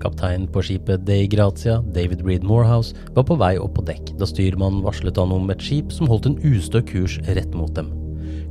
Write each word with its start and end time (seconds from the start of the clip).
Kapteinen 0.00 0.48
på 0.48 0.62
skipet 0.64 1.04
Dei 1.04 1.26
Grazia, 1.28 1.78
David 1.94 2.22
Reed 2.24 2.44
Morehouse, 2.46 2.96
var 3.16 3.26
på 3.28 3.36
vei 3.40 3.54
opp 3.60 3.74
på 3.76 3.84
dekk 3.84 4.14
da 4.20 4.28
styrmannen 4.28 4.84
varslet 4.84 5.18
han 5.20 5.34
om 5.34 5.52
et 5.52 5.64
skip 5.64 5.92
som 5.92 6.08
holdt 6.08 6.30
en 6.30 6.38
ustø 6.40 6.80
kurs 6.88 7.18
rett 7.28 7.52
mot 7.56 7.72
dem. 7.76 7.90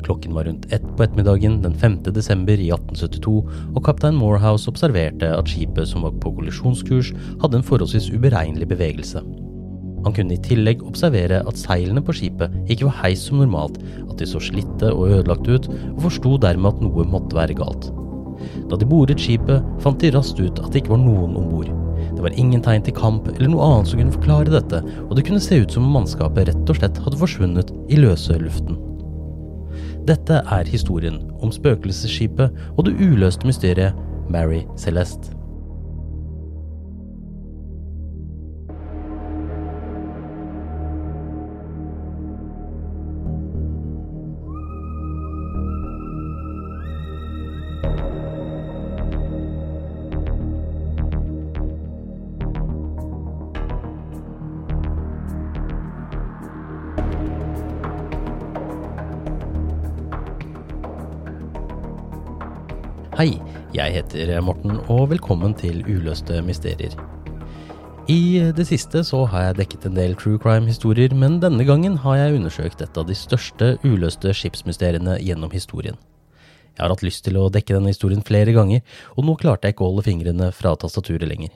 Klokken 0.05 0.35
var 0.37 0.45
rundt 0.47 0.69
ett 0.73 0.85
på 0.95 1.03
ettermiddagen 1.03 1.59
den 1.63 1.75
5. 1.75 1.97
desember 2.15 2.53
i 2.53 2.69
1872, 2.71 3.35
og 3.75 3.83
kaptein 3.83 4.17
Morehouse 4.19 4.69
observerte 4.71 5.33
at 5.35 5.49
skipet 5.49 5.89
som 5.89 6.05
var 6.05 6.15
på 6.21 6.31
kollisjonskurs, 6.37 7.11
hadde 7.41 7.59
en 7.59 7.65
forholdsvis 7.65 8.11
uberegnelig 8.13 8.69
bevegelse. 8.69 9.23
Han 10.05 10.15
kunne 10.15 10.37
i 10.37 10.43
tillegg 10.43 10.83
observere 10.87 11.41
at 11.43 11.59
seilene 11.59 12.03
på 12.05 12.15
skipet 12.15 12.53
ikke 12.71 12.87
var 12.87 13.01
heist 13.01 13.27
som 13.27 13.41
normalt, 13.41 13.81
at 14.05 14.15
de 14.21 14.27
så 14.29 14.39
slitte 14.43 14.93
og 14.93 15.09
ødelagt 15.09 15.49
ut, 15.49 15.67
og 15.95 16.05
forsto 16.07 16.37
dermed 16.39 16.77
at 16.77 16.85
noe 16.85 17.07
måtte 17.09 17.35
være 17.35 17.57
galt. 17.59 17.89
Da 18.69 18.77
de 18.77 18.87
boret 18.89 19.21
skipet, 19.21 19.65
fant 19.83 20.01
de 20.01 20.11
raskt 20.13 20.39
ut 20.41 20.59
at 20.61 20.71
det 20.71 20.83
ikke 20.83 20.93
var 20.93 21.01
noen 21.01 21.37
om 21.39 21.47
bord. 21.49 21.71
Det 22.15 22.21
var 22.25 22.35
ingen 22.37 22.61
tegn 22.63 22.83
til 22.85 22.95
kamp 22.97 23.27
eller 23.31 23.51
noe 23.51 23.65
annet 23.65 23.91
som 23.91 24.01
kunne 24.01 24.15
forklare 24.15 24.53
dette, 24.53 24.83
og 25.07 25.15
det 25.17 25.25
kunne 25.27 25.41
se 25.43 25.61
ut 25.63 25.73
som 25.73 25.87
om 25.87 25.97
mannskapet 25.99 26.51
rett 26.51 26.71
og 26.71 26.79
slett 26.79 27.01
hadde 27.05 27.19
forsvunnet 27.21 27.73
i 27.89 27.99
løse 27.99 28.37
luften. 28.41 28.77
Dette 30.09 30.39
er 30.41 30.69
historien 30.69 31.19
om 31.43 31.51
spøkelsesskipet 31.53 32.55
og 32.75 32.87
det 32.87 32.95
uløste 33.01 33.49
mysteriet 33.49 33.97
Mary 34.29 34.63
Celeste. 34.79 35.38
Hei, 63.19 63.33
jeg 63.75 63.91
heter 63.97 64.29
Morten, 64.39 64.77
og 64.87 65.09
velkommen 65.11 65.51
til 65.59 65.81
Uløste 65.91 66.37
mysterier. 66.39 66.93
I 68.07 68.47
det 68.55 68.63
siste 68.69 69.01
så 69.03 69.25
har 69.27 69.49
jeg 69.49 69.57
dekket 69.57 69.89
en 69.89 69.97
del 69.97 70.15
true 70.15 70.39
crime-historier, 70.39 71.11
men 71.11 71.35
denne 71.43 71.65
gangen 71.67 71.97
har 71.99 72.15
jeg 72.15 72.37
undersøkt 72.37 72.79
et 72.85 72.95
av 72.95 73.09
de 73.09 73.17
største 73.19 73.73
uløste 73.83 74.31
skipsmysteriene 74.31 75.17
gjennom 75.19 75.51
historien. 75.51 75.99
Jeg 76.77 76.79
har 76.79 76.95
hatt 76.95 77.03
lyst 77.03 77.25
til 77.27 77.35
å 77.35 77.49
dekke 77.51 77.75
denne 77.75 77.91
historien 77.91 78.23
flere 78.23 78.55
ganger, 78.55 78.87
og 79.17 79.27
nå 79.27 79.35
klarte 79.43 79.67
jeg 79.67 79.75
ikke 79.75 79.83
å 79.83 79.91
holde 79.91 80.07
fingrene 80.07 80.53
fra 80.55 80.77
tastaturet 80.79 81.27
lenger. 81.27 81.51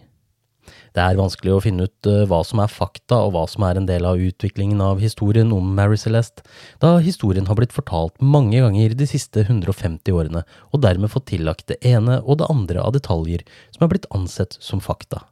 Det 0.93 1.01
er 1.01 1.17
vanskelig 1.17 1.55
å 1.55 1.61
finne 1.63 1.87
ut 1.89 2.09
eh, 2.09 2.23
hva 2.29 2.43
som 2.45 2.61
er 2.61 2.69
fakta 2.69 3.17
og 3.25 3.33
hva 3.33 3.43
som 3.49 3.65
er 3.65 3.79
en 3.79 3.89
del 3.89 4.05
av 4.05 4.21
utviklingen 4.21 4.81
av 4.85 5.01
historien 5.01 5.49
om 5.55 5.73
Mary 5.73 5.97
Celeste, 5.97 6.45
da 6.83 6.99
historien 7.01 7.49
har 7.49 7.57
blitt 7.57 7.73
fortalt 7.73 8.21
mange 8.21 8.61
ganger 8.61 8.93
de 8.97 9.07
siste 9.09 9.41
150 9.47 10.13
årene, 10.13 10.43
og 10.69 10.83
dermed 10.85 11.09
fått 11.09 11.31
tillagt 11.33 11.65
det 11.71 11.79
ene 11.81 12.19
og 12.21 12.41
det 12.41 12.49
andre 12.53 12.83
av 12.85 12.93
detaljer 12.93 13.41
som 13.73 13.85
er 13.85 13.93
blitt 13.95 14.09
ansett 14.13 14.57
som 14.61 14.83
fakta. 14.83 15.25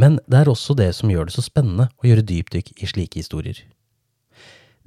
Men 0.00 0.22
det 0.26 0.40
er 0.40 0.50
også 0.50 0.76
det 0.78 0.94
som 0.96 1.12
gjør 1.12 1.28
det 1.28 1.36
så 1.36 1.44
spennende 1.44 1.90
å 2.00 2.08
gjøre 2.08 2.24
dypdykk 2.26 2.72
i 2.80 2.88
slike 2.88 3.20
historier. 3.20 3.60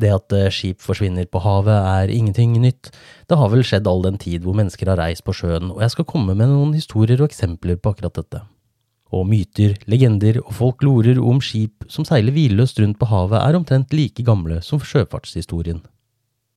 Det 0.01 0.09
at 0.09 0.33
eh, 0.33 0.49
skip 0.49 0.81
forsvinner 0.81 1.27
på 1.29 1.43
havet 1.43 1.77
er 1.77 2.13
ingenting 2.13 2.55
nytt, 2.63 2.89
det 3.29 3.37
har 3.37 3.51
vel 3.53 3.61
skjedd 3.67 3.85
all 3.85 4.01
den 4.07 4.17
tid 4.21 4.47
hvor 4.47 4.57
mennesker 4.57 4.89
har 4.89 4.97
reist 4.97 5.25
på 5.27 5.35
sjøen, 5.37 5.69
og 5.75 5.85
jeg 5.85 5.93
skal 5.93 6.09
komme 6.09 6.33
med 6.33 6.49
noen 6.49 6.73
historier 6.73 7.21
og 7.21 7.29
eksempler 7.29 7.77
på 7.77 7.93
akkurat 7.93 8.17
dette. 8.17 8.41
Og 9.11 9.25
myter, 9.27 9.75
legender 9.91 10.39
og 10.45 10.53
folklorer 10.55 11.19
om 11.19 11.41
skip 11.43 11.83
som 11.91 12.07
seiler 12.07 12.31
hvileløst 12.31 12.79
rundt 12.79 12.99
på 12.99 13.09
havet 13.11 13.41
er 13.41 13.57
omtrent 13.57 13.95
like 13.95 14.23
gamle 14.23 14.61
som 14.63 14.79
sjøfartshistorien. 14.79 15.81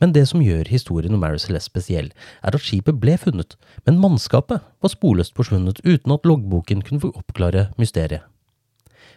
Men 0.02 0.12
det 0.14 0.26
som 0.30 0.42
gjør 0.42 0.68
historien 0.70 1.14
om 1.14 1.22
Mary 1.22 1.40
Celeste 1.42 1.70
spesiell, 1.70 2.10
er 2.42 2.54
at 2.54 2.62
skipet 2.62 2.98
ble 3.00 3.16
funnet, 3.18 3.56
men 3.86 4.00
mannskapet 4.02 4.62
var 4.62 4.92
sporløst 4.92 5.34
forsvunnet 5.38 5.80
uten 5.86 6.14
at 6.14 6.26
loggboken 6.28 6.82
kunne 6.86 7.02
få 7.02 7.12
oppklare 7.14 7.68
mysteriet. 7.80 8.26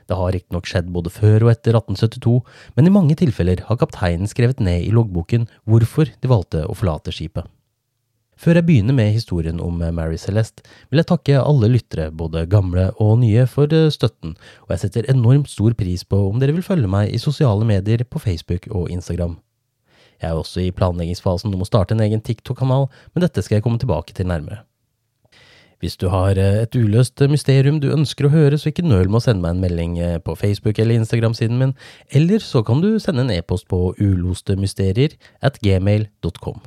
Det 0.07 0.15
har 0.15 0.31
riktignok 0.31 0.69
skjedd 0.69 0.87
både 0.95 1.11
før 1.11 1.43
og 1.45 1.51
etter 1.51 1.75
1872, 1.75 2.37
men 2.77 2.87
i 2.87 2.93
mange 2.93 3.17
tilfeller 3.19 3.65
har 3.67 3.79
kapteinen 3.81 4.29
skrevet 4.31 4.61
ned 4.63 4.85
i 4.85 4.93
loggboken 4.95 5.49
hvorfor 5.67 6.13
de 6.13 6.31
valgte 6.31 6.63
å 6.63 6.77
forlate 6.77 7.11
skipet. 7.11 7.43
Før 8.37 8.59
jeg 8.59 8.67
begynner 8.67 8.93
med 8.93 9.15
historien 9.15 9.57
om 9.63 9.79
Mary 9.81 10.17
Celeste, 10.21 10.61
vil 10.91 11.01
jeg 11.01 11.09
takke 11.09 11.39
alle 11.41 11.71
lyttere, 11.73 12.11
både 12.13 12.45
gamle 12.49 12.91
og 13.01 13.15
nye, 13.23 13.47
for 13.49 13.71
eh, 13.73 13.89
støtten, 13.93 14.35
og 14.67 14.75
jeg 14.75 14.83
setter 14.83 15.09
enormt 15.09 15.49
stor 15.49 15.73
pris 15.77 16.05
på 16.05 16.19
om 16.27 16.37
dere 16.41 16.53
vil 16.53 16.65
følge 16.65 16.89
meg 16.91 17.09
i 17.09 17.21
sosiale 17.21 17.65
medier 17.65 18.05
på 18.05 18.21
Facebook 18.21 18.69
og 18.69 18.91
Instagram. 18.93 19.39
Jeg 20.21 20.29
er 20.29 20.37
også 20.37 20.63
i 20.63 20.73
planleggingsfasen 20.73 21.53
om 21.53 21.65
å 21.65 21.69
starte 21.69 21.97
en 21.97 22.05
egen 22.05 22.21
TikTok-kanal, 22.21 22.87
men 23.13 23.25
dette 23.25 23.41
skal 23.41 23.57
jeg 23.57 23.65
komme 23.65 23.81
tilbake 23.81 24.13
til 24.17 24.29
nærmere. 24.29 24.63
Hvis 25.81 25.97
du 25.97 26.07
har 26.13 26.37
eh, 26.37 26.61
et 26.61 26.77
uløst 26.77 27.21
mysterium 27.29 27.81
du 27.81 27.91
ønsker 27.93 28.29
å 28.29 28.33
høre, 28.33 28.57
så 28.57 28.69
ikke 28.69 28.85
nøl 28.85 29.09
med 29.09 29.21
å 29.21 29.25
sende 29.25 29.45
meg 29.45 29.57
en 29.57 29.65
melding 29.65 29.99
eh, 30.01 30.17
på 30.21 30.37
Facebook 30.37 30.77
eller 30.77 31.01
Instagram-siden 31.01 31.57
min, 31.57 31.75
eller 32.13 32.41
så 32.41 32.61
kan 32.65 32.85
du 32.85 32.95
sende 33.01 33.25
en 33.25 33.33
e-post 33.33 33.69
på 33.69 33.95
ulostemysterier 33.97 35.17
at 35.41 35.57
gmail.com. 35.65 36.61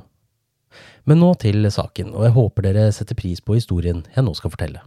Men 1.05 1.21
nå 1.23 1.33
til 1.41 1.65
saken, 1.71 2.13
og 2.13 2.27
jeg 2.27 2.35
håper 2.35 2.67
dere 2.67 2.89
setter 2.93 3.17
pris 3.17 3.41
på 3.41 3.57
historien 3.57 4.03
jeg 4.15 4.25
nå 4.25 4.33
skal 4.37 4.53
fortelle. 4.53 4.83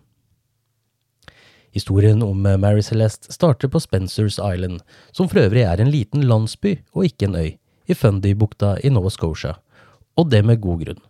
Historien 1.74 2.22
om 2.22 2.38
Mary 2.38 2.84
Celeste 2.86 3.32
starter 3.34 3.68
på 3.68 3.80
Spencers 3.82 4.38
Island, 4.38 4.78
som 5.10 5.26
for 5.26 5.42
øvrig 5.42 5.64
er 5.66 5.80
en 5.82 5.90
liten 5.90 6.22
landsby 6.30 6.76
og 6.94 7.08
ikke 7.08 7.26
en 7.26 7.40
øy, 7.40 7.50
i 7.90 7.96
Fundy-bukta 7.98 8.76
i 8.86 8.92
Nova 8.94 9.10
Scotia, 9.10 9.56
og 10.16 10.30
det 10.30 10.44
med 10.46 10.62
god 10.62 10.84
grunn. 10.84 11.02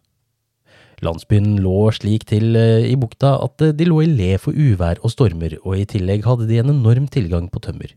Landsbyen 1.04 1.58
lå 1.60 1.90
slik 1.92 2.24
til 2.30 2.56
eh, 2.56 2.86
i 2.88 2.96
bukta 2.96 3.34
at 3.44 3.60
de 3.76 3.88
lå 3.88 4.00
i 4.04 4.08
le 4.08 4.30
for 4.40 4.56
uvær 4.56 5.02
og 5.02 5.12
stormer, 5.12 5.58
og 5.64 5.76
i 5.76 5.84
tillegg 5.90 6.24
hadde 6.24 6.48
de 6.48 6.62
en 6.62 6.72
enorm 6.72 7.10
tilgang 7.12 7.50
på 7.52 7.60
tømmer. 7.60 7.92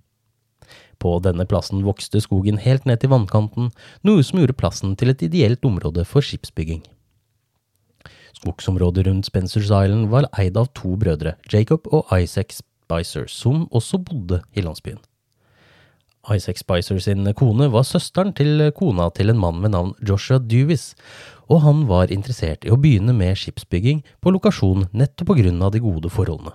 På 0.99 1.15
denne 1.23 1.45
plassen 1.47 1.85
vokste 1.85 2.19
skogen 2.19 2.59
helt 2.59 2.87
ned 2.89 2.99
til 2.99 3.13
vannkanten, 3.13 3.71
noe 4.03 4.25
som 4.25 4.41
gjorde 4.41 4.57
plassen 4.57 4.95
til 4.97 5.13
et 5.13 5.23
ideelt 5.23 5.63
område 5.65 6.03
for 6.09 6.25
skipsbygging. 6.25 6.83
Skogsområdet 8.37 9.07
rundt 9.07 9.25
Spencers 9.25 9.71
Island 9.71 10.11
var 10.13 10.27
eid 10.37 10.57
av 10.57 10.69
to 10.77 10.93
brødre, 10.99 11.35
Jacob 11.51 11.87
og 11.89 12.05
Isaac 12.13 12.59
Spicer, 12.59 13.25
som 13.27 13.65
også 13.71 13.97
bodde 13.97 14.41
i 14.53 14.61
landsbyen. 14.61 14.99
Isaac 16.35 16.59
Spicer 16.59 16.99
sin 16.99 17.25
kone 17.39 17.69
var 17.71 17.87
søsteren 17.87 18.33
til 18.35 18.67
kona 18.75 19.07
til 19.15 19.31
en 19.31 19.39
mann 19.41 19.63
ved 19.63 19.73
navn 19.73 19.95
Joshua 20.03 20.37
Dewis, 20.37 20.91
og 21.47 21.63
han 21.63 21.85
var 21.87 22.11
interessert 22.13 22.67
i 22.67 22.71
å 22.73 22.77
begynne 22.77 23.15
med 23.15 23.39
skipsbygging 23.39 24.03
på 24.21 24.35
lokasjon 24.35 24.89
nettopp 24.91 25.31
på 25.31 25.39
grunn 25.41 25.63
av 25.63 25.73
de 25.73 25.81
gode 25.81 26.11
forholdene. 26.11 26.53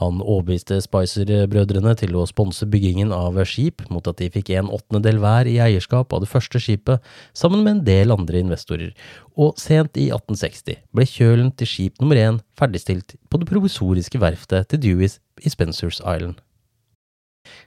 Han 0.00 0.22
overbeviste 0.24 0.78
Spicer-brødrene 0.80 1.92
til 2.00 2.14
å 2.16 2.24
sponse 2.28 2.64
byggingen 2.72 3.12
av 3.12 3.36
skip 3.44 3.84
mot 3.92 4.06
at 4.08 4.16
de 4.20 4.30
fikk 4.32 4.52
en 4.56 4.70
åttendedel 4.72 5.20
hver 5.20 5.50
i 5.50 5.58
eierskap 5.60 6.14
av 6.16 6.24
det 6.24 6.30
første 6.30 6.60
skipet, 6.62 7.04
sammen 7.36 7.64
med 7.66 7.74
en 7.74 7.82
del 7.84 8.14
andre 8.14 8.40
investorer, 8.40 8.94
og 9.36 9.60
sent 9.60 10.00
i 10.00 10.08
1860 10.08 10.80
ble 10.96 11.08
kjølen 11.08 11.52
til 11.52 11.68
skip 11.68 12.00
nummer 12.00 12.16
én 12.16 12.40
ferdigstilt 12.56 13.18
på 13.28 13.42
det 13.42 13.50
provisoriske 13.52 14.22
verftet 14.22 14.72
til 14.72 14.82
Dewis 14.86 15.18
i 15.44 15.52
Spencers 15.52 16.00
Island. 16.00 16.40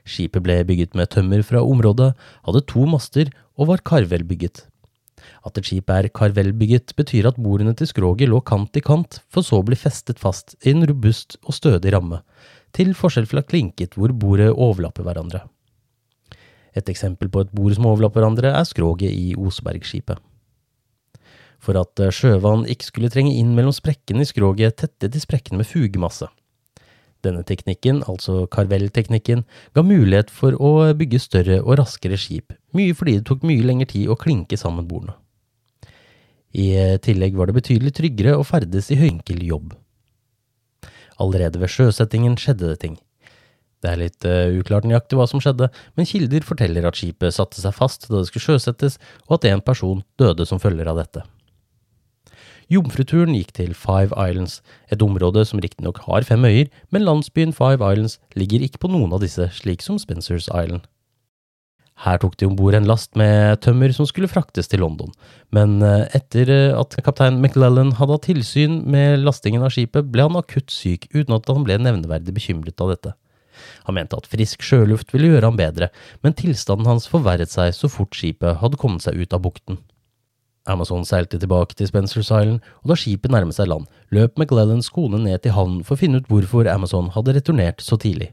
Skipet 0.02 0.42
ble 0.42 0.60
bygget 0.66 0.94
med 0.98 1.10
tømmer 1.14 1.42
fra 1.46 1.62
området, 1.62 2.12
hadde 2.46 2.66
to 2.70 2.86
master 2.88 3.30
og 3.54 3.70
var 3.70 3.86
karvelbygget. 3.86 4.66
At 5.44 5.58
et 5.58 5.68
skip 5.68 5.90
er 5.92 6.08
karvelbygget, 6.14 6.94
betyr 6.98 7.30
at 7.30 7.40
bordene 7.40 7.74
til 7.76 7.90
skroget 7.90 8.30
lå 8.30 8.40
kant 8.46 8.76
i 8.76 8.82
kant, 8.84 9.20
for 9.28 9.46
så 9.46 9.60
å 9.60 9.66
bli 9.66 9.78
festet 9.78 10.20
fast 10.22 10.56
i 10.62 10.72
en 10.74 10.86
robust 10.88 11.38
og 11.44 11.56
stødig 11.56 11.94
ramme, 11.94 12.22
til 12.74 12.94
forskjell 12.98 13.28
fra 13.30 13.44
klinket 13.46 13.98
hvor 13.98 14.12
bordet 14.12 14.50
overlapper 14.52 15.06
hverandre. 15.06 15.44
Et 16.74 16.88
eksempel 16.90 17.30
på 17.30 17.44
et 17.44 17.52
bord 17.54 17.74
som 17.76 17.86
overlapper 17.86 18.20
hverandre, 18.20 18.54
er 18.54 18.66
skroget 18.66 19.12
i 19.14 19.34
Osebergskipet. 19.38 20.18
For 21.62 21.78
at 21.80 22.00
sjøvann 22.12 22.66
ikke 22.68 22.90
skulle 22.90 23.12
trenge 23.12 23.36
inn 23.38 23.54
mellom 23.56 23.72
sprekkene 23.72 24.24
i 24.24 24.28
skroget, 24.28 24.76
tettet 24.82 25.14
de 25.14 25.22
sprekkene 25.22 25.62
med 25.62 25.70
fugemasse. 25.70 26.28
Denne 27.24 27.44
teknikken, 27.46 28.02
altså 28.10 28.44
karvelteknikken, 28.52 29.44
ga 29.74 29.84
mulighet 29.86 30.32
for 30.32 30.56
å 30.60 30.92
bygge 30.96 31.22
større 31.22 31.60
og 31.62 31.78
raskere 31.80 32.18
skip, 32.20 32.52
mye 32.76 32.96
fordi 32.96 33.18
det 33.18 33.26
tok 33.30 33.46
mye 33.48 33.64
lengre 33.64 33.88
tid 33.94 34.10
å 34.12 34.18
klinke 34.20 34.58
sammen 34.60 34.88
bordene. 34.90 35.16
I 36.54 36.68
tillegg 37.02 37.34
var 37.34 37.50
det 37.50 37.56
betydelig 37.56 37.96
tryggere 37.96 38.36
å 38.38 38.44
ferdes 38.46 38.92
i 38.94 38.98
høyenkel 39.00 39.40
jobb. 39.42 39.72
Allerede 41.22 41.58
ved 41.62 41.72
sjøsettingen 41.72 42.36
skjedde 42.38 42.70
det 42.70 42.78
ting. 42.84 42.94
Det 43.84 43.90
er 43.90 44.00
litt 44.00 44.24
uh, 44.24 44.48
uklart 44.56 44.86
nøyaktig 44.88 45.18
hva 45.18 45.26
som 45.28 45.42
skjedde, 45.44 45.68
men 45.98 46.08
kilder 46.08 46.46
forteller 46.46 46.86
at 46.88 46.96
skipet 46.96 47.34
satte 47.36 47.60
seg 47.60 47.74
fast 47.76 48.06
da 48.08 48.22
det 48.22 48.30
skulle 48.30 48.54
sjøsettes, 48.54 48.96
og 49.28 49.36
at 49.38 49.48
en 49.50 49.64
person 49.64 50.00
døde 50.20 50.46
som 50.48 50.62
følger 50.62 50.88
av 50.88 51.02
dette. 51.02 51.24
Jomfruturen 52.72 53.34
gikk 53.36 53.52
til 53.56 53.74
Five 53.76 54.14
Islands, 54.16 54.60
et 54.92 55.02
område 55.04 55.44
som 55.44 55.60
riktignok 55.60 56.00
har 56.06 56.24
fem 56.24 56.44
øyer, 56.48 56.72
men 56.90 57.04
landsbyen 57.04 57.52
Five 57.52 57.80
Islands 57.80 58.18
ligger 58.34 58.64
ikke 58.64 58.80
på 58.84 58.90
noen 58.92 59.12
av 59.12 59.20
disse, 59.24 59.50
slik 59.52 59.84
som 59.84 60.00
Spencers 60.00 60.48
Island. 60.48 60.86
Her 62.02 62.18
tok 62.18 62.34
de 62.40 62.48
om 62.48 62.56
bord 62.58 62.74
en 62.74 62.88
last 62.88 63.12
med 63.14 63.60
tømmer 63.62 63.92
som 63.94 64.06
skulle 64.08 64.28
fraktes 64.30 64.66
til 64.66 64.82
London, 64.82 65.12
men 65.54 65.76
eh, 65.84 66.08
etter 66.18 66.50
eh, 66.50 66.74
at 66.74 66.96
kaptein 67.06 67.38
McLellan 67.38 67.92
hadde 68.00 68.16
hatt 68.16 68.26
tilsyn 68.26 68.80
med 68.90 69.22
lastingen 69.22 69.62
av 69.62 69.70
skipet, 69.76 70.10
ble 70.10 70.26
han 70.26 70.40
akutt 70.40 70.74
syk 70.74 71.06
uten 71.14 71.36
at 71.36 71.46
han 71.52 71.62
ble 71.68 71.78
nevneverdig 71.78 72.34
bekymret 72.34 72.82
av 72.82 72.90
dette. 72.96 73.14
Han 73.86 73.94
mente 73.94 74.18
at 74.18 74.26
frisk 74.26 74.64
sjøluft 74.66 75.14
ville 75.14 75.30
gjøre 75.30 75.46
ham 75.52 75.58
bedre, 75.60 75.92
men 76.26 76.34
tilstanden 76.34 76.90
hans 76.90 77.06
forverret 77.10 77.52
seg 77.52 77.70
så 77.76 77.90
fort 77.92 78.18
skipet 78.18 78.58
hadde 78.58 78.80
kommet 78.80 79.06
seg 79.06 79.20
ut 79.20 79.36
av 79.36 79.44
bukten. 79.46 79.78
Amazon 80.70 81.04
seilte 81.04 81.38
tilbake 81.40 81.76
til 81.76 81.88
Spencers 81.90 82.30
Island, 82.30 82.62
og 82.82 82.92
da 82.92 82.96
skipet 82.98 83.32
nærmet 83.32 83.56
seg 83.56 83.68
land, 83.68 83.84
løp 84.14 84.38
McLellans 84.38 84.88
kone 84.92 85.20
ned 85.20 85.42
til 85.44 85.52
havnen 85.56 85.84
for 85.84 85.96
å 85.96 86.00
finne 86.00 86.22
ut 86.22 86.30
hvorfor 86.30 86.70
Amazon 86.72 87.10
hadde 87.14 87.36
returnert 87.36 87.84
så 87.84 87.98
tidlig. 88.00 88.32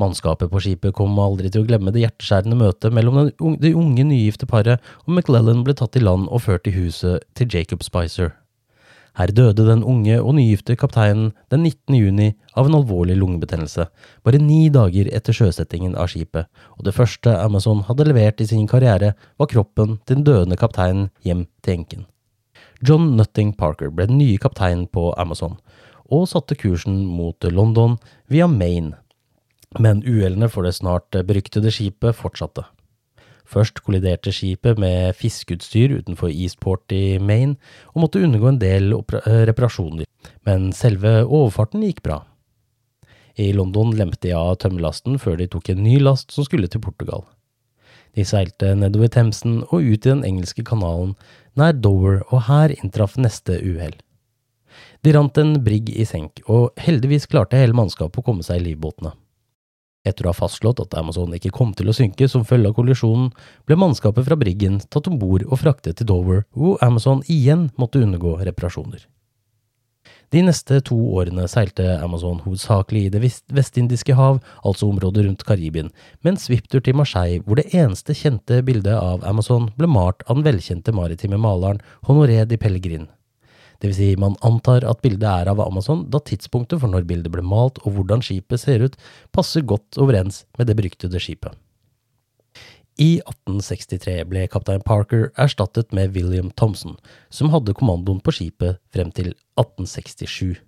Mannskapet 0.00 0.50
på 0.52 0.60
skipet 0.64 0.94
kom 0.96 1.18
aldri 1.20 1.50
til 1.52 1.64
å 1.64 1.68
glemme 1.68 1.92
det 1.92 2.04
hjerteskjærende 2.04 2.58
møtet 2.60 2.94
mellom 2.96 3.30
det 3.60 3.72
unge 3.76 4.04
nygifte 4.06 4.48
paret, 4.48 4.80
og 5.06 5.14
McLellan 5.16 5.64
ble 5.66 5.76
tatt 5.76 5.96
i 5.96 6.04
land 6.04 6.28
og 6.28 6.44
ført 6.46 6.64
til 6.66 6.76
huset 6.76 7.26
til 7.36 7.50
Jacob 7.52 7.84
Spicer. 7.84 8.34
Her 9.18 9.32
døde 9.34 9.66
den 9.66 9.82
unge 9.82 10.20
og 10.20 10.36
nygifte 10.36 10.76
kapteinen 10.78 11.32
den 11.50 11.64
19. 11.64 11.96
juni 11.98 12.28
av 12.54 12.68
en 12.68 12.76
alvorlig 12.78 13.16
lungebetennelse, 13.18 13.88
bare 14.22 14.40
ni 14.42 14.68
dager 14.70 15.10
etter 15.10 15.36
sjøsettingen 15.36 15.96
av 15.98 16.12
skipet, 16.12 16.46
og 16.78 16.86
det 16.86 16.94
første 16.94 17.34
Amazon 17.40 17.82
hadde 17.88 18.06
levert 18.06 18.40
i 18.40 18.48
sin 18.50 18.68
karriere, 18.70 19.14
var 19.38 19.50
kroppen 19.50 19.98
til 20.04 20.20
den 20.20 20.26
døende 20.28 20.58
kapteinen 20.60 21.10
hjem 21.26 21.46
til 21.64 21.80
enken. 21.80 22.08
John 22.86 23.12
Nutting 23.18 23.52
Parker 23.58 23.90
ble 23.92 24.06
den 24.08 24.20
nye 24.22 24.38
kapteinen 24.40 24.86
på 24.88 25.10
Amazon, 25.20 25.58
og 26.10 26.26
satte 26.30 26.56
kursen 26.58 27.04
mot 27.06 27.44
London 27.50 27.98
via 28.30 28.48
Maine 28.50 28.96
men 29.78 30.02
uhellene 30.02 30.48
for 30.50 30.66
det 30.66 30.74
snart 30.74 31.14
beryktede 31.26 31.70
skipet 31.70 32.16
fortsatte. 32.18 32.64
Først 33.50 33.80
kolliderte 33.82 34.30
skipet 34.34 34.78
med 34.78 35.16
fiskeutstyr 35.18 35.96
utenfor 35.98 36.30
Eastport 36.30 36.92
i 36.94 37.18
Maine, 37.18 37.56
og 37.94 38.04
måtte 38.04 38.22
undergå 38.22 38.52
en 38.52 38.60
del 38.62 38.94
reparasjoner, 39.48 40.06
men 40.46 40.70
selve 40.76 41.24
overfarten 41.24 41.82
gikk 41.82 42.04
bra. 42.06 42.20
I 43.40 43.50
London 43.56 43.94
lemte 43.96 44.22
de 44.28 44.34
av 44.36 44.56
tømmerlasten 44.62 45.18
før 45.18 45.38
de 45.40 45.48
tok 45.50 45.72
en 45.72 45.82
ny 45.82 45.98
last 46.02 46.34
som 46.34 46.46
skulle 46.46 46.70
til 46.70 46.82
Portugal. 46.84 47.24
De 48.18 48.26
seilte 48.26 48.74
nedover 48.78 49.10
Themsen 49.10 49.60
og 49.70 49.86
ut 49.86 50.06
i 50.06 50.10
den 50.10 50.24
engelske 50.26 50.64
kanalen 50.66 51.14
nær 51.58 51.74
Dover, 51.74 52.22
og 52.30 52.46
her 52.50 52.74
inntraff 52.76 53.16
neste 53.18 53.58
uhell. 53.62 53.96
De 55.02 55.14
rant 55.14 55.38
en 55.40 55.56
brigg 55.64 55.90
i 55.90 56.06
senk, 56.06 56.42
og 56.46 56.76
heldigvis 56.78 57.26
klarte 57.30 57.58
hele 57.58 57.76
mannskapet 57.76 58.20
å 58.20 58.26
komme 58.26 58.46
seg 58.46 58.60
i 58.60 58.70
livbåtene. 58.70 59.14
Etter 60.08 60.24
å 60.24 60.32
ha 60.32 60.36
fastslått 60.36 60.80
at 60.80 60.94
Amazon 60.96 61.34
ikke 61.36 61.52
kom 61.52 61.74
til 61.76 61.90
å 61.90 61.94
synke 61.96 62.28
som 62.30 62.46
følge 62.48 62.70
av 62.70 62.76
kollisjonen, 62.78 63.28
ble 63.68 63.76
mannskapet 63.76 64.24
fra 64.24 64.38
Briggen 64.40 64.80
tatt 64.88 65.10
om 65.10 65.18
bord 65.20 65.44
og 65.44 65.60
fraktet 65.60 66.00
til 66.00 66.08
Dover, 66.08 66.46
hvor 66.56 66.80
Amazon 66.84 67.20
igjen 67.28 67.68
måtte 67.76 68.00
undergå 68.00 68.38
reparasjoner. 68.40 69.04
De 70.30 70.40
neste 70.46 70.78
to 70.86 70.96
årene 71.18 71.44
seilte 71.50 71.84
Amazon 72.00 72.38
hovedsakelig 72.44 73.02
i 73.06 73.12
Det 73.12 73.20
vestindiske 73.52 74.14
hav, 74.16 74.38
altså 74.64 74.88
området 74.88 75.26
rundt 75.26 75.44
Karibien, 75.44 75.90
med 76.22 76.32
en 76.32 76.40
svipptur 76.40 76.80
til 76.80 76.96
Marseille, 76.96 77.42
hvor 77.44 77.60
det 77.60 77.68
eneste 77.74 78.16
kjente 78.16 78.62
bildet 78.64 78.94
av 78.94 79.26
Amazon 79.26 79.68
ble 79.76 79.90
malt 79.90 80.22
av 80.28 80.38
den 80.38 80.46
velkjente 80.46 80.94
maritime 80.96 81.36
maleren 81.36 81.82
Honoré 82.08 82.44
de 82.46 82.56
Pellegrin. 82.56 83.10
Vil 83.80 83.94
si, 83.96 84.10
man 84.20 84.36
antar 84.44 84.84
at 84.84 85.00
bildet 85.00 85.24
er 85.24 85.48
av 85.48 85.60
Amazon, 85.64 86.04
da 86.12 86.20
tidspunktet 86.20 86.82
for 86.82 86.92
når 86.92 87.08
bildet 87.08 87.32
ble 87.32 87.44
malt 87.46 87.80
og 87.84 87.96
hvordan 87.96 88.20
skipet 88.24 88.60
ser 88.60 88.84
ut, 88.84 88.96
passer 89.32 89.64
godt 89.64 89.96
overens 90.00 90.44
med 90.58 90.68
det 90.68 90.76
beryktede 90.76 91.22
skipet. 91.22 91.56
I 93.00 93.22
1863 93.24 94.18
ble 94.28 94.42
kaptein 94.52 94.82
Parker 94.84 95.30
erstattet 95.40 95.94
med 95.96 96.12
William 96.12 96.50
Thompson, 96.52 96.98
som 97.32 97.48
hadde 97.54 97.72
kommandoen 97.78 98.20
på 98.20 98.34
skipet 98.36 98.76
frem 98.92 99.08
til 99.16 99.32
1867. 99.56 100.58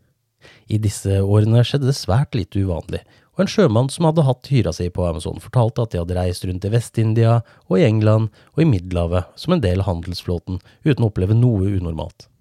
I 0.72 0.78
disse 0.80 1.20
årene 1.20 1.60
skjedde 1.66 1.90
det 1.90 1.98
svært 1.98 2.32
lite 2.34 2.64
uvanlig, 2.64 3.02
og 3.36 3.44
en 3.44 3.52
sjømann 3.52 3.92
som 3.92 4.08
hadde 4.08 4.24
hatt 4.24 4.48
hyra 4.52 4.72
si 4.76 4.88
på 4.92 5.04
Amazon, 5.04 5.40
fortalte 5.44 5.84
at 5.84 5.92
de 5.92 6.00
hadde 6.00 6.16
reist 6.16 6.44
rundt 6.48 6.64
i 6.68 6.72
Vest-India 6.72 7.38
og 7.68 7.78
i 7.78 7.86
England 7.86 8.32
og 8.56 8.64
i 8.64 8.68
Middelhavet 8.68 9.28
som 9.40 9.52
en 9.54 9.62
del 9.64 9.84
av 9.84 9.88
handelsflåten 9.88 10.60
uten 10.88 11.04
å 11.04 11.12
oppleve 11.12 11.36
noe 11.36 11.68
unormalt. 11.76 12.31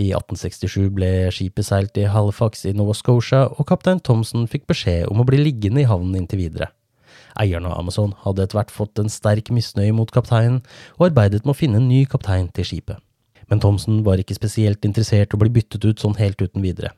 I 0.00 0.10
1867 0.16 0.88
ble 0.96 1.08
skipet 1.34 1.66
seilt 1.66 1.98
i 2.00 2.06
Halifax 2.08 2.64
i 2.68 2.72
Nova 2.76 2.94
Scotia, 2.96 3.42
og 3.50 3.66
kaptein 3.68 4.00
Thomsen 4.00 4.46
fikk 4.48 4.64
beskjed 4.70 5.10
om 5.10 5.20
å 5.20 5.26
bli 5.28 5.40
liggende 5.42 5.82
i 5.82 5.88
havnen 5.88 6.22
inntil 6.22 6.40
videre. 6.40 6.70
Eierne 7.40 7.68
av 7.68 7.82
Amazon 7.82 8.14
hadde 8.24 8.46
etter 8.46 8.58
hvert 8.58 8.72
fått 8.72 9.00
en 9.02 9.12
sterk 9.12 9.52
misnøye 9.54 9.92
mot 9.96 10.10
kapteinen, 10.14 10.62
og 10.96 11.10
arbeidet 11.10 11.44
med 11.44 11.52
å 11.52 11.58
finne 11.58 11.80
en 11.82 11.90
ny 11.90 12.06
kaptein 12.08 12.48
til 12.56 12.66
skipet. 12.70 13.02
Men 13.50 13.60
Thomsen 13.60 14.00
var 14.06 14.22
ikke 14.22 14.38
spesielt 14.38 14.86
interessert 14.86 15.34
i 15.34 15.36
å 15.36 15.42
bli 15.42 15.52
byttet 15.58 15.84
ut 15.84 16.02
sånn 16.02 16.16
helt 16.20 16.40
uten 16.40 16.64
videre. 16.64 16.94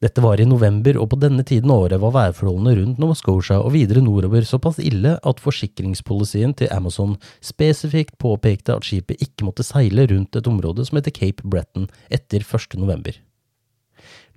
Dette 0.00 0.22
var 0.24 0.40
i 0.40 0.46
november, 0.48 0.96
og 0.96 1.10
på 1.12 1.16
denne 1.20 1.42
tiden 1.44 1.68
av 1.68 1.82
året 1.84 2.00
var 2.00 2.14
værforholdene 2.14 2.72
rundt 2.78 3.00
Nova 3.02 3.12
Scotia 3.18 3.58
og 3.60 3.74
videre 3.74 4.00
nordover 4.00 4.46
såpass 4.48 4.78
ille 4.80 5.18
at 5.20 5.40
forsikringspolicyen 5.44 6.54
til 6.56 6.70
Amazon 6.72 7.18
spesifikt 7.44 8.14
påpekte 8.22 8.78
at 8.78 8.86
skipet 8.88 9.20
ikke 9.20 9.44
måtte 9.44 9.66
seile 9.66 10.06
rundt 10.08 10.38
et 10.40 10.46
område 10.48 10.86
som 10.88 10.96
heter 10.96 11.12
Cape 11.12 11.44
Breton 11.44 11.90
etter 12.08 12.40
1. 12.40 12.78
november. 12.80 13.18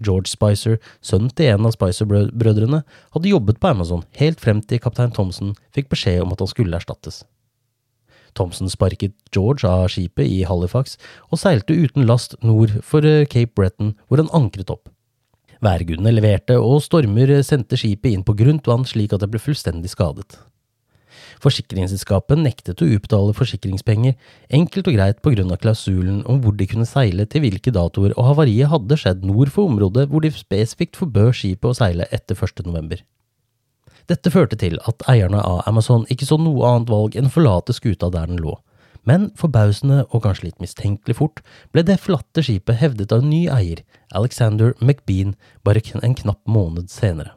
George 0.03 0.27
Spicer, 0.27 0.81
sønnen 0.99 1.31
til 1.31 1.53
en 1.53 1.69
av 1.69 1.71
Spicer-brødrene, 1.77 2.81
hadde 3.15 3.31
jobbet 3.31 3.61
på 3.63 3.69
Amazon 3.71 4.03
helt 4.19 4.43
frem 4.43 4.59
til 4.67 4.81
kaptein 4.83 5.15
Thompson 5.15 5.53
fikk 5.71 5.87
beskjed 5.93 6.25
om 6.25 6.33
at 6.35 6.43
han 6.43 6.51
skulle 6.51 6.75
erstattes. 6.75 7.21
Thompson 8.35 8.67
sparket 8.67 9.15
George 9.31 9.63
av 9.69 9.87
skipet 9.93 10.27
i 10.27 10.41
Halifax 10.43 10.97
og 11.29 11.39
seilte 11.39 11.77
uten 11.77 12.03
last 12.09 12.35
nord 12.43 12.75
for 12.83 13.07
Cape 13.31 13.55
Breton, 13.55 13.93
hvor 14.09 14.19
han 14.19 14.33
ankret 14.35 14.73
opp. 14.73 14.91
Værgudene 15.63 16.11
leverte, 16.11 16.57
og 16.59 16.81
stormer 16.83 17.37
sendte 17.45 17.79
skipet 17.79 18.11
inn 18.11 18.25
på 18.27 18.35
grunt 18.35 18.67
vann 18.67 18.83
slik 18.87 19.13
at 19.15 19.23
det 19.23 19.29
ble 19.31 19.39
fullstendig 19.39 19.93
skadet. 19.93 20.35
Forsikringsselskapet 21.43 22.39
nektet 22.39 22.81
å 22.83 22.87
utbetale 22.95 23.35
forsikringspenger, 23.35 24.15
enkelt 24.59 24.89
og 24.89 24.97
greit 24.97 25.21
på 25.23 25.33
grunn 25.35 25.51
av 25.53 25.59
klausulen 25.63 26.21
om 26.29 26.39
hvor 26.43 26.55
de 26.59 26.67
kunne 26.69 26.87
seile 26.87 27.25
til 27.29 27.43
hvilke 27.45 27.73
datoer, 27.75 28.15
og 28.17 28.29
havariet 28.31 28.71
hadde 28.71 28.99
skjedd 28.99 29.25
nord 29.27 29.51
for 29.53 29.71
området 29.71 30.07
hvor 30.11 30.23
de 30.23 30.31
spesifikt 30.35 30.99
forbød 30.99 31.33
skipet 31.39 31.71
å 31.71 31.77
seile 31.79 32.07
etter 32.15 32.37
1. 32.37 32.63
november. 32.67 33.03
Dette 34.11 34.31
førte 34.33 34.59
til 34.59 34.79
at 34.83 35.03
eierne 35.07 35.39
av 35.39 35.61
Amazon 35.69 36.03
ikke 36.11 36.27
så 36.27 36.35
noe 36.39 36.67
annet 36.67 36.91
valg 36.91 37.15
enn 37.15 37.29
å 37.29 37.33
forlate 37.33 37.75
skuta 37.75 38.11
der 38.11 38.27
den 38.27 38.41
lå. 38.43 38.57
Men 39.03 39.31
forbausende 39.39 40.03
og 40.09 40.23
kanskje 40.23 40.47
litt 40.47 40.61
mistenkelig 40.63 41.17
fort 41.19 41.41
ble 41.75 41.83
det 41.83 41.99
forlatte 41.99 42.43
skipet 42.45 42.79
hevdet 42.79 43.11
av 43.11 43.23
en 43.23 43.31
ny 43.33 43.45
eier, 43.51 43.83
Alexander 44.15 44.71
McBean, 44.79 45.35
bare 45.63 45.83
en 46.01 46.15
knapp 46.15 46.41
måned 46.47 46.89
senere. 46.91 47.35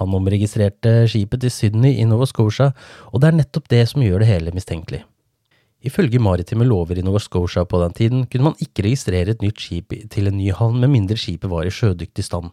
Han 0.00 0.12
omregistrerte 0.16 1.06
skipet 1.08 1.40
til 1.44 1.52
Sydney 1.52 1.96
i 2.00 2.08
Nova 2.08 2.26
Scotia, 2.28 2.72
og 3.12 3.20
det 3.20 3.30
er 3.30 3.38
nettopp 3.38 3.68
det 3.72 3.84
som 3.88 4.04
gjør 4.04 4.22
det 4.22 4.30
hele 4.30 4.52
mistenkelig. 4.56 5.04
Ifølge 5.86 6.20
maritime 6.20 6.66
lover 6.66 6.98
i 6.98 7.04
Nova 7.04 7.20
Scotia 7.22 7.64
på 7.68 7.80
den 7.82 7.94
tiden 7.96 8.26
kunne 8.26 8.50
man 8.50 8.60
ikke 8.62 8.86
registrere 8.88 9.32
et 9.32 9.44
nytt 9.44 9.60
skip 9.60 9.94
til 10.12 10.28
en 10.28 10.38
ny 10.38 10.50
havn 10.56 10.80
med 10.82 10.92
mindre 10.92 11.18
skipet 11.20 11.52
var 11.52 11.68
i 11.68 11.72
sjødyktig 11.72 12.24
stand. 12.24 12.50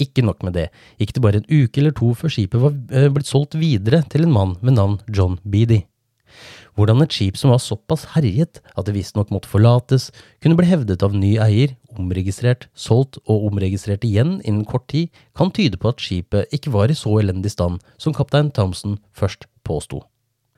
Ikke 0.00 0.24
nok 0.24 0.42
med 0.46 0.54
det, 0.56 0.68
gikk 0.98 1.12
det 1.16 1.22
bare 1.22 1.42
en 1.42 1.50
uke 1.50 1.82
eller 1.82 1.94
to 1.96 2.14
før 2.16 2.32
skipet 2.32 2.62
var 2.62 2.74
eh, 2.94 3.10
blitt 3.12 3.28
solgt 3.28 3.58
videre 3.60 4.02
til 4.08 4.24
en 4.24 4.34
mann 4.34 4.56
med 4.62 4.78
navn 4.78 5.00
John 5.10 5.36
Beedy. 5.44 5.82
Hvordan 6.78 7.02
et 7.04 7.14
skip 7.14 7.38
som 7.40 7.52
var 7.52 7.62
såpass 7.62 8.06
herjet 8.14 8.60
at 8.62 8.86
det 8.86 8.94
visstnok 8.94 9.32
måtte 9.34 9.50
forlates, 9.50 10.10
kunne 10.42 10.58
bli 10.58 10.68
hevdet 10.70 11.02
av 11.06 11.16
ny 11.16 11.34
eier, 11.42 11.74
omregistrert, 11.98 12.68
solgt 12.74 13.18
og 13.26 13.48
omregistrert 13.50 14.06
igjen 14.06 14.38
innen 14.44 14.66
kort 14.68 14.86
tid, 14.92 15.10
kan 15.36 15.52
tyde 15.54 15.80
på 15.80 15.90
at 15.90 16.02
skipet 16.02 16.54
ikke 16.54 16.72
var 16.74 16.92
i 16.92 16.98
så 16.98 17.18
elendig 17.20 17.52
stand 17.56 17.82
som 17.98 18.16
kaptein 18.16 18.52
Thompson 18.54 18.98
først 19.16 19.48
påsto. 19.66 20.04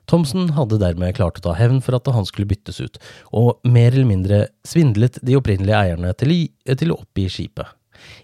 Thomsen 0.09 0.49
hadde 0.57 0.81
dermed 0.81 1.15
klart 1.15 1.39
å 1.39 1.45
ta 1.45 1.53
hevn 1.55 1.79
for 1.83 1.95
at 1.95 2.09
han 2.11 2.27
skulle 2.27 2.49
byttes 2.49 2.81
ut, 2.83 2.99
og 3.31 3.63
mer 3.63 3.93
eller 3.93 4.09
mindre 4.09 4.39
svindlet 4.67 5.19
de 5.23 5.37
opprinnelige 5.39 5.79
eierne 5.79 6.11
til, 6.19 6.33
til 6.67 6.91
å 6.91 6.99
oppgi 6.99 7.29
skipet. 7.31 7.71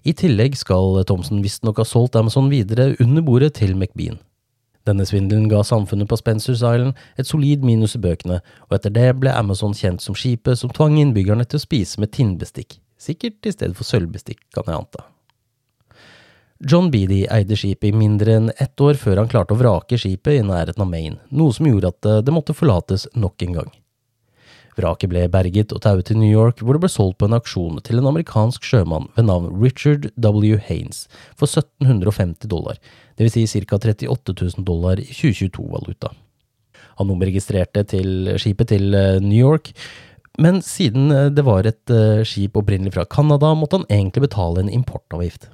I 0.03 0.11
tillegg 0.17 0.57
skal 0.59 0.99
Thomsen 1.07 1.39
visstnok 1.43 1.79
ha 1.79 1.87
solgt 1.87 2.17
Amazon 2.19 2.49
videre 2.51 2.91
under 2.99 3.23
bordet 3.23 3.53
til 3.61 3.77
McBean. 3.77 4.19
Denne 4.89 5.05
svindelen 5.05 5.45
ga 5.51 5.61
samfunnet 5.65 6.09
på 6.09 6.17
Spencers 6.17 6.63
Island 6.63 6.97
et 7.19 7.29
solid 7.29 7.61
minus 7.65 7.93
i 7.97 8.01
bøkene, 8.01 8.39
og 8.69 8.77
etter 8.77 8.93
det 8.95 9.11
ble 9.21 9.33
Amazon 9.35 9.75
kjent 9.77 10.01
som 10.01 10.17
skipet 10.17 10.57
som 10.57 10.71
tvang 10.73 10.97
innbyggerne 10.97 11.45
til 11.45 11.59
å 11.59 11.65
spise 11.67 12.01
med 12.01 12.13
tinnbestikk, 12.15 12.79
sikkert 12.97 13.45
i 13.45 13.53
stedet 13.53 13.77
for 13.77 13.85
sølvbestikk, 13.85 14.41
kan 14.55 14.65
jeg 14.65 14.79
anta. 14.79 15.05
John 16.59 16.89
Beedy 16.91 17.21
eide 17.31 17.55
skipet 17.55 17.91
i 17.91 17.95
mindre 17.95 18.33
enn 18.35 18.49
ett 18.57 18.81
år 18.83 18.97
før 18.99 19.21
han 19.21 19.29
klarte 19.31 19.55
å 19.55 19.59
vrake 19.61 19.99
skipet 19.99 20.41
i 20.41 20.47
nærheten 20.47 20.83
av 20.83 20.89
Maine, 20.89 21.21
noe 21.29 21.55
som 21.55 21.69
gjorde 21.69 21.93
at 21.93 22.09
det 22.25 22.33
måtte 22.35 22.57
forlates 22.57 23.05
nok 23.15 23.45
en 23.45 23.61
gang. 23.61 23.69
Vraket 24.79 25.11
ble 25.11 25.25
berget 25.31 25.73
og 25.75 25.83
tauet 25.83 26.07
til 26.07 26.19
New 26.21 26.29
York, 26.29 26.63
hvor 26.63 26.77
det 26.77 26.83
ble 26.85 26.91
solgt 26.91 27.19
på 27.19 27.27
en 27.27 27.35
aksjon 27.37 27.81
til 27.83 27.99
en 27.99 28.07
amerikansk 28.11 28.63
sjømann 28.63 29.09
ved 29.17 29.27
navn 29.27 29.49
Richard 29.59 30.09
W. 30.15 30.55
Haines 30.69 31.05
for 31.35 31.49
1750 31.49 32.47
dollar, 32.51 32.79
dvs. 33.19 33.35
Si 33.35 33.63
ca. 33.67 33.79
38 33.79 34.35
000 34.39 34.67
dollar 34.67 35.01
i 35.01 35.09
2022-valuta. 35.11 36.13
Han 36.99 37.11
omregistrerte 37.11 37.83
til 37.87 38.33
skipet 38.39 38.71
til 38.73 38.95
eh, 38.95 39.19
New 39.23 39.37
York, 39.39 39.71
men 40.39 40.61
siden 40.63 41.11
eh, 41.11 41.29
det 41.31 41.45
var 41.47 41.67
et 41.67 41.93
eh, 41.93 42.23
skip 42.27 42.57
opprinnelig 42.59 42.95
fra 42.95 43.07
Canada, 43.07 43.53
måtte 43.55 43.81
han 43.81 43.89
egentlig 43.91 44.27
betale 44.27 44.63
en 44.63 44.71
importavgift. 44.71 45.49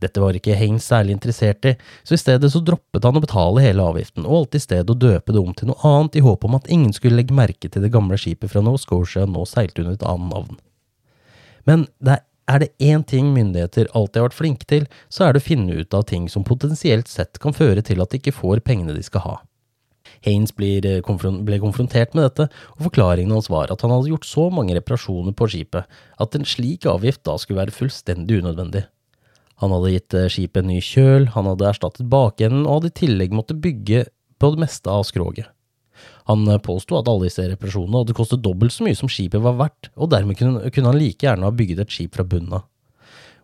Dette 0.00 0.22
var 0.22 0.36
ikke 0.36 0.56
Haines 0.56 0.86
særlig 0.88 1.16
interessert 1.16 1.66
i, 1.68 1.74
så 2.04 2.16
i 2.16 2.20
stedet 2.20 2.50
så 2.52 2.62
droppet 2.64 3.04
han 3.04 3.18
å 3.18 3.22
betale 3.22 3.64
hele 3.64 3.84
avgiften, 3.84 4.24
og 4.24 4.38
valgte 4.38 4.60
i 4.60 4.64
stedet 4.64 4.92
å 4.92 4.98
døpe 4.98 5.34
det 5.36 5.42
om 5.42 5.52
til 5.56 5.70
noe 5.70 5.92
annet 5.92 6.16
i 6.16 6.24
håp 6.24 6.46
om 6.48 6.56
at 6.56 6.70
ingen 6.72 6.94
skulle 6.96 7.20
legge 7.20 7.36
merke 7.36 7.68
til 7.68 7.84
det 7.84 7.92
gamle 7.92 8.18
skipet 8.20 8.52
fra 8.52 8.64
Nova 8.64 8.80
Scotia 8.80 9.26
nå 9.28 9.44
seilte 9.48 9.84
under 9.84 9.98
et 9.98 10.08
annet 10.08 10.32
navn. 10.32 10.58
Men 11.68 11.86
det 12.00 12.22
er 12.50 12.64
det 12.64 12.72
én 12.82 13.04
ting 13.06 13.30
myndigheter 13.34 13.90
alltid 13.94 14.20
har 14.20 14.30
vært 14.30 14.40
flinke 14.40 14.66
til, 14.66 14.88
så 15.12 15.26
er 15.26 15.34
det 15.34 15.42
å 15.44 15.48
finne 15.50 15.82
ut 15.82 15.94
av 15.94 16.08
ting 16.08 16.26
som 16.32 16.46
potensielt 16.46 17.10
sett 17.10 17.38
kan 17.42 17.54
føre 17.54 17.84
til 17.86 18.02
at 18.02 18.10
de 18.10 18.18
ikke 18.18 18.34
får 18.34 18.64
pengene 18.66 18.96
de 18.96 19.04
skal 19.06 19.26
ha. 19.26 19.36
Haines 20.26 20.52
eh, 20.58 21.00
ble 21.46 21.58
konfrontert 21.62 22.16
med 22.16 22.26
dette, 22.26 22.48
og 22.76 22.86
forklaringen 22.88 23.32
hans 23.36 23.50
var 23.52 23.72
at 23.72 23.84
han 23.84 23.92
hadde 23.94 24.10
gjort 24.12 24.28
så 24.28 24.48
mange 24.52 24.74
reparasjoner 24.76 25.36
på 25.36 25.48
skipet 25.52 26.00
at 26.20 26.36
en 26.36 26.48
slik 26.48 26.88
avgift 26.90 27.22
da 27.28 27.36
skulle 27.38 27.62
være 27.62 27.76
fullstendig 27.76 28.40
unødvendig. 28.42 28.84
Han 29.60 29.74
hadde 29.74 29.92
gitt 29.94 30.16
eh, 30.16 30.28
skipet 30.32 30.62
en 30.62 30.70
ny 30.72 30.80
kjøl, 30.84 31.30
han 31.34 31.48
hadde 31.50 31.68
erstattet 31.68 32.08
bakenden 32.10 32.64
og 32.64 32.78
hadde 32.78 32.92
i 32.92 32.98
tillegg 33.02 33.34
måttet 33.36 33.60
bygge 33.60 34.06
på 34.40 34.52
det 34.54 34.62
meste 34.62 34.92
av 34.92 35.04
skroget. 35.08 35.50
Han 36.30 36.46
eh, 36.48 36.60
påsto 36.64 36.96
at 36.96 37.08
alle 37.10 37.28
disse 37.28 37.44
reparasjonene 37.44 38.02
hadde 38.02 38.16
kostet 38.16 38.44
dobbelt 38.44 38.72
så 38.74 38.86
mye 38.86 38.96
som 38.98 39.10
skipet 39.12 39.42
var 39.44 39.58
verdt, 39.60 39.90
og 40.00 40.12
dermed 40.14 40.38
kunne, 40.40 40.64
han 40.64 40.98
like 40.98 41.26
gjerne 41.26 41.48
ha 41.48 41.52
bygget 41.54 41.84
et 41.84 41.92
skip 41.92 42.16
fra 42.16 42.24
bunnen 42.24 42.60
av. 42.60 42.66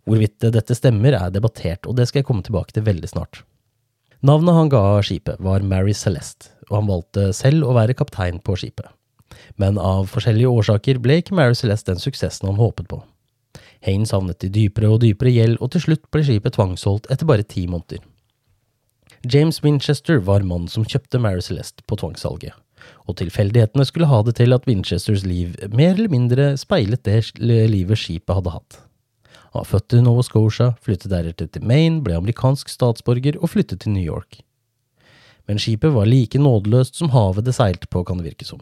Hvorvidt 0.07 0.47
dette 0.55 0.77
stemmer, 0.79 1.17
er 1.19 1.33
debattert, 1.35 1.89
og 1.91 1.99
det 1.99 2.07
skal 2.09 2.23
jeg 2.23 2.29
komme 2.29 2.47
tilbake 2.47 2.73
til 2.73 2.87
veldig 2.87 3.11
snart. 3.11 3.43
Navnet 4.25 4.57
han 4.57 4.71
ga 4.73 4.83
skipet, 5.05 5.41
var 5.43 5.67
Mary 5.67 5.93
Celeste, 5.95 6.55
og 6.71 6.79
han 6.79 6.89
valgte 6.89 7.27
selv 7.37 7.67
å 7.67 7.75
være 7.77 7.97
kaptein 7.99 8.39
på 8.41 8.57
skipet. 8.57 8.89
Men 9.61 9.77
av 9.83 10.07
forskjellige 10.09 10.49
årsaker 10.49 11.03
ble 11.03 11.19
ikke 11.21 11.37
Mary 11.37 11.59
Celeste 11.59 11.93
den 11.93 12.01
suksessen 12.01 12.49
han 12.49 12.61
håpet 12.61 12.89
på. 12.89 13.03
Haines 13.85 14.13
havnet 14.15 14.45
i 14.47 14.53
dypere 14.53 14.91
og 14.93 15.03
dypere 15.05 15.33
gjeld, 15.35 15.59
og 15.61 15.73
til 15.75 15.85
slutt 15.85 16.07
ble 16.15 16.23
skipet 16.27 16.57
tvangsholdt 16.57 17.11
etter 17.13 17.29
bare 17.29 17.47
ti 17.47 17.67
måneder. 17.71 18.01
James 19.27 19.59
Winchester 19.65 20.21
var 20.23 20.47
mannen 20.47 20.71
som 20.71 20.87
kjøpte 20.87 21.19
Mary 21.19 21.43
Celeste 21.43 21.83
på 21.89 21.99
tvangssalget, 21.99 22.55
og 23.07 23.19
tilfeldighetene 23.19 23.87
skulle 23.89 24.09
ha 24.11 24.23
det 24.27 24.37
til 24.39 24.55
at 24.55 24.67
Winchesters 24.69 25.25
liv 25.27 25.57
mer 25.73 25.95
eller 25.95 26.13
mindre 26.13 26.53
speilet 26.61 27.05
det 27.07 27.23
livet 27.41 27.99
skipet 27.99 28.37
hadde 28.39 28.55
hatt. 28.55 28.81
Han 29.57 29.63
var 29.63 29.71
født 29.71 29.97
i 29.97 30.03
Nova 30.05 30.23
Scotia, 30.27 30.73
flyttet 30.85 31.11
deretter 31.11 31.49
til 31.49 31.65
Maine, 31.65 32.03
ble 32.05 32.19
amerikansk 32.19 32.69
statsborger 32.69 33.39
og 33.41 33.55
flyttet 33.55 33.83
til 33.83 33.95
New 33.95 34.05
York. 34.05 34.43
Men 35.47 35.61
skipet 35.63 35.95
var 35.95 36.09
like 36.11 36.39
nådeløst 36.39 36.99
som 36.99 37.13
havet 37.15 37.47
det 37.47 37.55
seilte 37.57 37.89
på, 37.91 38.03
kan 38.05 38.19
det 38.19 38.27
virke 38.33 38.47
som. 38.47 38.61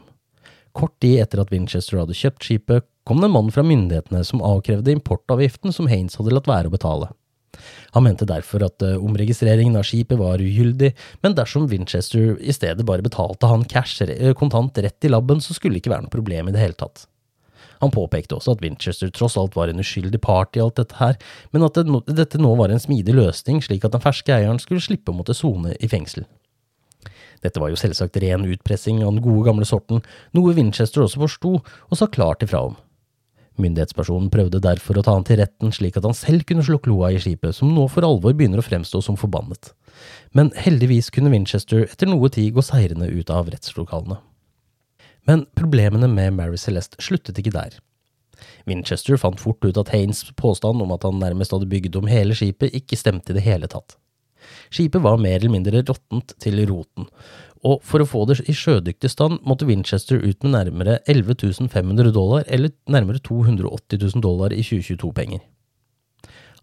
Kort 0.77 0.95
tid 1.03 1.23
etter 1.23 1.43
at 1.43 1.53
Winchester 1.55 2.01
hadde 2.01 2.17
kjøpt 2.19 2.47
skipet, 2.47 2.87
kom 3.05 3.21
det 3.21 3.29
en 3.29 3.37
mann 3.37 3.53
fra 3.53 3.65
myndighetene 3.67 4.25
som 4.25 4.43
avkrevde 4.45 4.95
importavgiften 4.95 5.75
som 5.77 5.89
Haines 5.91 6.17
hadde 6.21 6.35
latt 6.35 6.51
være 6.51 6.71
å 6.71 6.75
betale. 6.75 7.11
Han 7.95 8.05
mente 8.07 8.27
derfor 8.27 8.65
at 8.67 8.83
uh, 8.83 8.97
omregistreringen 8.99 9.77
av 9.79 9.87
skipet 9.87 10.19
var 10.19 10.43
ugyldig, 10.43 10.91
men 11.23 11.37
dersom 11.39 11.69
Winchester 11.71 12.35
i 12.41 12.55
stedet 12.55 12.87
bare 12.87 13.05
betalte 13.05 13.51
han 13.51 13.67
cash 13.71 14.03
uh, 14.03 14.33
kontant 14.35 14.79
rett 14.83 15.07
i 15.07 15.13
labben, 15.13 15.43
så 15.45 15.55
skulle 15.55 15.77
det 15.79 15.85
ikke 15.85 15.95
være 15.95 16.09
noe 16.09 16.15
problem 16.15 16.51
i 16.51 16.55
det 16.57 16.65
hele 16.65 16.79
tatt. 16.79 17.07
Han 17.83 17.93
påpekte 17.95 18.37
også 18.39 18.55
at 18.55 18.63
Winchester 18.65 19.11
tross 19.13 19.37
alt 19.39 19.57
var 19.59 19.69
en 19.69 19.83
uskyldig 19.83 20.21
part 20.25 20.57
i 20.57 20.63
alt 20.63 20.79
dette 20.81 20.97
her, 20.99 21.19
men 21.53 21.67
at 21.67 21.77
det, 21.77 21.85
dette 22.17 22.41
nå 22.41 22.55
var 22.59 22.73
en 22.73 22.83
smidig 22.83 23.17
løsning 23.17 23.61
slik 23.65 23.85
at 23.85 23.95
den 23.95 24.03
ferske 24.05 24.33
eieren 24.35 24.63
skulle 24.63 24.83
slippe 24.85 25.13
å 25.13 25.19
måtte 25.19 25.37
sone 25.37 25.75
i 25.79 25.91
fengsel. 25.91 26.27
Dette 27.45 27.61
var 27.61 27.69
jo 27.69 27.77
selvsagt 27.77 28.17
ren 28.23 28.47
utpressing 28.49 29.03
av 29.05 29.13
den 29.13 29.25
gode 29.25 29.45
gamle 29.51 29.69
sorten, 29.69 30.01
noe 30.33 30.55
Winchester 30.57 31.05
også 31.05 31.21
forsto 31.27 31.59
og 31.61 31.99
sa 31.99 32.09
klart 32.09 32.47
ifra 32.47 32.63
om. 32.71 32.79
Myndighetspersonen 33.61 34.33
prøvde 34.35 34.59
derfor 34.63 34.99
å 34.99 35.05
ta 35.07 35.15
han 35.15 35.27
til 35.27 35.39
retten 35.39 35.71
slik 35.75 35.99
at 35.99 36.07
han 36.07 36.17
selv 36.19 36.43
kunne 36.49 36.65
slå 36.67 36.81
kloa 36.83 37.13
i 37.15 37.21
skipet, 37.23 37.55
som 37.55 37.71
nå 37.71 37.87
for 37.93 38.07
alvor 38.07 38.35
begynner 38.35 38.59
å 38.59 38.67
fremstå 38.67 39.03
som 39.07 39.19
forbannet. 39.21 39.71
Men 40.35 40.51
heldigvis 40.59 41.13
kunne 41.15 41.31
Winchester 41.31 41.85
etter 41.87 42.11
noe 42.11 42.31
tid 42.35 42.57
gå 42.57 42.65
seirende 42.67 43.07
ut 43.15 43.31
av 43.31 43.53
rettslokalene. 43.55 44.19
Men 45.29 45.47
problemene 45.57 46.11
med 46.11 46.35
Mary 46.37 46.59
Celeste 46.61 46.99
sluttet 47.03 47.39
ikke 47.41 47.55
der. 47.55 47.79
Winchester 48.69 49.17
fant 49.21 49.41
fort 49.41 49.63
ut 49.65 49.79
at 49.81 49.93
Haines 49.95 50.25
påstand 50.37 50.83
om 50.83 50.93
at 50.93 51.07
han 51.07 51.21
nærmest 51.23 51.55
hadde 51.55 51.71
bygget 51.71 51.97
om 52.01 52.11
hele 52.11 52.35
skipet, 52.37 52.75
ikke 52.75 52.99
stemte 52.99 53.33
i 53.33 53.39
det 53.39 53.47
hele 53.47 53.71
tatt. 53.71 53.97
Skipet 54.75 55.01
var 55.05 55.21
mer 55.21 55.39
eller 55.39 55.53
mindre 55.55 55.81
råttent 55.87 56.35
til 56.43 56.59
roten, 56.69 57.07
og 57.65 57.81
for 57.87 58.05
å 58.05 58.09
få 58.09 58.27
det 58.29 58.43
i 58.45 58.55
sjødyktig 58.57 59.11
stand 59.13 59.41
måtte 59.49 59.67
Winchester 59.69 60.21
ut 60.21 60.45
med 60.45 60.55
nærmere 60.55 60.99
11 61.09 61.69
500 61.73 62.13
dollar, 62.13 62.45
eller 62.47 62.75
nærmere 62.89 63.23
280 63.25 63.99
000 64.05 64.25
dollar 64.25 64.53
i 64.53 64.63
2022-penger. 64.63 65.41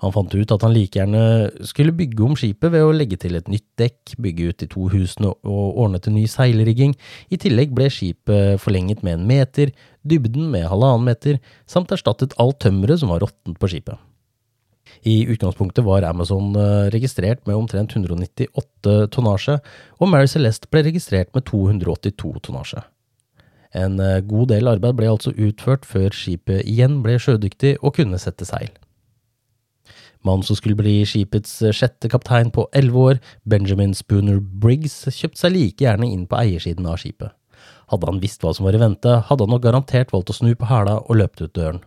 Han 0.02 0.14
fant 0.14 0.34
ut 0.34 0.52
at 0.54 0.64
han 0.66 0.74
like 0.74 0.98
gjerne 0.98 1.66
skulle 1.70 1.94
bygge 1.94 2.24
om 2.26 2.34
skipet 2.38 2.74
ved 2.74 2.82
å 2.82 2.94
legge 2.96 3.20
til 3.22 3.38
et 3.38 3.50
nytt 3.52 3.68
dekk, 3.78 4.16
bygge 4.18 4.48
ut 4.50 4.62
de 4.64 4.68
to 4.70 4.88
husene 4.90 5.30
og 5.30 5.82
ordne 5.84 6.02
til 6.02 6.16
ny 6.16 6.26
seilrigging. 6.30 6.96
I 7.30 7.38
tillegg 7.42 7.76
ble 7.78 7.90
skipet 7.94 8.62
forlenget 8.64 9.06
med 9.06 9.20
en 9.20 9.28
meter, 9.30 9.74
dybden 10.02 10.50
med 10.54 10.66
halvannen 10.72 11.06
meter, 11.06 11.38
samt 11.70 11.94
erstattet 11.94 12.34
alt 12.42 12.64
tømmeret 12.66 13.04
som 13.04 13.14
var 13.14 13.22
råttent 13.22 13.62
på 13.62 13.70
skipet. 13.70 14.02
I 15.08 15.26
utgangspunktet 15.34 15.86
var 15.86 16.06
Amazon 16.08 16.56
eh, 16.56 16.90
registrert 16.94 17.46
med 17.48 17.58
omtrent 17.58 17.96
198 17.96 18.96
tonnasje, 19.14 19.58
og 20.00 20.12
Mary 20.12 20.30
Celeste 20.30 20.70
ble 20.72 20.86
registrert 20.88 21.32
med 21.36 21.48
282 21.50 22.34
tonnasje. 22.46 22.84
En 23.74 24.00
eh, 24.04 24.22
god 24.28 24.52
del 24.52 24.70
arbeid 24.70 25.00
ble 25.00 25.10
altså 25.10 25.34
utført 25.34 25.88
før 25.88 26.14
skipet 26.16 26.66
igjen 26.68 27.02
ble 27.06 27.18
sjødyktig 27.22 27.78
og 27.82 27.96
kunne 27.98 28.20
sette 28.22 28.48
seil. 28.48 28.72
Mannen 30.22 30.46
som 30.46 30.58
skulle 30.58 30.78
bli 30.78 31.00
skipets 31.08 31.56
sjette 31.74 32.10
kaptein 32.12 32.52
på 32.54 32.68
elleve 32.78 33.06
år, 33.10 33.22
Benjamin 33.50 33.96
Spooner 33.98 34.38
Briggs, 34.38 35.00
kjøpte 35.10 35.42
seg 35.42 35.56
like 35.56 35.82
gjerne 35.82 36.12
inn 36.14 36.28
på 36.30 36.38
eiersiden 36.38 36.86
av 36.86 37.00
skipet. 37.02 37.34
Hadde 37.92 38.08
han 38.08 38.22
visst 38.22 38.44
hva 38.46 38.54
som 38.56 38.68
var 38.68 38.78
i 38.78 38.82
vente, 38.82 39.18
hadde 39.28 39.48
han 39.48 39.52
nok 39.56 39.64
garantert 39.66 40.14
valgt 40.14 40.30
å 40.32 40.38
snu 40.38 40.54
på 40.56 40.70
hæla 40.70 41.02
og 41.02 41.18
løpt 41.18 41.42
ut 41.42 41.56
døren. 41.58 41.82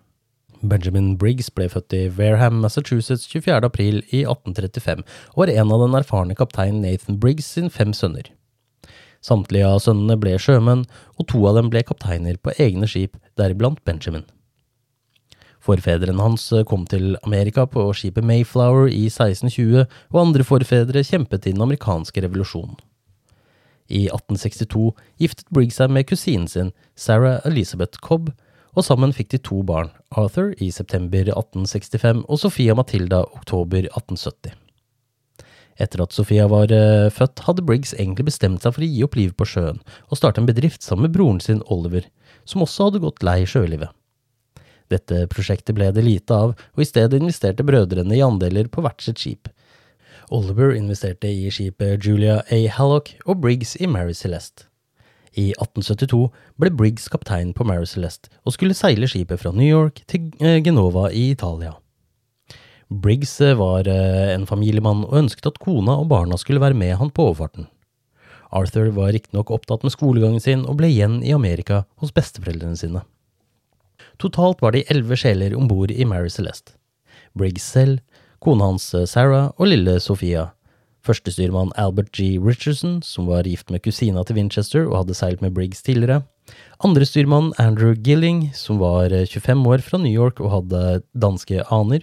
Benjamin 0.69 1.15
Briggs 1.21 1.51
ble 1.53 1.69
født 1.69 1.95
i 1.97 2.07
Wareham, 2.17 2.61
Massachusetts 2.63 3.27
24. 3.31 3.61
april 3.67 4.01
i 4.11 4.23
1835, 4.25 5.03
og 5.35 5.43
var 5.43 5.53
en 5.53 5.73
av 5.75 5.83
den 5.85 5.99
erfarne 5.99 6.37
kaptein 6.39 6.81
Nathan 6.83 7.19
Briggs 7.21 7.51
sin 7.57 7.71
fem 7.71 7.93
sønner. 7.97 8.31
Samtlige 9.25 9.69
av 9.69 9.81
sønnene 9.85 10.19
ble 10.21 10.37
sjømenn, 10.41 10.87
og 11.17 11.29
to 11.33 11.43
av 11.49 11.59
dem 11.59 11.71
ble 11.73 11.85
kapteiner 11.87 12.37
på 12.41 12.53
egne 12.61 12.89
skip, 12.91 13.17
deriblant 13.41 13.81
Benjamin. 13.89 14.27
Forfedrene 15.65 16.21
hans 16.21 16.51
kom 16.69 16.85
til 16.89 17.15
Amerika 17.25 17.65
på 17.65 17.87
skipet 17.97 18.27
Mayflower 18.27 18.91
i 18.91 19.07
1620, 19.09 19.87
og 20.13 20.21
andre 20.21 20.45
forfedre 20.45 21.05
kjempet 21.07 21.49
i 21.49 21.55
den 21.55 21.65
amerikanske 21.65 22.25
revolusjonen. 22.27 22.77
I 23.89 24.07
1862 24.09 24.93
giftet 25.21 25.49
Briggs 25.53 25.81
seg 25.81 25.93
med 25.93 26.09
kusinen 26.09 26.49
sin, 26.49 26.73
Sarah 26.97 27.41
Elizabeth 27.49 28.01
Cobb, 28.05 28.31
og 28.75 28.85
sammen 28.87 29.15
fikk 29.15 29.31
de 29.35 29.41
to 29.43 29.63
barn, 29.67 29.91
Arthur 30.11 30.53
i 30.63 30.71
september 30.75 31.23
1865 31.31 32.25
og 32.27 32.41
Sofia 32.43 32.75
Matilda 32.77 33.23
oktober 33.39 33.87
1870. 33.87 34.55
Etter 35.81 36.05
at 36.05 36.15
Sofia 36.15 36.47
var 36.51 36.71
uh, 36.71 37.11
født, 37.11 37.43
hadde 37.49 37.65
Briggs 37.67 37.95
egentlig 37.97 38.29
bestemt 38.29 38.63
seg 38.63 38.77
for 38.77 38.85
å 38.85 38.89
gi 38.89 39.03
opp 39.07 39.19
livet 39.19 39.39
på 39.39 39.49
sjøen 39.49 39.81
og 40.07 40.19
starte 40.19 40.43
en 40.43 40.49
bedrift 40.49 40.87
sammen 40.87 41.09
med 41.09 41.17
broren 41.17 41.41
sin 41.43 41.65
Oliver, 41.67 42.07
som 42.47 42.63
også 42.63 42.91
hadde 42.91 43.03
gått 43.03 43.25
lei 43.27 43.43
sjølivet. 43.49 43.91
Dette 44.93 45.25
prosjektet 45.33 45.75
ble 45.75 45.89
det 45.97 46.05
lite 46.05 46.37
av, 46.37 46.53
og 46.55 46.83
i 46.83 46.87
stedet 46.87 47.19
investerte 47.19 47.67
brødrene 47.67 48.15
i 48.15 48.23
andeler 48.23 48.69
på 48.71 48.85
hvert 48.85 49.03
sitt 49.03 49.23
skip. 49.23 49.49
Oliver 50.35 50.75
investerte 50.77 51.29
i 51.29 51.51
skipet 51.53 52.05
Julia 52.05 52.43
A. 52.53 52.61
Hallock 52.77 53.15
og 53.25 53.43
Briggs 53.43 53.75
i 53.81 53.89
Mary 53.91 54.15
Celeste. 54.17 54.69
I 55.35 55.51
1872 55.59 56.29
ble 56.63 56.71
Briggs 56.71 57.09
kaptein 57.11 57.53
på 57.57 57.67
Mary 57.67 57.87
Celeste 57.91 58.31
og 58.47 58.55
skulle 58.55 58.77
seile 58.79 59.09
skipet 59.11 59.41
fra 59.43 59.51
New 59.55 59.67
York 59.67 60.05
til 60.11 60.31
eh, 60.39 60.61
Genova 60.63 61.09
i 61.11 61.31
Italia. 61.33 61.75
Briggs 62.89 63.35
eh, 63.43 63.57
var 63.59 63.89
eh, 63.91 64.31
en 64.35 64.47
familiemann 64.47 65.03
og 65.09 65.17
ønsket 65.25 65.51
at 65.51 65.59
kona 65.63 65.99
og 66.03 66.11
barna 66.13 66.39
skulle 66.39 66.63
være 66.63 66.79
med 66.79 66.95
han 67.01 67.11
på 67.11 67.31
overfarten. 67.31 67.67
Arthur 68.55 68.93
var 68.95 69.11
riktignok 69.17 69.51
opptatt 69.51 69.83
med 69.83 69.95
skolegangen 69.97 70.43
sin 70.43 70.63
og 70.71 70.79
ble 70.79 70.93
igjen 70.93 71.19
i 71.27 71.35
Amerika 71.35 71.83
hos 71.99 72.15
besteforeldrene 72.15 72.79
sine. 72.79 73.03
Totalt 74.23 74.63
var 74.63 74.77
de 74.77 74.85
elleve 74.93 75.19
sjeler 75.19 75.57
om 75.59 75.67
bord 75.67 75.91
i 75.91 76.07
Mary 76.07 76.31
Celeste. 76.31 76.77
Briggs 77.35 77.67
selv, 77.67 77.99
kona 78.39 78.71
hans 78.71 78.93
Sarah 79.11 79.51
og 79.59 79.67
lille 79.67 79.99
Sofia. 79.99 80.53
Førstestyrmann 81.05 81.73
Albert 81.81 82.13
G. 82.17 82.39
Richardson, 82.41 83.03
som 83.05 83.29
var 83.29 83.49
gift 83.49 83.71
med 83.71 83.85
kusina 83.85 84.25
til 84.25 84.39
Winchester 84.39 84.89
og 84.89 85.03
hadde 85.03 85.19
seilt 85.19 85.45
med 85.45 85.55
Briggs 85.57 85.85
tidligere. 85.85 86.23
Andrestyrmann 86.85 87.53
Andrew 87.59 87.95
Gilling, 87.95 88.51
som 88.57 88.81
var 88.81 89.13
25 89.13 89.67
år 89.69 89.85
fra 89.85 90.01
New 90.01 90.13
York 90.13 90.41
og 90.41 90.53
hadde 90.59 91.03
danske 91.13 91.63
aner. 91.71 92.03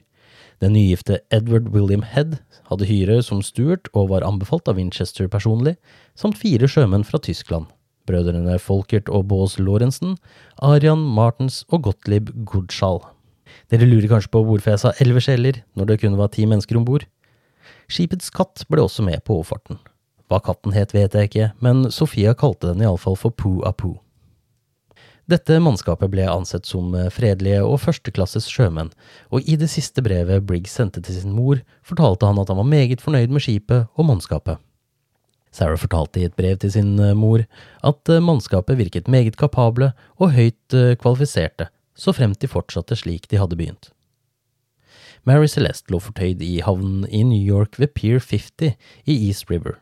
Den 0.61 0.73
nygifte 0.77 1.19
Edward 1.33 1.73
William 1.73 2.05
Head 2.05 2.37
hadde 2.69 2.87
hyre 2.87 3.21
som 3.25 3.41
Stuart 3.41 3.89
og 3.93 4.13
var 4.13 4.25
anbefalt 4.25 4.69
av 4.69 4.77
Winchester 4.77 5.27
personlig, 5.27 5.75
samt 6.15 6.37
fire 6.37 6.69
sjømenn 6.69 7.05
fra 7.07 7.21
Tyskland 7.21 7.69
brødrene 8.11 8.57
Folkert 8.61 9.09
og 9.09 9.27
Baas 9.31 9.57
Lorentzen, 9.59 10.17
Arian 10.61 11.01
Martens 11.15 11.63
og 11.69 11.85
Gottlieb 11.87 12.31
Gudschall. 12.47 13.01
Dere 13.71 13.87
lurer 13.87 14.09
kanskje 14.11 14.31
på 14.31 14.43
hvorfor 14.47 14.73
jeg 14.73 14.81
sa 14.83 14.93
elleve 15.03 15.23
sjeler 15.23 15.61
når 15.77 15.91
det 15.91 15.99
kun 16.03 16.17
var 16.19 16.31
ti 16.33 16.45
mennesker 16.47 16.79
om 16.79 16.87
bord? 16.87 17.05
Skipets 17.91 18.31
katt 18.31 18.63
ble 18.71 18.85
også 18.85 19.03
med 19.03 19.23
på 19.27 19.35
overfarten. 19.39 19.81
Hva 20.31 20.39
katten 20.39 20.71
het 20.71 20.93
vet 20.95 21.15
jeg 21.17 21.27
ikke, 21.27 21.49
men 21.59 21.89
Sofia 21.91 22.33
kalte 22.37 22.71
den 22.71 22.85
iallfall 22.85 23.19
for 23.19 23.35
Poo 23.35 23.59
Apoo. 23.67 23.97
Dette 25.29 25.59
mannskapet 25.63 26.11
ble 26.11 26.25
ansett 26.27 26.65
som 26.67 26.95
fredelige 27.13 27.61
og 27.63 27.77
førsteklasses 27.83 28.47
sjømenn, 28.51 28.89
og 29.31 29.47
i 29.47 29.55
det 29.59 29.69
siste 29.71 30.03
brevet 30.03 30.43
Briggs 30.47 30.73
sendte 30.75 31.03
til 31.03 31.19
sin 31.19 31.35
mor, 31.35 31.61
fortalte 31.87 32.27
han 32.27 32.39
at 32.41 32.51
han 32.51 32.59
var 32.59 32.67
meget 32.67 33.03
fornøyd 33.03 33.31
med 33.31 33.43
skipet 33.43 33.87
og 33.95 34.07
mannskapet. 34.07 34.59
Sarah 35.51 35.79
fortalte 35.79 36.21
i 36.21 36.25
et 36.27 36.35
brev 36.39 36.57
til 36.63 36.71
sin 36.71 36.95
eh, 36.99 37.15
mor 37.17 37.43
at 37.87 38.11
eh, 38.11 38.23
mannskapet 38.23 38.79
virket 38.79 39.11
meget 39.11 39.37
kapable 39.39 39.91
og 40.15 40.31
høyt 40.35 40.75
eh, 40.75 40.95
kvalifiserte, 40.99 41.67
så 41.95 42.15
fremt 42.15 42.39
de 42.39 42.49
fortsatte 42.51 42.95
slik 42.95 43.27
de 43.27 43.39
hadde 43.41 43.59
begynt. 43.59 43.91
Mary 45.27 45.45
Celeste 45.45 45.93
lå 45.93 45.99
fortøyd 46.01 46.41
i 46.41 46.63
havnen 46.65 47.03
i 47.05 47.21
New 47.21 47.41
York 47.45 47.77
ved 47.77 47.93
Pier 47.93 48.17
50 48.17 48.73
i 49.05 49.17
East 49.27 49.51
River. 49.51 49.77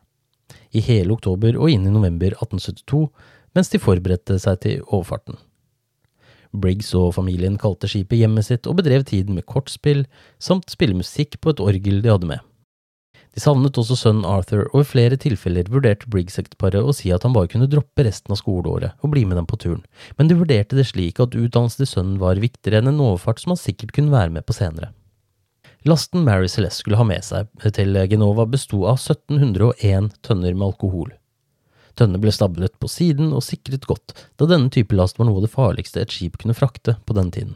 I 0.75 0.83
hele 0.83 1.15
oktober 1.15 1.55
og 1.55 1.71
inn 1.71 1.87
i 1.87 1.93
november 1.93 2.33
1872, 2.35 3.07
mens 3.55 3.71
de 3.71 3.79
forberedte 3.79 4.35
seg 4.43 4.59
til 4.65 4.83
overfarten. 4.83 5.39
Briggs 6.51 6.91
og 6.97 7.13
familien 7.15 7.55
kalte 7.61 7.87
skipet 7.87 8.19
hjemmet 8.19 8.49
sitt 8.49 8.67
og 8.67 8.81
bedrev 8.81 9.05
tiden 9.07 9.37
med 9.37 9.47
kortspill, 9.47 10.03
samt 10.41 10.73
spille 10.73 10.97
musikk 10.97 11.39
på 11.39 11.53
et 11.53 11.63
orgel 11.63 12.03
de 12.03 12.11
hadde 12.11 12.29
med. 12.29 12.43
De 13.37 13.39
savnet 13.43 13.77
også 13.77 13.95
sønnen 13.95 14.27
Arthur, 14.27 14.65
og 14.73 14.81
i 14.81 14.89
flere 14.89 15.15
tilfeller 15.21 15.69
vurderte 15.71 16.09
Briggs-ekteparet 16.11 16.83
å 16.83 16.95
si 16.97 17.13
at 17.15 17.23
han 17.23 17.35
bare 17.37 17.47
kunne 17.51 17.69
droppe 17.69 18.03
resten 18.03 18.33
av 18.33 18.41
skoleåret 18.41 18.97
og 19.05 19.13
bli 19.13 19.23
med 19.29 19.37
dem 19.39 19.47
på 19.47 19.61
turen, 19.61 19.85
men 20.17 20.27
de 20.27 20.35
vurderte 20.35 20.75
det 20.75 20.89
slik 20.89 21.21
at 21.23 21.37
utdannelse 21.37 21.79
til 21.79 21.93
sønnen 21.93 22.19
var 22.19 22.41
viktigere 22.41 22.81
enn 22.81 22.91
en 22.91 23.03
overfart 23.05 23.39
som 23.39 23.53
han 23.53 23.61
sikkert 23.61 23.93
kunne 23.95 24.11
være 24.11 24.33
med 24.33 24.49
på 24.49 24.57
senere. 24.57 24.91
Lasten 25.87 26.23
Mary 26.23 26.47
Celeste 26.51 26.83
skulle 26.83 26.99
ha 26.99 27.05
med 27.07 27.23
seg 27.23 27.47
til 27.75 27.95
Genova 28.11 28.43
besto 28.49 28.81
av 28.89 28.99
1701 28.99 30.11
tønner 30.27 30.53
med 30.57 30.65
alkohol. 30.73 31.13
Tønnene 31.95 32.19
ble 32.23 32.33
stablet 32.35 32.75
på 32.79 32.89
siden 32.91 33.31
og 33.35 33.43
sikret 33.43 33.87
godt, 33.87 34.13
da 34.39 34.47
denne 34.47 34.71
type 34.71 34.95
last 34.95 35.19
var 35.19 35.29
noe 35.29 35.39
av 35.39 35.47
det 35.47 35.53
farligste 35.53 36.03
et 36.03 36.11
skip 36.15 36.37
kunne 36.39 36.55
frakte 36.55 36.97
på 37.07 37.15
den 37.15 37.31
tiden. 37.31 37.55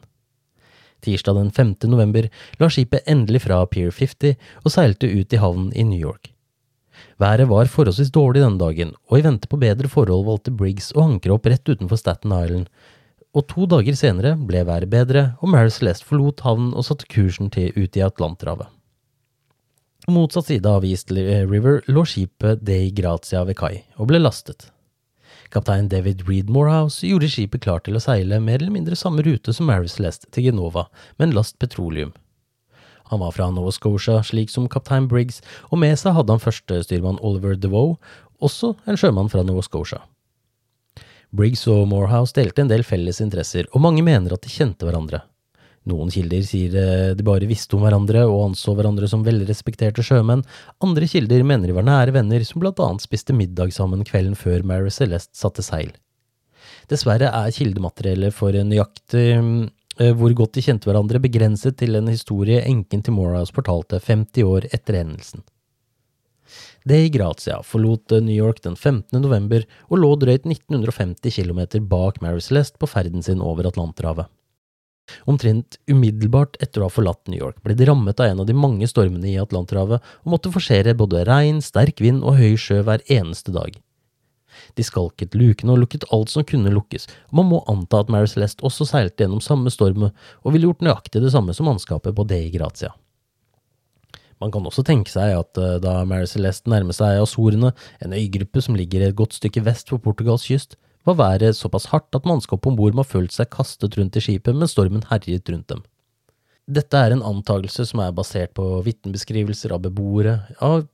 Tirsdag 1.03 1.35
den 1.35 1.51
5. 1.51 1.75
november 1.91 2.29
la 2.61 2.69
skipet 2.71 3.03
endelig 3.11 3.43
fra 3.43 3.59
Pier 3.67 3.91
50 3.91 4.37
og 4.63 4.71
seilte 4.71 5.09
ut 5.11 5.35
i 5.35 5.41
havnen 5.41 5.73
i 5.75 5.83
New 5.83 5.99
York. 5.99 6.31
Været 7.19 7.49
var 7.49 7.71
forholdsvis 7.71 8.11
dårlig 8.15 8.43
denne 8.43 8.61
dagen, 8.61 8.93
og 9.11 9.19
i 9.19 9.25
vente 9.25 9.49
på 9.51 9.59
bedre 9.59 9.89
forhold 9.91 10.23
valgte 10.27 10.53
Briggs 10.55 10.93
å 10.95 11.03
ankre 11.09 11.35
opp 11.35 11.47
rett 11.49 11.67
utenfor 11.67 11.99
Staten 11.99 12.31
Island, 12.31 12.69
og 13.33 13.47
to 13.49 13.65
dager 13.69 13.97
senere 13.97 14.35
ble 14.37 14.61
været 14.67 14.91
bedre, 14.91 15.23
og 15.41 15.49
Mary 15.49 15.71
Celeste 15.73 16.05
forlot 16.05 16.43
havnen 16.45 16.73
og 16.77 16.85
satte 16.85 17.09
kursen 17.09 17.49
til 17.53 17.73
ut 17.73 17.97
i 17.97 18.05
Atlanterhavet. 18.05 18.69
Motsatt 20.11 20.49
side 20.49 20.67
av 20.67 20.83
East 20.83 21.11
River 21.15 21.79
lå 21.87 22.03
skipet 22.03 22.61
Dei 22.67 22.91
Grazia 22.91 23.45
ved 23.47 23.55
kai 23.55 23.85
og 23.95 24.09
ble 24.11 24.19
lastet. 24.19 24.67
Kaptein 25.53 25.87
David 25.87 26.25
Reed 26.27 26.49
Morehouse 26.51 27.07
gjorde 27.07 27.29
skipet 27.31 27.63
klart 27.63 27.85
til 27.87 27.95
å 27.95 28.01
seile 28.03 28.41
mer 28.43 28.59
eller 28.59 28.73
mindre 28.73 28.97
samme 28.99 29.23
rute 29.25 29.53
som 29.55 29.69
Mary 29.69 29.87
Celeste 29.87 30.27
til 30.33 30.49
Genova, 30.49 30.87
med 31.17 31.29
en 31.29 31.37
last 31.37 31.57
petroleum. 31.61 32.11
Han 33.11 33.21
var 33.21 33.35
fra 33.35 33.49
Nova 33.53 33.71
Scotia, 33.71 34.21
slik 34.25 34.49
som 34.49 34.67
kaptein 34.71 35.07
Briggs, 35.07 35.41
og 35.69 35.79
med 35.83 35.95
seg 35.99 36.17
hadde 36.17 36.33
han 36.33 36.41
førstestyrmann 36.41 37.21
Oliver 37.21 37.55
DeVoe, 37.55 37.95
også 38.43 38.73
en 38.89 38.99
sjømann 38.99 39.31
fra 39.31 39.45
Nova 39.45 39.63
Scotia. 39.63 40.01
Briggs 41.33 41.65
og 41.71 41.87
Morehouse 41.89 42.35
delte 42.37 42.61
en 42.61 42.69
del 42.69 42.83
felles 42.85 43.17
interesser, 43.23 43.65
og 43.73 43.81
mange 43.81 44.03
mener 44.05 44.35
at 44.35 44.43
de 44.45 44.51
kjente 44.53 44.85
hverandre. 44.85 45.23
Noen 45.89 46.11
kilder 46.13 46.43
sier 46.47 46.75
eh, 46.79 47.15
de 47.17 47.25
bare 47.27 47.47
visste 47.49 47.75
om 47.75 47.83
hverandre 47.83 48.21
og 48.29 48.51
anså 48.51 48.75
hverandre 48.77 49.09
som 49.11 49.25
velrespekterte 49.25 50.05
sjømenn, 50.05 50.45
andre 50.85 51.09
kilder 51.09 51.43
mener 51.43 51.67
de 51.67 51.75
var 51.75 51.87
nære 51.87 52.13
venner 52.15 52.45
som 52.47 52.61
blant 52.63 52.79
annet 52.85 53.03
spiste 53.03 53.35
middag 53.35 53.73
sammen 53.75 54.05
kvelden 54.07 54.37
før 54.39 54.63
Mary 54.63 54.93
Celeste 54.93 55.35
satte 55.35 55.65
seil. 55.65 55.91
Dessverre 56.91 57.31
er 57.33 57.55
kildemateriellet 57.55 58.35
for 58.35 58.55
nøyaktig 58.55 59.25
eh, 59.33 60.13
hvor 60.13 60.37
godt 60.37 60.55
de 60.59 60.63
kjente 60.69 60.87
hverandre, 60.87 61.19
begrenset 61.23 61.81
til 61.81 61.99
en 61.99 62.13
historie 62.13 62.61
enken 62.69 63.03
til 63.03 63.17
Morehouse 63.17 63.55
fortalte 63.55 63.99
50 63.99 64.47
år 64.47 64.69
etter 64.71 65.01
hendelsen. 65.01 65.43
De 66.83 67.09
Grazia 67.09 67.61
forlot 67.63 68.11
New 68.11 68.35
York 68.35 68.61
den 68.63 68.75
15. 68.75 69.21
november 69.21 69.63
og 69.87 69.99
lå 70.01 70.09
drøyt 70.19 70.47
1950 70.49 71.31
km 71.31 71.61
bak 71.87 72.19
Mary 72.21 72.43
Celeste 72.43 72.79
på 72.79 72.89
ferden 72.91 73.23
sin 73.23 73.41
over 73.41 73.69
Atlanterhavet. 73.69 74.27
Omtrent 75.27 75.77
umiddelbart 75.91 76.57
etter 76.63 76.81
å 76.81 76.87
ha 76.87 76.93
forlatt 76.93 77.27
New 77.27 77.39
York 77.39 77.59
ble 77.63 77.75
de 77.75 77.87
rammet 77.87 78.19
av 78.19 78.31
en 78.31 78.43
av 78.43 78.47
de 78.47 78.55
mange 78.55 78.87
stormene 78.87 79.31
i 79.31 79.39
Atlanterhavet 79.39 80.03
og 80.23 80.35
måtte 80.35 80.51
forsere 80.51 80.95
både 80.99 81.25
regn, 81.27 81.59
sterk 81.63 82.03
vind 82.03 82.23
og 82.23 82.39
høy 82.39 82.55
sjø 82.59 82.81
hver 82.87 83.03
eneste 83.11 83.55
dag. 83.55 83.75
De 84.77 84.85
skalket 84.85 85.35
lukene 85.37 85.73
og 85.73 85.81
lukket 85.83 86.07
alt 86.13 86.31
som 86.31 86.45
kunne 86.47 86.71
lukkes, 86.71 87.07
og 87.31 87.39
man 87.41 87.49
må 87.51 87.61
anta 87.71 88.03
at 88.03 88.11
Mary 88.11 88.29
Celeste 88.31 88.63
også 88.67 88.87
seilte 88.89 89.25
gjennom 89.25 89.41
samme 89.43 89.71
storm 89.73 90.09
og 90.09 90.51
ville 90.51 90.69
gjort 90.69 90.83
nøyaktig 90.85 91.23
det 91.23 91.33
samme 91.33 91.55
som 91.57 91.67
mannskapet 91.71 92.15
på 92.15 92.27
Dei 92.29 92.47
Grazia. 92.53 92.93
Man 94.41 94.51
kan 94.53 94.65
også 94.65 94.85
tenke 94.87 95.11
seg 95.11 95.35
at 95.37 95.59
eh, 95.61 95.77
da 95.83 95.99
Mary 96.07 96.27
Celeste 96.29 96.71
nærmer 96.71 96.95
seg 96.95 97.21
Azorene, 97.21 97.73
en 98.01 98.15
øygruppe 98.17 98.63
som 98.63 98.77
ligger 98.79 99.05
et 99.05 99.17
godt 99.17 99.37
stykke 99.37 99.65
vest 99.65 99.91
for 99.91 100.01
Portugals 100.01 100.47
kyst, 100.49 100.77
var 101.05 101.19
været 101.19 101.57
såpass 101.57 101.89
hardt 101.91 102.15
at 102.15 102.25
mannskapet 102.25 102.69
om 102.71 102.77
bord 102.79 102.95
må 102.95 103.03
ha 103.03 103.09
følt 103.09 103.33
seg 103.35 103.51
kastet 103.51 103.97
rundt 103.99 104.15
i 104.15 104.23
skipet 104.23 104.55
mens 104.55 104.71
stormen 104.75 105.03
herjet 105.09 105.49
rundt 105.51 105.67
dem. 105.73 105.83
Dette 106.63 106.95
er 106.95 107.11
en 107.11 107.25
antakelse 107.27 107.83
som 107.89 107.99
er 107.99 108.13
basert 108.15 108.53
på 108.55 108.63
vitnebeskrivelser 108.85 109.73
av 109.75 109.81
beboere 109.83 110.37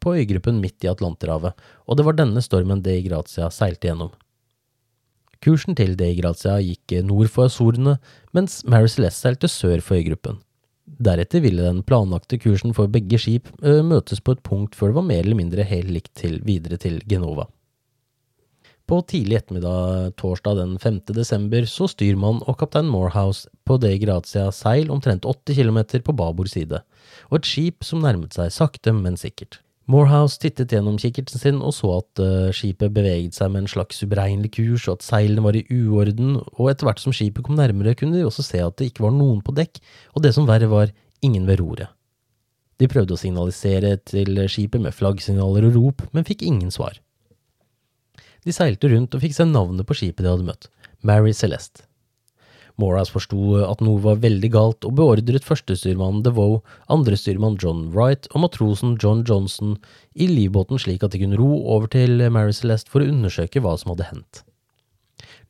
på 0.02 0.16
øygruppen 0.18 0.58
midt 0.64 0.82
i 0.82 0.90
Atlanterhavet, 0.90 1.54
og 1.86 2.00
det 2.00 2.06
var 2.08 2.18
denne 2.18 2.42
stormen 2.42 2.82
De 2.82 2.96
Grazia 3.06 3.52
seilte 3.54 3.92
gjennom. 3.92 4.10
Kursen 5.46 5.78
til 5.78 5.94
De 5.96 6.10
Grazia 6.18 6.58
gikk 6.58 6.98
nord 7.06 7.30
for 7.30 7.46
Azorene, 7.46 8.00
mens 8.34 8.64
Mary 8.66 8.90
Celeste 8.90 9.22
seilte 9.22 9.52
sør 9.52 9.86
for 9.86 10.02
øygruppen. 10.02 10.42
Deretter 10.98 11.44
ville 11.44 11.64
den 11.64 11.84
planlagte 11.86 12.40
kursen 12.42 12.74
for 12.76 12.92
begge 12.92 13.20
skip 13.22 13.52
møtes 13.62 14.20
på 14.24 14.36
et 14.36 14.44
punkt 14.44 14.76
før 14.76 14.92
det 14.92 15.00
var 15.00 15.08
mer 15.12 15.24
eller 15.24 15.40
mindre 15.40 15.68
helt 15.68 15.94
likt 15.94 16.14
til 16.18 16.40
videre 16.48 16.80
til 16.82 17.00
Genova. 17.08 17.48
På 18.90 19.04
tidlig 19.06 19.38
ettermiddag 19.38 20.16
torsdag 20.18 20.58
den 20.58 20.72
5. 20.82 20.96
desember 21.14 21.68
så 21.70 21.86
styrmann 21.92 22.42
og 22.50 22.58
kaptein 22.58 22.90
Morehouse 22.90 23.46
på 23.70 23.78
De 23.78 23.92
Grazia 24.02 24.48
seil 24.50 24.90
omtrent 24.90 25.28
80 25.30 25.60
km 25.62 26.02
på 26.08 26.16
babord 26.18 26.50
side, 26.50 26.82
og 27.30 27.38
et 27.38 27.50
skip 27.52 27.86
som 27.86 28.02
nærmet 28.02 28.34
seg 28.34 28.50
sakte, 28.50 28.96
men 28.98 29.20
sikkert. 29.20 29.60
Morehouse 29.90 30.38
tittet 30.38 30.70
gjennom 30.70 31.00
kikkerten 31.02 31.42
sin 31.42 31.64
og 31.66 31.74
så 31.74 31.96
at 31.96 32.22
uh, 32.22 32.52
skipet 32.54 32.94
beveget 32.94 33.34
seg 33.34 33.50
med 33.50 33.64
en 33.64 33.72
slags 33.72 34.04
uberegnelig 34.06 34.52
kurs, 34.60 34.86
og 34.86 35.00
at 35.00 35.08
seilene 35.08 35.42
var 35.42 35.58
i 35.58 35.64
uorden, 35.66 36.36
og 36.54 36.70
etter 36.70 36.86
hvert 36.86 37.02
som 37.02 37.16
skipet 37.16 37.48
kom 37.48 37.58
nærmere, 37.58 37.96
kunne 37.98 38.20
de 38.20 38.28
også 38.28 38.46
se 38.46 38.62
at 38.62 38.78
det 38.78 38.92
ikke 38.92 39.08
var 39.08 39.16
noen 39.18 39.42
på 39.42 39.56
dekk, 39.58 39.82
og 40.14 40.22
det 40.26 40.36
som 40.38 40.46
verre 40.50 40.70
var, 40.70 40.94
ingen 41.26 41.50
ved 41.50 41.58
roret. 41.64 41.90
De 42.80 42.88
prøvde 42.88 43.18
å 43.18 43.20
signalisere 43.20 43.98
til 44.08 44.46
skipet 44.48 44.80
med 44.86 44.96
flaggsignaler 44.96 45.66
og 45.68 45.80
rop, 45.80 46.06
men 46.14 46.28
fikk 46.28 46.46
ingen 46.46 46.70
svar. 46.72 47.02
De 48.46 48.54
seilte 48.56 48.94
rundt 48.94 49.18
og 49.18 49.26
fikk 49.26 49.36
se 49.36 49.50
navnet 49.50 49.90
på 49.90 49.98
skipet 49.98 50.22
de 50.22 50.32
hadde 50.32 50.48
møtt, 50.48 50.70
Mary 51.02 51.34
Celeste. 51.34 51.89
Moras 52.80 53.12
forsto 53.12 53.60
at 53.68 53.84
noe 53.84 54.02
var 54.04 54.22
veldig 54.24 54.52
galt, 54.56 54.88
og 54.88 54.96
beordret 55.00 55.46
førstestyrmannen 55.48 56.24
DeVoe, 56.26 56.62
andrestyrmann 56.92 57.60
John 57.62 57.90
Wright 57.94 58.30
og 58.34 58.46
matrosen 58.48 58.98
John 59.02 59.26
Johnson 59.28 59.78
i 60.16 60.30
livbåten 60.32 60.82
slik 60.82 61.04
at 61.04 61.16
de 61.16 61.24
kunne 61.24 61.40
ro 61.40 61.64
over 61.76 61.92
til 61.92 62.24
Mary 62.32 62.56
Celeste 62.56 62.92
for 62.92 63.04
å 63.04 63.12
undersøke 63.12 63.64
hva 63.64 63.76
som 63.80 63.94
hadde 63.94 64.10
hendt. 64.14 64.44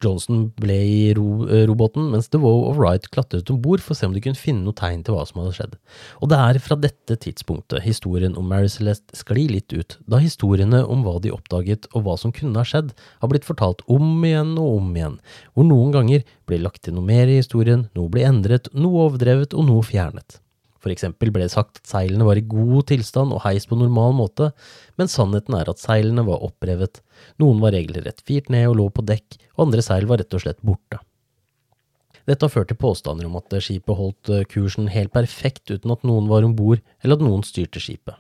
Johnson 0.04 0.46
ble 0.60 0.78
i 0.80 1.14
ro, 1.18 1.46
eh, 1.48 1.66
robåten, 1.68 2.10
mens 2.14 2.30
DeVoe 2.32 2.70
og 2.70 2.78
Wright 2.80 3.10
klatret 3.12 3.50
om 3.52 3.60
bord 3.62 3.84
for 3.84 3.94
å 3.94 4.00
se 4.00 4.08
om 4.08 4.16
de 4.16 4.24
kunne 4.24 4.40
finne 4.40 4.64
noe 4.64 4.78
tegn 4.78 5.04
til 5.04 5.16
hva 5.16 5.26
som 5.28 5.42
hadde 5.42 5.56
skjedd. 5.58 5.76
Og 6.24 6.32
det 6.32 6.40
er 6.40 6.60
fra 6.64 6.80
dette 6.80 7.20
tidspunktet 7.26 7.84
historien 7.84 8.38
om 8.40 8.48
Mary 8.48 8.72
Celeste 8.72 9.20
sklir 9.20 9.52
litt 9.52 9.76
ut, 9.76 9.98
da 10.08 10.22
historiene 10.24 10.86
om 10.88 11.04
hva 11.04 11.20
de 11.20 11.34
oppdaget 11.36 11.90
og 11.94 12.08
hva 12.08 12.18
som 12.18 12.32
kunne 12.36 12.56
ha 12.56 12.68
skjedd, 12.68 12.94
har 13.20 13.32
blitt 13.32 13.48
fortalt 13.48 13.84
om 13.92 14.24
igjen 14.24 14.56
og 14.58 14.80
om 14.80 14.92
igjen, 14.96 15.20
hvor 15.54 15.68
noen 15.68 15.96
ganger 15.96 16.28
blir 16.48 16.64
lagt 16.64 16.86
til 16.88 16.96
noe 16.96 17.06
mer 17.06 17.28
i 17.28 17.42
historien, 17.42 17.90
noe 17.96 18.12
blir 18.12 18.30
endret, 18.30 18.72
noe 18.74 19.10
overdrevet 19.10 19.54
og 19.54 19.68
noe 19.68 19.84
fjernet. 19.84 20.40
For 20.80 20.94
eksempel 20.94 21.32
ble 21.36 21.44
det 21.44 21.54
sagt 21.54 21.82
at 21.82 21.92
seilene 21.92 22.28
var 22.28 22.40
i 22.40 22.46
god 22.48 22.88
tilstand 22.92 23.36
og 23.36 23.44
heist 23.44 23.68
på 23.70 23.78
normal 23.80 24.16
måte, 24.16 24.52
men 25.00 25.12
sannheten 25.12 25.58
er 25.60 25.72
at 25.72 25.82
seilene 25.82 26.24
var 26.28 26.46
opprevet, 26.48 27.02
noen 27.42 27.60
var 27.64 27.76
regelrett 27.76 28.24
firt 28.24 28.50
ned 28.54 28.70
og 28.72 28.80
lå 28.80 28.88
på 28.96 29.06
dekk, 29.08 29.38
og 29.58 29.68
andre 29.68 29.84
seil 29.86 30.08
var 30.10 30.22
rett 30.22 30.36
og 30.38 30.46
slett 30.46 30.64
borte. 30.64 31.02
Dette 32.30 32.46
har 32.46 32.54
ført 32.54 32.70
til 32.70 32.78
påstander 32.80 33.26
om 33.26 33.38
at 33.40 33.54
skipet 33.64 33.98
holdt 33.98 34.32
kursen 34.52 34.90
helt 34.94 35.12
perfekt 35.16 35.72
uten 35.72 35.92
at 35.96 36.04
noen 36.06 36.30
var 36.30 36.46
om 36.46 36.56
bord, 36.56 36.84
eller 37.04 37.18
at 37.18 37.26
noen 37.26 37.46
styrte 37.48 37.82
skipet. 37.82 38.16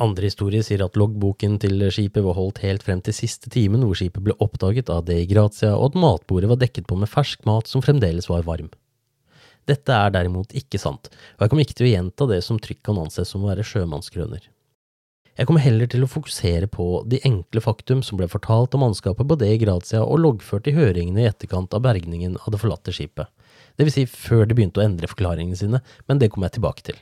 Andre 0.00 0.30
historier 0.30 0.64
sier 0.64 0.80
at 0.84 0.96
loggboken 0.96 1.58
til 1.60 1.82
skipet 1.92 2.24
var 2.24 2.36
holdt 2.38 2.62
helt 2.64 2.84
frem 2.84 3.02
til 3.04 3.16
siste 3.16 3.50
timen 3.52 3.82
hvor 3.84 3.98
skipet 3.98 4.24
ble 4.24 4.36
oppdaget 4.40 4.92
av 4.92 5.04
De 5.08 5.18
Grazia, 5.28 5.74
og 5.76 5.90
at 5.90 5.98
matbordet 6.04 6.48
var 6.52 6.60
dekket 6.60 6.88
på 6.88 6.96
med 7.00 7.10
fersk 7.12 7.44
mat 7.48 7.68
som 7.68 7.84
fremdeles 7.84 8.30
var 8.30 8.46
varm. 8.46 8.70
Dette 9.68 9.92
er 9.94 10.14
derimot 10.14 10.54
ikke 10.56 10.80
sant, 10.80 11.10
og 11.36 11.44
jeg 11.44 11.52
kommer 11.52 11.66
ikke 11.66 11.76
til 11.80 11.90
å 11.90 11.92
gjenta 11.92 12.26
det 12.30 12.40
som 12.46 12.58
trygt 12.62 12.82
kan 12.86 12.98
anses 13.02 13.30
som 13.30 13.44
å 13.44 13.50
være 13.50 13.66
sjømannskrøner. 13.66 14.48
Jeg 15.38 15.48
kommer 15.48 15.62
heller 15.64 15.88
til 15.88 16.02
å 16.04 16.10
fokusere 16.10 16.66
på 16.68 16.86
de 17.08 17.20
enkle 17.24 17.62
faktum 17.64 18.02
som 18.04 18.18
ble 18.18 18.26
fortalt 18.28 18.74
av 18.76 18.82
mannskapet 18.82 19.28
på 19.28 19.36
det 19.40 19.52
i 19.54 19.60
Grazia 19.62 20.02
og 20.02 20.20
loggført 20.20 20.66
i 20.68 20.74
høringene 20.76 21.22
i 21.22 21.28
etterkant 21.30 21.72
av 21.76 21.84
bergningen 21.86 22.34
av 22.42 22.50
det 22.52 22.60
forlatte 22.60 22.92
skipet, 22.92 23.30
vil 23.80 23.92
si 23.94 24.04
før 24.10 24.44
de 24.44 24.56
begynte 24.58 24.82
å 24.82 24.84
endre 24.84 25.08
forklaringene 25.08 25.56
sine, 25.56 25.80
men 26.10 26.20
det 26.20 26.28
kommer 26.32 26.50
jeg 26.50 26.58
tilbake 26.58 26.84
til. 26.90 26.98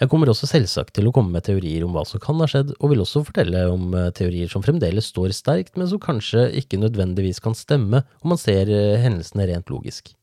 Jeg 0.00 0.08
kommer 0.08 0.30
også 0.32 0.48
selvsagt 0.48 0.94
til 0.96 1.10
å 1.10 1.12
komme 1.12 1.34
med 1.34 1.44
teorier 1.44 1.84
om 1.84 1.92
hva 1.92 2.06
som 2.08 2.22
kan 2.22 2.38
ha 2.40 2.46
skjedd, 2.48 2.70
og 2.78 2.94
vil 2.94 3.02
også 3.04 3.20
fortelle 3.26 3.66
om 3.68 3.90
eh, 3.92 4.08
teorier 4.16 4.48
som 4.48 4.64
fremdeles 4.64 5.10
står 5.12 5.34
sterkt, 5.36 5.74
men 5.76 5.90
som 5.90 6.00
kanskje 6.00 6.46
ikke 6.62 6.80
nødvendigvis 6.80 7.42
kan 7.44 7.58
stemme 7.58 8.06
om 8.22 8.32
man 8.32 8.40
ser 8.40 8.72
eh, 8.72 8.96
hendelsene 9.02 9.50
rent 9.50 9.68
logisk 9.68 10.14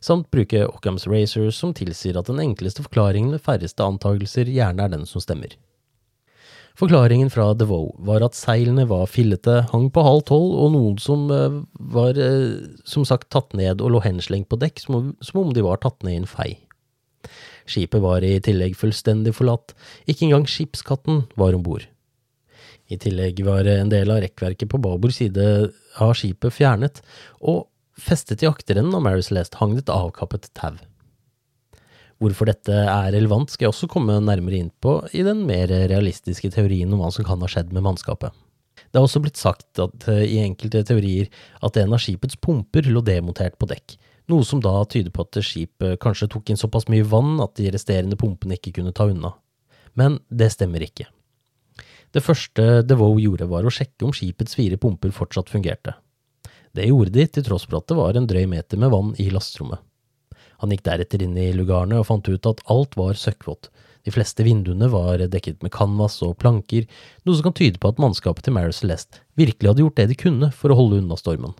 samt 0.00 0.30
bruke 0.34 0.64
Occams 0.68 1.06
Racer, 1.10 1.50
som 1.50 1.74
tilsier 1.76 2.18
at 2.18 2.30
den 2.30 2.40
enkleste 2.42 2.84
forklaringen 2.84 3.34
med 3.34 3.44
færreste 3.44 3.84
antagelser 3.84 4.50
gjerne 4.50 4.86
er 4.86 4.96
den 4.96 5.06
som 5.08 5.24
stemmer. 5.24 5.54
Forklaringen 6.78 7.28
fra 7.28 7.50
DeVoe 7.52 7.92
var 8.06 8.24
at 8.24 8.36
seilene 8.36 8.86
var 8.88 9.10
fillete, 9.10 9.58
hang 9.74 9.90
på 9.92 10.04
halv 10.06 10.22
tolv, 10.30 10.54
og 10.56 10.72
noen 10.72 10.98
som 11.02 11.26
eh, 11.34 11.60
var 11.92 12.16
eh, 12.16 12.62
som 12.88 13.04
sagt 13.08 13.28
tatt 13.34 13.52
ned 13.58 13.84
og 13.84 13.92
lå 13.92 14.02
henslengt 14.04 14.48
på 14.48 14.58
dekk 14.60 14.80
som 14.80 15.12
om 15.42 15.52
de 15.52 15.64
var 15.64 15.82
tatt 15.82 16.00
ned 16.06 16.16
i 16.16 16.22
en 16.22 16.30
fei. 16.30 16.54
Skipet 17.68 18.02
var 18.02 18.24
i 18.26 18.38
tillegg 18.42 18.74
fullstendig 18.78 19.34
forlatt, 19.36 19.76
ikke 20.08 20.26
engang 20.26 20.48
skipskatten 20.48 21.26
var 21.38 21.54
om 21.54 21.62
bord. 21.66 21.84
I 22.90 22.98
tillegg 23.00 23.38
var 23.46 23.68
en 23.68 23.92
del 23.92 24.10
av 24.12 24.22
rekkverket 24.24 24.68
på 24.72 24.80
babord 24.82 25.14
side 25.14 25.44
av 26.02 26.16
skipet 26.18 26.56
fjernet, 26.56 27.00
og 27.40 27.68
Festet 27.98 28.42
i 28.42 28.48
akterenden 28.48 28.94
av 28.96 29.02
Mary 29.04 29.22
Celeste 29.22 29.58
hang 29.60 29.74
det 29.76 29.84
et 29.84 29.92
avkappet 29.92 30.48
tau. 30.56 30.78
Hvorfor 32.22 32.46
dette 32.48 32.72
er 32.72 33.10
relevant, 33.12 33.50
skal 33.50 33.66
jeg 33.66 33.72
også 33.74 33.88
komme 33.90 34.20
nærmere 34.22 34.60
inn 34.62 34.70
på 34.80 35.00
i 35.12 35.24
den 35.26 35.42
mer 35.48 35.68
realistiske 35.90 36.52
teorien 36.54 36.92
om 36.94 37.02
hva 37.02 37.10
som 37.12 37.26
kan 37.26 37.42
ha 37.42 37.50
skjedd 37.50 37.72
med 37.74 37.84
mannskapet. 37.84 38.30
Det 38.92 39.00
har 39.00 39.06
også 39.06 39.20
blitt 39.24 39.40
sagt 39.40 39.80
at, 39.82 40.06
eh, 40.08 40.24
i 40.24 40.38
enkelte 40.44 40.84
teorier 40.86 41.28
at 41.62 41.76
en 41.76 41.92
av 41.92 42.00
skipets 42.00 42.36
pumper 42.36 42.86
lå 42.88 43.02
demontert 43.04 43.58
på 43.58 43.68
dekk, 43.68 43.96
noe 44.28 44.44
som 44.44 44.60
da 44.60 44.84
tyder 44.84 45.10
på 45.10 45.26
at 45.26 45.40
skipet 45.42 45.98
kanskje 46.00 46.30
tok 46.30 46.50
inn 46.50 46.60
såpass 46.60 46.88
mye 46.88 47.04
vann 47.04 47.40
at 47.40 47.56
de 47.56 47.70
resterende 47.74 48.16
pumpene 48.16 48.56
ikke 48.56 48.76
kunne 48.78 48.94
ta 48.94 49.08
unna. 49.10 49.34
Men 49.94 50.20
det 50.30 50.52
stemmer 50.54 50.80
ikke. 50.80 51.08
Det 52.12 52.22
første 52.22 52.82
DeVoe 52.86 53.20
gjorde 53.20 53.48
var 53.48 53.64
å 53.64 53.72
sjekke 53.72 54.06
om 54.06 54.12
skipets 54.12 54.54
fire 54.54 54.78
pumper 54.80 55.10
fortsatt 55.10 55.48
fungerte. 55.52 55.96
Det 56.72 56.88
gjorde 56.88 57.12
de, 57.12 57.26
til 57.28 57.44
tross 57.44 57.66
for 57.68 57.80
at 57.80 57.88
det 57.90 57.96
var 57.98 58.16
en 58.16 58.28
drøy 58.28 58.46
meter 58.48 58.80
med 58.80 58.92
vann 58.94 59.12
i 59.20 59.28
lasterommet. 59.32 59.82
Han 60.62 60.70
gikk 60.72 60.84
deretter 60.86 61.24
inn 61.24 61.34
i 61.36 61.50
lugarene 61.56 61.98
og 61.98 62.06
fant 62.08 62.28
ut 62.30 62.46
at 62.48 62.62
alt 62.70 62.94
var 62.96 63.18
søkkvått. 63.18 63.68
De 64.06 64.12
fleste 64.14 64.44
vinduene 64.46 64.88
var 64.90 65.20
dekket 65.30 65.60
med 65.62 65.72
canvas 65.74 66.20
og 66.26 66.36
planker, 66.42 66.86
noe 67.26 67.36
som 67.36 67.48
kan 67.48 67.56
tyde 67.58 67.82
på 67.82 67.90
at 67.90 68.00
mannskapet 68.02 68.46
til 68.46 68.54
Mary 68.56 68.74
Celeste 68.74 69.20
virkelig 69.38 69.68
hadde 69.68 69.84
gjort 69.84 69.98
det 69.98 70.08
de 70.10 70.18
kunne 70.18 70.50
for 70.54 70.72
å 70.72 70.78
holde 70.78 71.02
unna 71.02 71.18
stormen. 71.18 71.54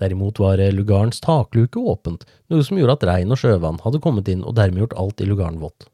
Derimot 0.00 0.40
var 0.42 0.58
lugarens 0.74 1.22
takluke 1.22 1.78
åpent, 1.78 2.24
noe 2.50 2.64
som 2.66 2.80
gjorde 2.80 2.98
at 2.98 3.06
regn 3.08 3.36
og 3.36 3.40
sjøvann 3.40 3.82
hadde 3.84 4.02
kommet 4.04 4.28
inn 4.32 4.42
og 4.42 4.56
dermed 4.58 4.82
gjort 4.82 4.96
alt 5.00 5.22
i 5.22 5.28
lugaren 5.28 5.60
vått. 5.62 5.86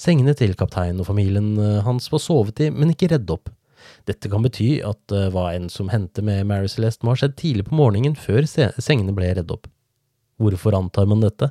Sengene 0.00 0.34
til 0.36 0.52
kapteinen 0.56 1.00
og 1.00 1.08
familien 1.08 1.54
hans 1.86 2.10
var 2.12 2.22
sovet 2.22 2.60
i, 2.66 2.70
men 2.74 2.92
ikke 2.92 3.10
redd 3.14 3.30
opp. 3.32 3.50
Dette 4.08 4.30
kan 4.32 4.44
bety 4.44 4.80
at 4.86 5.00
det 5.12 5.26
uh, 5.28 5.34
var 5.34 5.54
en 5.54 5.70
som 5.72 5.90
hendte 5.92 6.24
med 6.26 6.46
Mary 6.48 6.70
Celeste 6.70 7.06
må 7.06 7.14
ha 7.14 7.20
skjedd 7.20 7.38
tidlig 7.40 7.68
på 7.68 7.78
morgenen 7.78 8.16
før 8.18 8.46
sengene 8.48 9.14
ble 9.16 9.32
redd 9.38 9.52
opp. 9.54 9.68
Hvorfor 10.40 10.76
antar 10.78 11.08
man 11.10 11.24
dette? 11.24 11.50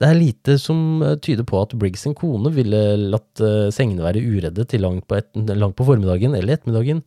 Det 0.00 0.06
er 0.06 0.16
lite 0.16 0.56
som 0.62 1.02
uh, 1.04 1.16
tyder 1.20 1.46
på 1.48 1.58
at 1.60 1.74
Briggs 1.78 2.06
sin 2.06 2.16
kone 2.18 2.52
ville 2.54 2.82
latt 3.14 3.42
uh, 3.44 3.68
sengene 3.74 4.06
være 4.06 4.22
uredde 4.22 4.64
til 4.70 4.84
langt 4.84 5.08
på, 5.10 5.18
et, 5.18 5.28
langt 5.54 5.76
på 5.78 5.86
formiddagen 5.88 6.36
eller 6.38 6.56
ettermiddagen, 6.56 7.02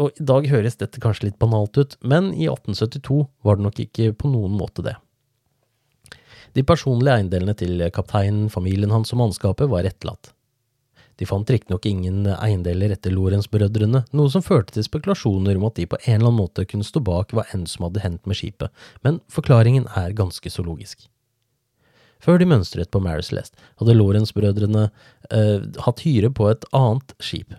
og 0.00 0.16
i 0.16 0.24
dag 0.24 0.46
høres 0.48 0.78
dette 0.80 1.02
kanskje 1.02 1.28
litt 1.28 1.38
banalt 1.42 1.76
ut, 1.76 1.96
men 2.00 2.30
i 2.32 2.46
1872 2.48 3.24
var 3.46 3.58
det 3.58 3.66
nok 3.66 3.80
ikke 3.84 4.12
på 4.16 4.30
noen 4.32 4.54
måte 4.56 4.84
det. 4.86 4.96
De 6.56 6.62
personlige 6.66 7.16
eiendelene 7.18 7.54
til 7.58 7.82
kapteinen, 7.94 8.48
familien 8.50 8.90
hans 8.94 9.12
og 9.14 9.20
mannskapet 9.20 9.70
var 9.70 9.86
etterlatt. 9.86 10.32
De 11.20 11.26
fant 11.28 11.50
riktignok 11.52 11.84
ingen 11.84 12.24
eiendeler 12.32 12.94
etter 12.94 13.12
Lorentz-brødrene, 13.12 14.06
noe 14.16 14.32
som 14.32 14.40
førte 14.40 14.72
til 14.72 14.86
spekulasjoner 14.86 15.58
om 15.58 15.66
at 15.68 15.76
de 15.76 15.84
på 15.90 15.98
en 16.06 16.14
eller 16.14 16.30
annen 16.30 16.38
måte 16.38 16.64
kunne 16.64 16.86
stå 16.86 17.02
bak 17.04 17.34
hva 17.36 17.44
enn 17.52 17.66
som 17.68 17.84
hadde 17.84 18.00
hendt 18.00 18.28
med 18.30 18.38
skipet, 18.38 18.72
men 19.04 19.18
forklaringen 19.28 19.84
er 20.00 20.16
ganske 20.16 20.48
så 20.48 20.64
logisk. 20.64 21.04
Før 22.24 22.40
de 22.40 22.46
mønstret 22.48 22.88
på 22.92 23.02
Mary 23.04 23.24
Celeste, 23.24 23.60
hadde 23.80 23.96
Lorentz-brødrene 23.98 24.86
eh, 25.28 25.66
hatt 25.84 26.00
hyre 26.06 26.30
på 26.32 26.48
et 26.48 26.64
annet 26.76 27.12
skip. 27.20 27.52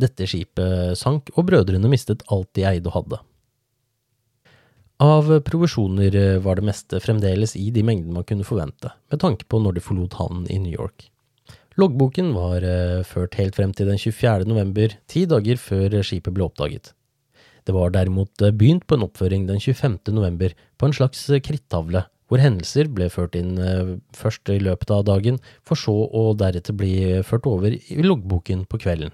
Dette 0.00 0.28
skipet 0.28 0.98
sank, 1.00 1.32
og 1.36 1.48
brødrene 1.48 1.88
mistet 1.92 2.24
alt 2.28 2.50
de 2.56 2.66
eide 2.68 2.88
og 2.92 2.98
hadde. 2.98 3.20
Av 5.00 5.30
provisjoner 5.46 6.18
var 6.44 6.60
det 6.60 6.66
meste 6.68 7.00
fremdeles 7.00 7.56
i 7.56 7.70
de 7.72 7.84
mengdene 7.84 8.18
man 8.18 8.28
kunne 8.28 8.44
forvente, 8.44 8.92
med 9.08 9.24
tanke 9.24 9.48
på 9.48 9.62
når 9.64 9.78
de 9.78 9.84
forlot 9.84 10.18
havnen 10.20 10.44
i 10.52 10.60
New 10.60 10.76
York. 10.76 11.08
Loggboken 11.80 12.34
var 12.36 12.64
uh, 12.66 13.00
ført 13.06 13.36
helt 13.40 13.56
frem 13.56 13.70
til 13.72 13.88
den 13.88 14.00
24. 14.00 14.44
november, 14.48 14.92
ti 15.08 15.24
dager 15.28 15.60
før 15.60 16.00
skipet 16.04 16.34
ble 16.36 16.44
oppdaget. 16.44 16.90
Det 17.64 17.72
var 17.72 17.92
derimot 17.94 18.42
uh, 18.44 18.50
begynt 18.52 18.84
på 18.88 18.98
en 18.98 19.06
oppføring 19.06 19.46
den 19.48 19.62
25. 19.62 20.00
november 20.12 20.52
på 20.76 20.88
en 20.88 20.96
slags 20.96 21.22
uh, 21.30 21.38
krittavle, 21.40 22.04
hvor 22.28 22.42
hendelser 22.42 22.90
ble 22.92 23.08
ført 23.10 23.34
inn 23.34 23.56
eh, 23.58 23.96
først 24.14 24.52
i 24.54 24.60
løpet 24.62 24.92
av 24.94 25.00
dagen, 25.08 25.40
for 25.66 25.74
så 25.74 25.96
å 26.14 26.28
deretter 26.38 26.76
bli 26.78 26.92
ført 27.26 27.48
over 27.50 27.74
i 27.74 28.04
loggboken 28.06 28.68
på 28.70 28.78
kvelden. 28.84 29.10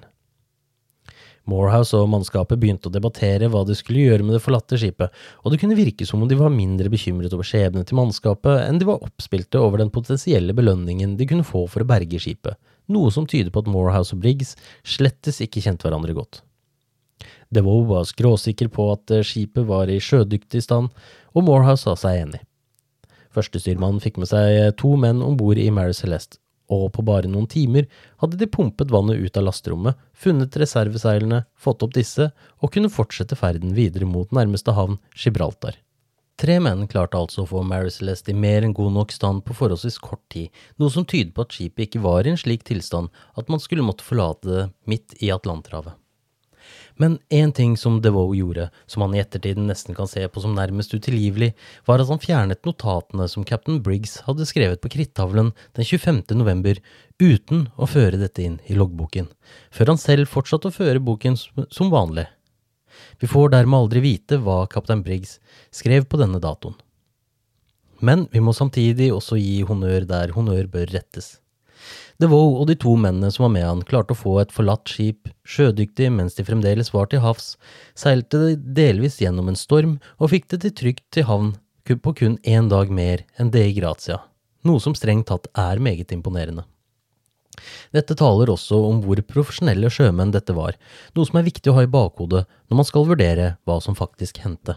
Morehouse 1.51 1.95
og 1.99 2.09
mannskapet 2.11 2.59
begynte 2.59 2.91
å 2.91 2.95
debattere 2.95 3.47
hva 3.53 3.63
de 3.67 3.77
skulle 3.79 4.03
gjøre 4.09 4.27
med 4.27 4.35
det 4.37 4.43
forlatte 4.43 4.79
skipet, 4.81 5.13
og 5.45 5.53
det 5.53 5.61
kunne 5.63 5.79
virke 5.79 6.07
som 6.09 6.23
om 6.23 6.31
de 6.31 6.39
var 6.39 6.55
mindre 6.55 6.91
bekymret 6.93 7.35
over 7.37 7.47
skjebnen 7.47 7.87
til 7.87 7.99
mannskapet 8.01 8.65
enn 8.65 8.81
de 8.83 8.89
var 8.89 9.05
oppspilte 9.07 9.63
over 9.63 9.83
den 9.83 9.93
potensielle 9.95 10.57
belønningen 10.57 11.15
de 11.19 11.29
kunne 11.31 11.47
få 11.47 11.67
for 11.71 11.85
å 11.85 11.89
berge 11.89 12.19
skipet, 12.23 12.59
noe 12.91 13.13
som 13.15 13.29
tyder 13.31 13.53
på 13.55 13.63
at 13.63 13.71
Morehouse 13.71 14.17
og 14.17 14.25
Briggs 14.25 14.57
slettes 14.87 15.39
ikke 15.45 15.63
kjente 15.63 15.87
hverandre 15.87 16.17
godt. 16.19 16.43
DeVoe 17.55 17.87
var 17.87 18.07
skråsikker 18.09 18.71
på 18.75 18.89
at 18.93 19.13
eh, 19.15 19.25
skipet 19.27 19.67
var 19.69 19.91
i 19.91 20.01
sjødyktig 20.03 20.65
stand, 20.65 20.91
og 21.35 21.47
Morehouse 21.47 21.87
sa 21.87 21.95
seg 21.99 22.25
enig. 22.25 22.43
Førstestyrmannen 23.37 24.03
fikk 24.03 24.19
med 24.21 24.31
seg 24.33 24.57
eh, 24.57 24.73
to 24.75 24.97
menn 25.01 25.23
om 25.25 25.39
bord 25.39 25.61
i 25.61 25.71
Mary 25.71 25.95
Celeste, 25.97 26.41
og 26.73 26.91
på 26.97 27.05
bare 27.07 27.31
noen 27.31 27.49
timer 27.51 27.87
hadde 28.23 28.39
de 28.41 28.49
pumpet 28.51 28.93
vannet 28.93 29.21
ut 29.23 29.39
av 29.39 29.47
lasterommet, 29.49 29.97
funnet 30.13 30.57
reserveseilene, 30.59 31.45
fått 31.55 31.85
opp 31.87 31.95
disse 31.97 32.31
og 32.61 32.73
kunne 32.75 32.93
fortsette 32.93 33.39
ferden 33.39 33.75
videre 33.77 34.09
mot 34.09 34.33
nærmeste 34.35 34.75
havn, 34.77 34.99
Gibraltar. 35.15 35.79
Tre 36.37 36.59
menn 36.61 36.85
klarte 36.85 37.17
altså 37.17 37.47
å 37.47 37.49
få 37.49 37.63
Mary 37.65 37.89
Celeste 37.93 38.35
i 38.35 38.37
mer 38.37 38.67
enn 38.67 38.75
god 38.77 38.93
nok 38.93 39.15
stand 39.15 39.41
på 39.47 39.57
forholdsvis 39.57 39.97
kort 40.05 40.21
tid, 40.33 40.51
noe 40.77 40.93
som 40.93 41.07
tyder 41.09 41.33
på 41.33 41.47
at 41.47 41.57
skipet 41.57 41.87
ikke 41.87 42.03
var 42.05 42.27
i 42.27 42.35
en 42.35 42.41
slik 42.41 42.67
tilstand 42.69 43.09
at 43.41 43.49
man 43.53 43.63
skulle 43.63 43.87
måtte 43.87 44.05
forlate 44.05 44.51
det 44.51 44.67
midt 44.91 45.17
i 45.25 45.33
Atlanterhavet. 45.33 45.97
Men 46.97 47.19
én 47.29 47.53
ting 47.53 47.75
som 47.77 47.99
DeVoe 48.01 48.39
gjorde, 48.39 48.71
som 48.89 49.03
han 49.05 49.15
i 49.15 49.21
ettertiden 49.21 49.67
nesten 49.69 49.97
kan 49.97 50.09
se 50.09 50.23
på 50.33 50.41
som 50.41 50.55
nærmest 50.57 50.95
utilgivelig, 50.97 51.51
var 51.85 52.01
at 52.01 52.09
han 52.09 52.23
fjernet 52.23 52.65
notatene 52.65 53.29
som 53.29 53.45
cap'n 53.45 53.83
Briggs 53.85 54.23
hadde 54.25 54.49
skrevet 54.49 54.81
på 54.81 54.93
krittavlen 54.95 55.53
den 55.77 55.85
25. 55.85 56.23
november, 56.41 56.81
uten 57.21 57.67
å 57.77 57.89
føre 57.91 58.21
dette 58.21 58.45
inn 58.45 58.57
i 58.65 58.79
loggboken, 58.79 59.29
før 59.71 59.93
han 59.93 60.01
selv 60.01 60.33
fortsatte 60.33 60.73
å 60.73 60.77
føre 60.77 61.05
boken 61.05 61.37
som 61.37 61.93
vanlig. 61.93 62.27
Vi 63.21 63.29
får 63.29 63.53
dermed 63.53 63.77
aldri 63.77 64.01
vite 64.01 64.41
hva 64.41 64.63
kaptein 64.73 65.05
Briggs 65.05 65.37
skrev 65.75 66.09
på 66.09 66.21
denne 66.21 66.41
datoen. 66.41 66.77
Men 68.01 68.27
vi 68.33 68.41
må 68.45 68.53
samtidig 68.57 69.11
også 69.13 69.39
gi 69.41 69.63
honnør 69.69 70.05
der 70.09 70.33
honnør 70.37 70.69
bør 70.73 70.93
rettes. 70.97 71.37
DeVoe 72.23 72.61
og 72.63 72.69
de 72.71 72.77
to 72.81 72.95
mennene 72.97 73.29
som 73.33 73.45
var 73.45 73.53
med 73.53 73.67
han, 73.67 73.83
klarte 73.85 74.15
å 74.15 74.19
få 74.19 74.39
et 74.41 74.53
forlatt 74.55 74.89
skip 74.89 75.29
sjødyktig 75.45 76.09
mens 76.15 76.39
de 76.39 76.47
fremdeles 76.47 76.93
var 76.95 77.11
til 77.13 77.21
havs, 77.21 77.55
seilte 77.99 78.41
de 78.41 78.55
delvis 78.79 79.19
gjennom 79.21 79.51
en 79.53 79.59
storm 79.59 79.99
og 80.17 80.33
fikk 80.33 80.49
det 80.55 80.63
til 80.65 80.77
trygt 80.81 81.05
til 81.13 81.29
havn 81.29 81.53
på 81.87 82.15
kun 82.19 82.39
én 82.43 82.71
dag 82.73 82.89
mer 82.91 83.23
enn 83.39 83.53
det 83.55 83.67
i 83.69 83.77
Grazia, 83.77 84.19
noe 84.67 84.83
som 84.83 84.97
strengt 84.97 85.29
tatt 85.29 85.47
er 85.55 85.79
meget 85.79 86.11
imponerende. 86.17 86.65
Dette 87.95 88.17
taler 88.19 88.51
også 88.53 88.81
om 88.89 88.99
hvor 89.05 89.21
profesjonelle 89.29 89.91
sjømenn 89.93 90.33
dette 90.35 90.57
var, 90.57 90.77
noe 91.15 91.29
som 91.29 91.39
er 91.39 91.47
viktig 91.47 91.71
å 91.71 91.77
ha 91.79 91.87
i 91.87 91.93
bakhodet 91.93 92.45
når 92.69 92.81
man 92.81 92.89
skal 92.89 93.07
vurdere 93.09 93.55
hva 93.65 93.79
som 93.85 93.97
faktisk 93.97 94.41
hendte. 94.45 94.77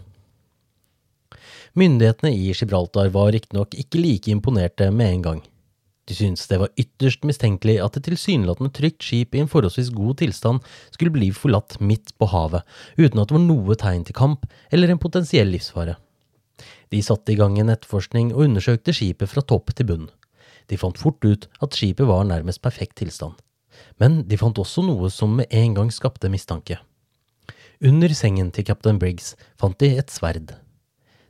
Myndighetene 1.78 2.32
i 2.34 2.52
Gibraltar 2.54 3.12
var 3.14 3.32
riktignok 3.34 3.76
ikke 3.78 4.02
like 4.02 4.32
imponerte 4.32 4.90
med 4.92 5.16
en 5.16 5.26
gang. 5.26 5.42
De 6.10 6.16
syntes 6.18 6.48
det 6.50 6.58
var 6.58 6.72
ytterst 6.80 7.26
mistenkelig 7.28 7.76
at 7.84 7.98
et 8.00 8.08
tilsynelatende 8.08 8.74
trygt 8.74 9.06
skip 9.06 9.36
i 9.36 9.44
en 9.44 9.50
forholdsvis 9.52 9.92
god 9.94 10.18
tilstand 10.24 10.64
skulle 10.90 11.14
bli 11.14 11.30
forlatt 11.36 11.78
midt 11.78 12.16
på 12.18 12.32
havet, 12.32 12.66
uten 12.98 13.22
at 13.22 13.30
det 13.30 13.38
var 13.38 13.44
noe 13.46 13.78
tegn 13.78 14.08
til 14.08 14.18
kamp 14.18 14.48
eller 14.74 14.90
en 14.90 15.02
potensiell 15.02 15.54
livsfare. 15.54 16.00
De 16.90 17.02
satte 17.06 17.30
i 17.30 17.38
gang 17.38 17.60
en 17.62 17.70
etterforskning 17.70 18.32
og 18.34 18.48
undersøkte 18.48 18.96
skipet 18.98 19.30
fra 19.30 19.46
topp 19.46 19.70
til 19.78 19.86
bunn. 19.92 20.08
De 20.70 20.78
fant 20.82 20.98
fort 20.98 21.22
ut 21.26 21.46
at 21.62 21.78
skipet 21.78 22.10
var 22.10 22.26
nærmest 22.26 22.64
perfekt 22.66 22.98
tilstand. 23.04 23.38
Men 24.02 24.24
de 24.26 24.38
fant 24.38 24.58
også 24.58 24.82
noe 24.86 25.12
som 25.14 25.38
med 25.38 25.54
en 25.54 25.78
gang 25.78 25.92
skapte 25.94 26.32
mistanke. 26.34 26.80
Under 27.86 28.12
sengen 28.18 28.50
til 28.52 28.66
kaptein 28.68 28.98
Briggs 29.00 29.36
fant 29.62 29.78
de 29.80 29.94
et 30.02 30.10
sverd. 30.12 30.56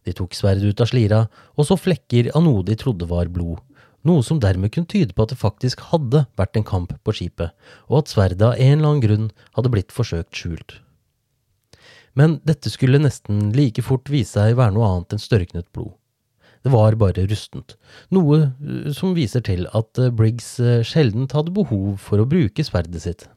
De 0.08 0.16
tok 0.16 0.34
sverdet 0.34 0.72
ut 0.72 0.82
av 0.82 0.90
slira 0.90 1.26
og 1.60 1.68
så 1.68 1.76
flekker 1.78 2.32
av 2.32 2.46
noe 2.48 2.64
de 2.66 2.78
trodde 2.80 3.06
var 3.10 3.30
blod, 3.30 3.60
noe 4.08 4.24
som 4.26 4.40
dermed 4.42 4.72
kunne 4.74 4.90
tyde 4.90 5.16
på 5.16 5.26
at 5.26 5.34
det 5.34 5.40
faktisk 5.42 5.82
hadde 5.92 6.26
vært 6.40 6.60
en 6.60 6.68
kamp 6.68 6.94
på 7.04 7.16
skipet, 7.16 7.56
og 7.90 8.04
at 8.04 8.14
sverdet 8.14 8.46
av 8.46 8.56
en 8.56 8.78
eller 8.78 8.92
annen 8.92 9.04
grunn 9.04 9.32
hadde 9.58 9.72
blitt 9.74 9.96
forsøkt 9.96 10.36
skjult. 10.36 10.78
Men 12.18 12.40
dette 12.48 12.72
skulle 12.72 13.02
nesten 13.02 13.52
like 13.56 13.84
fort 13.86 14.10
vise 14.12 14.36
seg 14.36 14.58
være 14.60 14.76
noe 14.76 14.88
annet 14.88 15.16
enn 15.16 15.24
størknet 15.24 15.68
blod. 15.76 15.94
Det 16.66 16.74
var 16.74 16.98
bare 17.00 17.24
rustent, 17.30 17.78
noe 18.12 18.40
eh, 18.44 18.90
som 18.96 19.14
viser 19.16 19.44
til 19.48 19.64
at 19.78 20.00
eh, 20.02 20.12
Briggs 20.12 20.58
sjelden 20.58 20.84
sjeldent 20.90 21.36
hadde 21.38 21.56
behov 21.56 22.02
for 22.04 22.20
å 22.20 22.28
bruke 22.28 22.66
sverdet 22.68 23.06
sitt. 23.06 23.30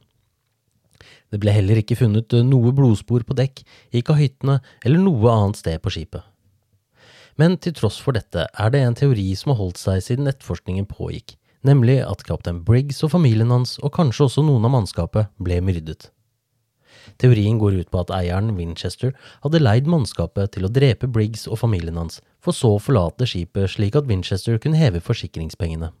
Det 1.31 1.39
ble 1.41 1.53
heller 1.55 1.79
ikke 1.79 1.97
funnet 1.97 2.35
noe 2.45 2.73
blodspor 2.75 3.23
på 3.25 3.37
dekk, 3.39 3.63
ikke 3.95 4.13
av 4.13 4.19
hyttene 4.19 4.59
eller 4.83 5.01
noe 5.01 5.31
annet 5.31 5.61
sted 5.63 5.79
på 5.81 5.95
skipet. 5.95 6.32
Men 7.39 7.57
til 7.57 7.73
tross 7.77 7.97
for 8.03 8.13
dette 8.13 8.45
er 8.45 8.73
det 8.73 8.81
en 8.85 8.97
teori 8.97 9.31
som 9.37 9.53
har 9.53 9.61
holdt 9.61 9.81
seg 9.81 10.03
siden 10.05 10.29
etterforskningen 10.29 10.85
pågikk, 10.89 11.35
nemlig 11.65 11.99
at 12.05 12.25
kaptein 12.27 12.61
Briggs 12.65 13.01
og 13.05 13.13
familien 13.15 13.53
hans, 13.53 13.79
og 13.81 13.95
kanskje 13.95 14.27
også 14.27 14.43
noen 14.45 14.67
av 14.67 14.75
mannskapet, 14.75 15.31
ble 15.41 15.57
myrdet. 15.65 16.11
Teorien 17.19 17.57
går 17.59 17.79
ut 17.81 17.89
på 17.91 18.03
at 18.03 18.13
eieren, 18.15 18.53
Winchester, 18.57 19.11
hadde 19.43 19.61
leid 19.61 19.89
mannskapet 19.89 20.53
til 20.55 20.67
å 20.67 20.71
drepe 20.71 21.09
Briggs 21.09 21.47
og 21.49 21.59
familien 21.59 21.97
hans, 21.99 22.21
for 22.43 22.55
så 22.55 22.75
å 22.75 22.81
forlate 22.81 23.27
skipet 23.29 23.75
slik 23.75 23.97
at 23.99 24.07
Winchester 24.09 24.59
kunne 24.61 24.79
heve 24.79 25.01
forsikringspengene. 25.03 25.91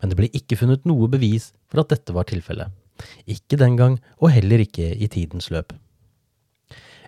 Men 0.00 0.10
det 0.10 0.18
ble 0.18 0.30
ikke 0.34 0.58
funnet 0.60 0.88
noe 0.88 1.08
bevis 1.10 1.52
for 1.70 1.84
at 1.84 1.92
dette 1.92 2.16
var 2.16 2.26
tilfellet. 2.28 2.72
Ikke 3.30 3.58
den 3.60 3.78
gang, 3.78 3.98
og 4.20 4.32
heller 4.34 4.62
ikke 4.62 4.92
i 4.94 5.08
tidens 5.10 5.50
løp. 5.54 5.74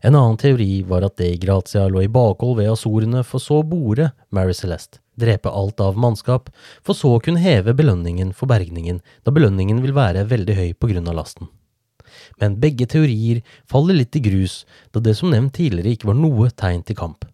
En 0.02 0.14
annen 0.14 0.36
teori 0.36 0.82
var 0.82 1.06
at 1.06 1.16
de 1.16 1.30
Grazia 1.40 1.86
lå 1.88 2.02
i 2.04 2.10
bakhold 2.12 2.58
ved 2.58 2.70
Azorene 2.70 3.22
for 3.24 3.42
så 3.42 3.62
å 3.62 3.66
bore 3.66 4.10
Mary 4.34 4.54
Celeste, 4.54 5.00
drepe 5.16 5.48
alt 5.48 5.80
av 5.80 5.96
mannskap, 6.00 6.50
for 6.84 6.96
så 6.96 7.14
å 7.16 7.22
kunne 7.24 7.40
heve 7.40 7.74
belønningen 7.76 8.34
for 8.36 8.50
bergningen, 8.50 9.00
da 9.24 9.32
belønningen 9.32 9.80
vil 9.84 9.96
være 9.96 10.26
veldig 10.28 10.58
høy 10.58 10.74
på 10.76 10.90
grunn 10.92 11.08
av 11.08 11.16
lasten. 11.20 11.48
Men 12.40 12.58
begge 12.60 12.86
teorier 12.90 13.40
faller 13.68 13.96
litt 13.96 14.16
i 14.16 14.24
grus, 14.24 14.64
da 14.92 15.00
det 15.00 15.16
som 15.16 15.32
nevnt 15.32 15.56
tidligere 15.56 15.96
ikke 15.96 16.10
var 16.10 16.20
noe 16.20 16.50
tegn 16.52 16.84
til 16.86 16.98
kamp. 16.98 17.24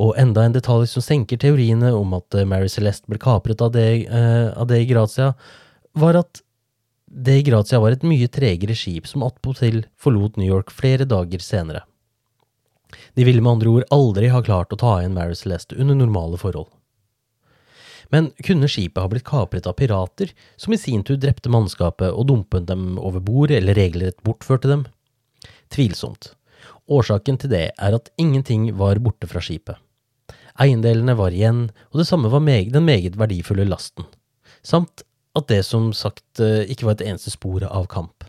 Og 0.00 0.16
enda 0.20 0.44
en 0.44 0.56
detalj 0.56 0.88
som 0.90 1.04
senker 1.04 1.40
teoriene 1.40 1.92
om 1.96 2.14
at 2.16 2.36
Mary 2.48 2.70
Celeste 2.72 3.08
ble 3.08 3.20
kapret 3.20 3.60
av 3.64 3.72
de, 3.72 4.04
eh, 4.04 4.84
Grazia, 4.88 5.34
var 5.94 6.16
at 6.16 6.42
De 7.10 7.42
Grazia 7.42 7.80
var 7.80 7.94
et 7.94 8.04
mye 8.04 8.28
tregere 8.28 8.74
skip 8.76 9.06
som 9.08 9.24
attpåtil 9.24 9.86
forlot 9.96 10.36
New 10.36 10.48
York 10.48 10.72
flere 10.74 11.06
dager 11.08 11.40
senere. 11.40 11.86
De 13.16 13.24
ville 13.24 13.40
med 13.40 13.56
andre 13.56 13.72
ord 13.72 13.86
aldri 13.94 14.28
ha 14.32 14.42
klart 14.44 14.72
å 14.72 14.80
ta 14.80 14.98
igjen 15.00 15.16
Mary 15.16 15.36
Celeste 15.36 15.76
under 15.76 15.96
normale 15.96 16.40
forhold. 16.40 16.68
Men 18.12 18.30
kunne 18.44 18.68
skipet 18.68 19.02
ha 19.02 19.08
blitt 19.08 19.26
kapret 19.28 19.66
av 19.68 19.76
pirater, 19.76 20.32
som 20.56 20.72
i 20.72 20.80
sin 20.80 21.02
tur 21.04 21.18
drepte 21.20 21.52
mannskapet 21.52 22.12
og 22.12 22.28
dumpet 22.30 22.68
dem 22.68 22.96
over 23.00 23.20
bord 23.24 23.52
eller 23.52 23.76
regelrett 23.76 24.22
bortførte 24.24 24.70
dem? 24.70 24.86
Tvilsomt. 25.72 26.32
Årsaken 26.88 27.36
til 27.40 27.52
det 27.52 27.66
er 27.76 27.96
at 27.96 28.08
ingenting 28.16 28.70
var 28.80 29.00
borte 29.04 29.28
fra 29.28 29.42
skipet. 29.44 29.76
Eiendelene 30.58 31.14
var 31.16 31.36
igjen, 31.36 31.68
og 31.92 32.00
det 32.00 32.08
samme 32.08 32.32
var 32.32 32.40
den 32.40 32.84
meget 32.84 33.16
verdifulle 33.20 33.68
lasten, 33.68 34.08
samt 34.62 35.04
at 35.40 35.50
det 35.50 35.62
som 35.66 35.92
sagt 35.96 36.42
eh, 36.42 36.66
ikke 36.70 36.88
var 36.88 36.98
et 36.98 37.06
eneste 37.08 37.32
spor 37.34 37.64
av 37.68 37.88
kamp. 37.90 38.26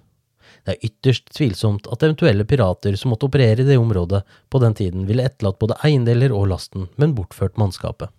Det 0.65 0.75
er 0.75 0.85
ytterst 0.89 1.31
tvilsomt 1.33 1.87
at 1.89 2.03
eventuelle 2.05 2.45
pirater 2.45 2.95
som 2.99 3.13
måtte 3.13 3.29
operere 3.29 3.63
i 3.63 3.67
det 3.67 3.79
området 3.79 4.21
på 4.51 4.61
den 4.61 4.75
tiden, 4.77 5.07
ville 5.09 5.25
etterlatt 5.25 5.59
både 5.61 5.77
eiendeler 5.85 6.35
og 6.35 6.49
lasten, 6.51 6.89
men 6.99 7.15
bortført 7.17 7.57
mannskapet. 7.57 8.11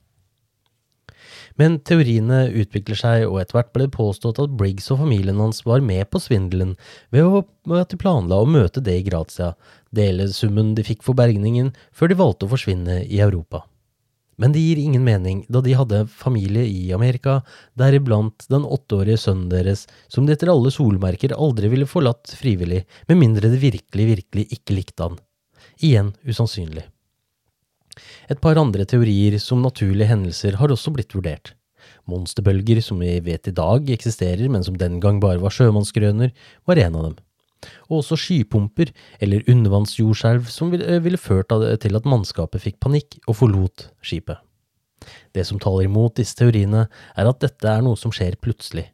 Men 1.61 1.77
teoriene 1.85 2.47
utvikler 2.57 2.99
seg, 2.99 3.27
og 3.29 3.41
etter 3.41 3.59
hvert 3.59 3.73
ble 3.75 3.87
det 3.87 3.95
påstått 3.97 4.41
at 4.43 4.55
Briggs 4.57 4.89
og 4.95 5.03
familien 5.03 5.41
hans 5.43 5.61
var 5.67 5.83
med 5.85 6.09
på 6.11 6.21
svindelen 6.23 6.77
ved 7.13 7.27
at 7.77 7.93
de 7.93 8.01
planla 8.01 8.41
å 8.41 8.49
møte 8.49 8.83
det 8.85 8.97
i 9.01 9.05
Grazia, 9.07 9.53
dele 9.95 10.31
summen 10.33 10.73
de 10.79 10.87
fikk 10.87 11.05
for 11.07 11.19
bergningen, 11.19 11.75
før 11.93 12.13
de 12.13 12.21
valgte 12.23 12.49
å 12.49 12.55
forsvinne 12.55 13.03
i 13.05 13.21
Europa. 13.21 13.67
Men 14.41 14.55
det 14.55 14.63
gir 14.65 14.79
ingen 14.81 15.05
mening, 15.05 15.43
da 15.53 15.61
de 15.61 15.75
hadde 15.77 16.07
familie 16.09 16.65
i 16.65 16.93
Amerika, 16.97 17.41
deriblant 17.77 18.47
den 18.49 18.65
åtteårige 18.65 19.21
sønnen 19.21 19.51
deres, 19.53 19.85
som 20.09 20.25
de 20.25 20.33
etter 20.33 20.49
alle 20.49 20.73
solmerker 20.73 21.37
aldri 21.37 21.69
ville 21.69 21.89
forlatt 21.89 22.33
frivillig, 22.41 22.87
med 23.11 23.21
mindre 23.21 23.53
det 23.53 23.61
virkelig, 23.61 24.09
virkelig 24.15 24.47
ikke 24.57 24.79
likte 24.79 25.11
han. 25.11 25.21
Igjen 25.85 26.15
usannsynlig. 26.25 26.87
Et 28.33 28.41
par 28.41 28.57
andre 28.57 28.87
teorier 28.89 29.37
som 29.43 29.61
naturlige 29.61 30.09
hendelser 30.09 30.57
har 30.57 30.73
også 30.73 30.95
blitt 30.95 31.13
vurdert. 31.13 31.53
Monsterbølger 32.09 32.81
som 32.85 33.01
vi 33.03 33.19
vet 33.25 33.49
i 33.51 33.57
dag 33.57 33.93
eksisterer, 33.93 34.49
men 34.49 34.65
som 34.65 34.79
den 34.81 35.03
gang 35.05 35.21
bare 35.21 35.43
var 35.43 35.53
sjømannsgrøner, 35.53 36.33
var 36.65 36.81
en 36.81 36.97
av 36.97 37.11
dem 37.11 37.19
og 37.89 38.01
også 38.01 38.19
skypumper 38.19 38.93
eller 39.21 39.47
undervannsjordskjelv 39.51 40.47
som 40.51 40.71
ville, 40.73 40.87
eh, 40.87 41.17
ført 41.21 41.53
til 41.81 41.97
at 41.97 42.09
mannskapet 42.09 42.63
fikk 42.63 42.81
panikk 42.81 43.19
og 43.27 43.37
forlot 43.37 43.91
skipet. 44.03 44.39
Det 45.33 45.47
som 45.47 45.59
taler 45.59 45.85
imot 45.89 46.17
disse 46.17 46.37
teoriene, 46.37 46.89
er 47.17 47.29
at 47.29 47.41
dette 47.41 47.69
er 47.69 47.85
noe 47.85 47.97
som 47.97 48.13
skjer 48.13 48.37
plutselig. 48.37 48.91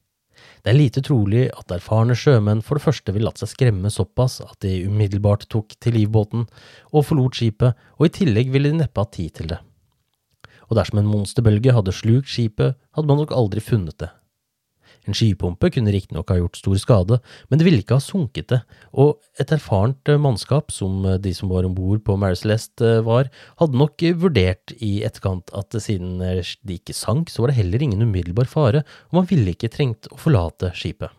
Det 0.62 0.72
er 0.72 0.78
lite 0.78 1.02
trolig 1.02 1.46
at 1.54 1.70
erfarne 1.70 2.16
sjømenn 2.18 2.62
for 2.64 2.78
det 2.78 2.84
første 2.84 3.14
vil 3.14 3.26
latt 3.26 3.38
seg 3.38 3.52
skremme 3.52 3.90
såpass 3.92 4.40
at 4.42 4.58
de 4.64 4.84
umiddelbart 4.86 5.46
tok 5.52 5.76
til 5.82 5.94
livbåten 5.94 6.46
og 6.92 7.06
forlot 7.06 7.38
skipet, 7.38 7.78
og 7.98 8.06
i 8.06 8.14
tillegg 8.18 8.52
ville 8.54 8.72
de 8.72 8.82
neppe 8.82 9.02
hatt 9.02 9.14
tid 9.16 9.34
til 9.38 9.50
det. 9.54 9.60
Og 10.66 10.78
dersom 10.78 10.98
en 10.98 11.10
monsterbølge 11.10 11.74
hadde 11.74 11.94
slukt 11.94 12.30
skipet, 12.30 12.74
hadde 12.98 13.10
man 13.10 13.22
nok 13.22 13.34
aldri 13.34 13.62
funnet 13.62 13.98
det. 14.02 14.10
En 15.06 15.14
skypumpe 15.14 15.70
kunne 15.74 15.92
riktignok 15.94 16.30
ha 16.32 16.38
gjort 16.40 16.58
stor 16.58 16.78
skade, 16.82 17.18
men 17.48 17.60
det 17.60 17.66
ville 17.66 17.82
ikke 17.82 17.98
ha 18.00 18.02
sunket 18.02 18.50
det, 18.52 18.60
og 18.90 19.20
et 19.40 19.52
erfarent 19.54 20.10
eh, 20.10 20.20
mannskap, 20.20 20.72
som 20.74 21.04
eh, 21.06 21.20
de 21.22 21.32
som 21.36 21.50
var 21.52 21.68
om 21.68 21.76
bord 21.76 22.02
på 22.06 22.16
Mary 22.18 22.38
Celeste 22.38 22.96
eh, 22.98 23.04
var, 23.06 23.30
hadde 23.60 23.78
nok 23.78 24.02
vurdert 24.18 24.74
i 24.82 24.98
etterkant 25.06 25.52
at 25.56 25.78
siden 25.82 26.18
de 26.18 26.78
ikke 26.80 26.96
sank, 26.96 27.30
så 27.30 27.44
var 27.44 27.52
det 27.52 27.60
heller 27.60 27.86
ingen 27.86 28.02
umiddelbar 28.02 28.50
fare, 28.50 28.82
og 29.10 29.20
man 29.22 29.30
ville 29.30 29.54
ikke 29.54 29.70
trengt 29.72 30.10
å 30.10 30.18
forlate 30.20 30.74
skipet. 30.76 31.14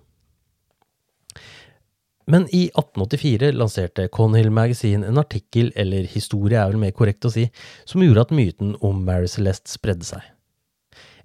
Men 2.27 2.43
i 2.51 2.65
1884 2.73 3.53
lanserte 3.55 4.09
Conhill 4.11 4.51
Magazine 4.51 5.07
en 5.07 5.19
artikkel, 5.21 5.71
eller 5.79 6.03
historie 6.11 6.59
er 6.59 6.73
vel 6.73 6.81
mer 6.81 6.91
korrekt 6.91 7.23
å 7.23 7.31
si, 7.31 7.47
som 7.87 8.03
gjorde 8.03 8.27
at 8.27 8.35
myten 8.35 8.75
om 8.83 9.05
Mary 9.07 9.31
Celeste 9.31 9.71
spredde 9.71 10.07
seg. 10.09 10.25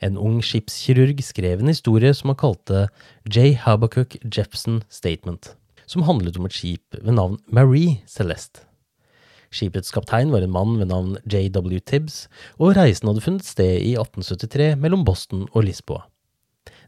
En 0.03 0.19
ung 0.19 0.41
skipskirurg 0.43 1.21
skrev 1.23 1.61
en 1.63 1.71
historie 1.71 2.11
som 2.17 2.33
han 2.33 2.41
kalte 2.41 2.87
J. 3.23 3.55
Habakkuk 3.63 4.17
Jepson 4.27 4.83
Statement, 4.91 5.55
som 5.87 6.03
handlet 6.09 6.39
om 6.41 6.49
et 6.49 6.57
skip 6.57 6.99
ved 6.99 7.15
navn 7.15 7.39
Marie 7.47 8.01
Celeste. 8.11 8.67
Skipets 9.53 9.93
kaptein 9.93 10.33
var 10.33 10.43
en 10.43 10.55
mann 10.55 10.79
ved 10.81 10.89
navn 10.91 11.19
J.W. 11.29 11.79
Tibbs, 11.85 12.27
og 12.59 12.75
reisen 12.79 13.11
hadde 13.11 13.23
funnet 13.23 13.47
sted 13.47 13.79
i 13.85 13.93
1873 14.01 14.73
mellom 14.81 15.05
Boston 15.05 15.47
og 15.53 15.69
Lisboa. 15.69 16.07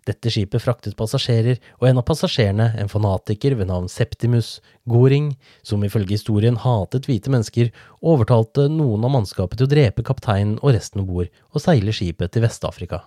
Dette 0.05 0.29
skipet 0.29 0.61
fraktet 0.61 0.97
passasjerer, 0.99 1.57
og 1.81 1.89
en 1.89 2.01
av 2.01 2.05
passasjerene, 2.05 2.67
en 2.77 2.91
fanatiker 2.93 3.57
ved 3.57 3.71
navn 3.71 3.89
Septimus 3.89 4.59
Goring, 4.91 5.31
som 5.65 5.85
ifølge 5.87 6.19
historien 6.19 6.59
hatet 6.61 7.09
hvite 7.09 7.33
mennesker, 7.33 7.71
overtalte 8.05 8.69
noen 8.69 9.07
av 9.09 9.15
mannskapet 9.17 9.61
til 9.61 9.69
å 9.69 9.73
drepe 9.73 10.05
kapteinen 10.05 10.59
og 10.61 10.75
resten 10.77 11.01
om 11.01 11.09
bord 11.09 11.33
og 11.55 11.65
seile 11.65 11.95
skipet 11.97 12.35
til 12.35 12.45
Vest-Afrika. 12.45 13.01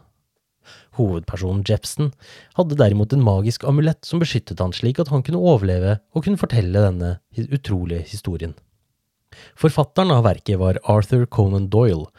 Hovedpersonen 0.98 1.62
Jepson 1.68 2.10
hadde 2.58 2.78
derimot 2.80 3.14
en 3.14 3.24
magisk 3.24 3.64
amulett 3.70 4.02
som 4.08 4.20
beskyttet 4.20 4.60
han 4.64 4.74
slik 4.76 5.00
at 5.00 5.12
han 5.14 5.24
kunne 5.24 5.40
overleve 5.40 6.00
og 6.18 6.26
kunne 6.26 6.42
fortelle 6.42 6.82
denne 6.82 7.18
utrolige 7.38 8.08
historien. 8.10 8.58
Forfatteren 9.60 10.12
av 10.16 10.26
verket 10.26 10.58
var 10.60 10.82
Arthur 10.90 11.28
Conan 11.30 11.70
Doyle, 11.70 12.10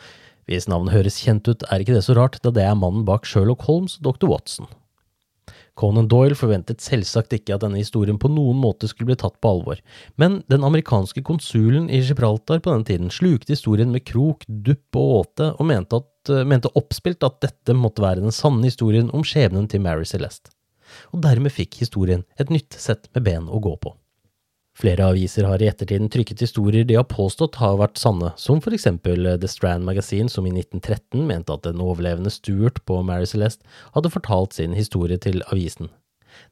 hvis 0.48 0.68
navnet 0.70 0.96
høres 0.96 1.20
kjent 1.22 1.48
ut, 1.48 1.64
er 1.68 1.84
ikke 1.84 1.96
det 1.96 2.04
så 2.06 2.16
rart, 2.16 2.40
da 2.42 2.52
det 2.54 2.64
er 2.64 2.76
mannen 2.78 3.04
bak 3.08 3.28
Sherlock 3.28 3.66
Holmes 3.68 3.98
og 4.00 4.08
Dr. 4.08 4.30
Watson. 4.32 4.68
Conan 5.78 6.08
Doyle 6.10 6.34
forventet 6.34 6.82
selvsagt 6.82 7.36
ikke 7.36 7.54
at 7.54 7.62
denne 7.62 7.78
historien 7.78 8.18
på 8.18 8.30
noen 8.32 8.58
måte 8.58 8.88
skulle 8.90 9.12
bli 9.12 9.18
tatt 9.20 9.36
på 9.38 9.52
alvor, 9.52 9.78
men 10.18 10.40
den 10.50 10.66
amerikanske 10.66 11.22
konsulen 11.26 11.86
i 11.86 12.00
Gibraltar 12.02 12.58
på 12.64 12.74
den 12.74 12.86
tiden 12.88 13.12
slukte 13.14 13.54
historien 13.54 13.92
med 13.94 14.06
krok, 14.08 14.42
dupp 14.48 14.98
og 14.98 15.14
åte, 15.20 15.52
og 15.54 15.70
mente, 15.70 16.02
at, 16.02 16.32
mente 16.50 16.72
oppspilt 16.78 17.22
at 17.26 17.38
dette 17.44 17.76
måtte 17.78 18.02
være 18.02 18.24
den 18.24 18.34
sanne 18.34 18.66
historien 18.66 19.12
om 19.14 19.22
skjebnen 19.26 19.70
til 19.70 19.84
Mary 19.84 20.08
Celeste. 20.08 20.50
Og 21.12 21.22
dermed 21.22 21.54
fikk 21.54 21.78
historien 21.84 22.26
et 22.40 22.50
nytt 22.50 22.74
sett 22.80 23.06
med 23.14 23.28
ben 23.28 23.46
å 23.46 23.62
gå 23.62 23.76
på. 23.78 23.94
Flere 24.78 25.08
aviser 25.10 25.42
har 25.48 25.58
i 25.58 25.66
ettertiden 25.66 26.06
trykket 26.12 26.44
historier 26.44 26.84
de 26.86 26.94
har 26.94 27.06
påstått 27.10 27.56
har 27.58 27.80
vært 27.80 27.98
sanne, 27.98 28.30
som 28.38 28.60
for 28.62 28.76
eksempel 28.76 29.26
The 29.42 29.50
Strand 29.50 29.82
Magazine, 29.82 30.30
som 30.30 30.46
i 30.46 30.52
1913 30.54 31.24
mente 31.26 31.50
at 31.50 31.64
den 31.66 31.82
overlevende 31.82 32.30
Stuart 32.30 32.78
på 32.86 33.00
Mary 33.02 33.26
Celeste 33.26 33.66
hadde 33.96 34.12
fortalt 34.14 34.54
sin 34.54 34.76
historie 34.78 35.18
til 35.18 35.42
avisen. 35.50 35.90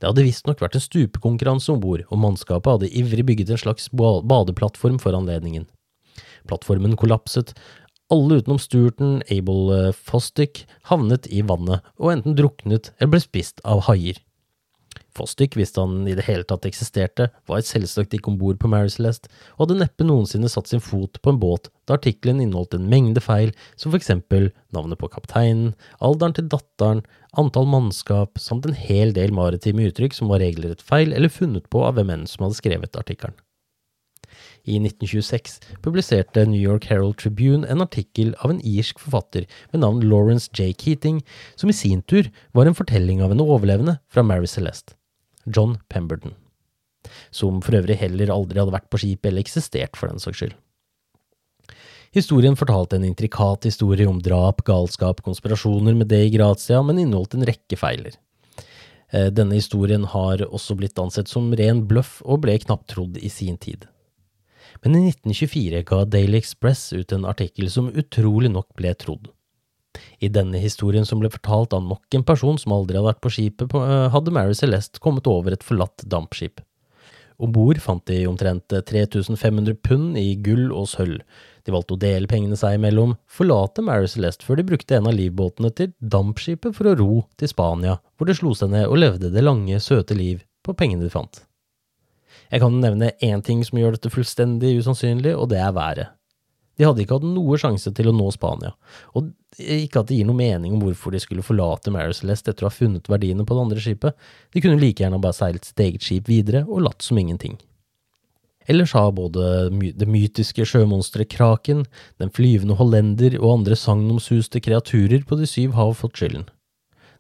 Det 0.03 0.11
hadde 0.11 0.27
visstnok 0.27 0.59
vært 0.59 0.75
en 0.75 0.83
stupekonkurranse 0.83 1.71
om 1.71 1.79
bord, 1.85 2.03
og 2.11 2.19
mannskapet 2.19 2.73
hadde 2.73 2.91
ivrig 2.99 3.29
bygget 3.29 3.55
en 3.55 3.63
slags 3.63 3.87
badeplattform 3.95 4.99
for 4.99 5.15
anledningen. 5.15 5.69
Plattformen 6.51 6.99
kollapset, 6.99 7.55
alle 8.11 8.41
utenom 8.41 8.59
Stuarten, 8.63 9.21
Abel 9.31 9.71
eh, 9.75 9.95
Fostick, 9.95 10.65
havnet 10.91 11.27
i 11.31 11.43
vannet 11.47 11.83
og 11.99 12.13
enten 12.13 12.37
druknet 12.39 12.93
eller 12.99 13.17
ble 13.17 13.23
spist 13.23 13.63
av 13.67 13.87
haier. 13.87 14.19
Fostick, 15.17 15.57
hvis 15.57 15.75
han 15.79 16.05
i 16.09 16.15
det 16.17 16.27
hele 16.29 16.45
tatt 16.49 16.67
eksisterte, 16.69 17.31
var 17.49 17.65
selvsagt 17.65 18.15
ikke 18.17 18.33
om 18.33 18.39
bord 18.41 18.61
på 18.61 18.71
Mary 18.71 18.91
Celeste, 18.93 19.31
og 19.57 19.67
hadde 19.67 19.81
neppe 19.81 20.07
noensinne 20.07 20.51
satt 20.53 20.71
sin 20.71 20.85
fot 20.85 21.21
på 21.23 21.33
en 21.33 21.41
båt 21.43 21.71
da 21.87 21.97
artikkelen 21.97 22.43
inneholdt 22.43 22.77
en 22.77 22.89
mengde 22.91 23.23
feil, 23.25 23.55
som 23.79 23.93
for 23.93 24.01
eksempel 24.01 24.51
navnet 24.75 25.01
på 25.01 25.11
kapteinen, 25.13 25.73
alderen 26.05 26.37
til 26.37 26.51
datteren, 26.53 27.03
antall 27.39 27.69
mannskap, 27.71 28.41
samt 28.43 28.69
en 28.69 28.77
hel 28.77 29.15
del 29.17 29.35
maritime 29.37 29.89
uttrykk 29.91 30.17
som 30.17 30.31
var 30.33 30.43
regelrett 30.45 30.85
feil 30.85 31.17
eller 31.17 31.33
funnet 31.33 31.69
på 31.73 31.85
av 31.87 31.99
hvem 31.99 32.13
enn 32.15 32.31
som 32.31 32.47
hadde 32.47 32.61
skrevet 32.61 33.01
artikkelen. 33.01 33.37
I 34.67 34.81
1926 34.83 35.61
publiserte 35.85 36.43
New 36.49 36.61
York 36.61 36.89
Herald 36.91 37.17
Tribune 37.23 37.69
en 37.71 37.85
artikkel 37.85 38.35
av 38.43 38.51
en 38.51 38.61
irsk 38.67 38.99
forfatter 38.99 39.47
ved 39.71 39.83
navn 39.85 40.03
Lawrence 40.03 40.51
J. 40.51 40.73
Keating, 40.75 41.23
som 41.55 41.71
i 41.71 41.77
sin 41.77 42.03
tur 42.03 42.27
var 42.57 42.67
en 42.67 42.77
fortelling 42.77 43.23
av 43.23 43.35
en 43.35 43.45
overlevende 43.45 44.01
fra 44.11 44.27
Mary 44.27 44.51
Celeste. 44.51 44.97
John 45.47 45.79
Pemberton, 45.89 46.35
som 47.31 47.63
for 47.65 47.79
øvrig 47.79 47.99
heller 48.01 48.33
aldri 48.35 48.61
hadde 48.61 48.75
vært 48.75 48.91
på 48.91 49.01
skipet 49.03 49.31
eller 49.31 49.45
eksistert 49.45 49.99
for 49.99 50.11
den 50.11 50.23
saks 50.23 50.43
skyld. 50.43 50.55
Historien 52.17 52.57
fortalte 52.57 52.97
en 52.97 53.05
intrikat 53.05 53.67
historie 53.69 54.07
om 54.09 54.23
drap, 54.25 54.63
galskap, 54.65 55.21
konspirasjoner 55.27 55.97
med 55.99 56.09
det 56.09 56.23
i 56.25 56.31
gratia, 56.33 56.81
men 56.83 57.03
inneholdt 57.03 57.37
en 57.37 57.45
rekke 57.45 57.77
feiler. 57.77 58.17
Eh, 59.13 59.29
denne 59.31 59.59
historien 59.59 60.07
har 60.11 60.43
også 60.47 60.79
blitt 60.79 60.99
ansett 60.99 61.29
som 61.29 61.53
ren 61.55 61.85
bløff 61.87 62.19
og 62.25 62.43
ble 62.47 62.57
knapt 62.63 62.89
trodd 62.95 63.19
i 63.21 63.31
sin 63.31 63.59
tid. 63.61 63.85
Men 64.83 64.97
i 64.99 65.07
1924 65.11 65.83
ga 65.89 66.03
Daily 66.09 66.41
Express 66.41 66.89
ut 66.93 67.13
en 67.13 67.27
artikkel 67.29 67.71
som 67.73 67.93
utrolig 67.93 68.51
nok 68.53 68.69
ble 68.79 68.93
trodd. 68.99 69.31
I 70.21 70.31
denne 70.33 70.61
historien 70.63 71.07
som 71.09 71.21
ble 71.23 71.31
fortalt 71.33 71.75
av 71.77 71.85
nok 71.85 72.17
en 72.17 72.25
person 72.27 72.59
som 72.61 72.75
aldri 72.77 72.99
hadde 72.99 73.11
vært 73.11 73.25
på 73.25 73.33
skipet, 73.35 73.75
eh, 73.75 74.09
hadde 74.13 74.35
Mary 74.35 74.55
Celeste 74.55 75.03
kommet 75.03 75.29
over 75.31 75.53
et 75.53 75.67
forlatt 75.67 76.07
dampskip. 76.07 76.63
Om 77.37 77.53
bord 77.53 77.81
fant 77.85 78.05
de 78.09 78.23
omtrent 78.27 78.73
3500 78.73 79.77
pund 79.85 80.17
i 80.17 80.37
gull 80.41 80.71
og 80.73 80.89
sølv. 80.89 81.21
De 81.67 81.75
valgte 81.75 81.97
å 81.97 82.01
dele 82.01 82.31
pengene 82.31 82.57
seg 82.57 82.79
imellom, 82.79 83.17
forlate 83.29 83.83
Mary 83.85 84.09
Celeste 84.09 84.47
før 84.47 84.61
de 84.61 84.69
brukte 84.71 84.97
en 84.97 85.09
av 85.11 85.17
livbåtene 85.17 85.73
til 85.77 85.93
dampskipet 86.01 86.77
for 86.77 86.89
å 86.89 86.97
ro 86.97 87.11
til 87.37 87.51
Spania, 87.51 87.99
hvor 88.17 88.31
de 88.31 88.37
slo 88.39 88.55
seg 88.57 88.73
ned 88.73 88.87
og 88.87 89.01
levde 89.03 89.33
det 89.35 89.45
lange, 89.45 89.83
søte 89.83 90.17
liv 90.17 90.47
på 90.65 90.77
pengene 90.79 91.05
de 91.05 91.13
fant. 91.13 91.43
Jeg 92.53 92.63
kan 92.63 92.79
nevne 92.81 93.11
én 93.25 93.43
ting 93.45 93.65
som 93.67 93.81
gjør 93.81 93.97
dette 93.97 94.13
fullstendig 94.15 94.77
usannsynlig, 94.79 95.35
og 95.35 95.51
det 95.51 95.59
er 95.61 95.75
været. 95.75 96.15
De 96.77 96.85
hadde 96.87 97.03
ikke 97.03 97.19
hatt 97.19 97.27
noe 97.27 97.59
sjanse 97.61 97.91
til 97.97 98.11
å 98.11 98.15
nå 98.15 98.29
Spania, 98.35 98.75
og 99.17 99.33
ikke 99.59 100.03
at 100.03 100.11
det 100.11 100.19
gir 100.19 100.27
noe 100.29 100.37
mening 100.37 100.75
om 100.77 100.83
hvorfor 100.85 101.15
de 101.15 101.21
skulle 101.23 101.45
forlate 101.45 101.93
Mary 101.95 102.15
Celeste 102.17 102.53
etter 102.53 102.67
å 102.67 102.71
ha 102.71 102.75
funnet 102.75 103.09
verdiene 103.09 103.47
på 103.47 103.57
det 103.57 103.65
andre 103.65 103.85
skipet, 103.85 104.19
de 104.53 104.63
kunne 104.65 104.81
like 104.81 105.03
gjerne 105.03 105.21
bare 105.23 105.37
seilt 105.37 105.69
sitt 105.69 105.81
eget 105.81 106.05
skip 106.05 106.29
videre 106.29 106.67
og 106.67 106.85
latt 106.85 107.07
som 107.07 107.19
ingenting. 107.21 107.57
Ellers 108.67 108.93
har 108.99 109.13
både 109.15 109.71
det 109.95 110.09
mytiske 110.11 110.67
sjømonsteret 110.67 111.31
Kraken, 111.31 111.85
den 112.19 112.33
flyvende 112.35 112.75
hollender 112.81 113.39
og 113.39 113.61
andre 113.61 113.79
sagnomsuste 113.79 114.61
kreaturer 114.61 115.23
på 115.27 115.39
de 115.39 115.47
syv 115.47 115.77
hav 115.79 115.95
fått 116.01 116.19
skylden. 116.19 116.49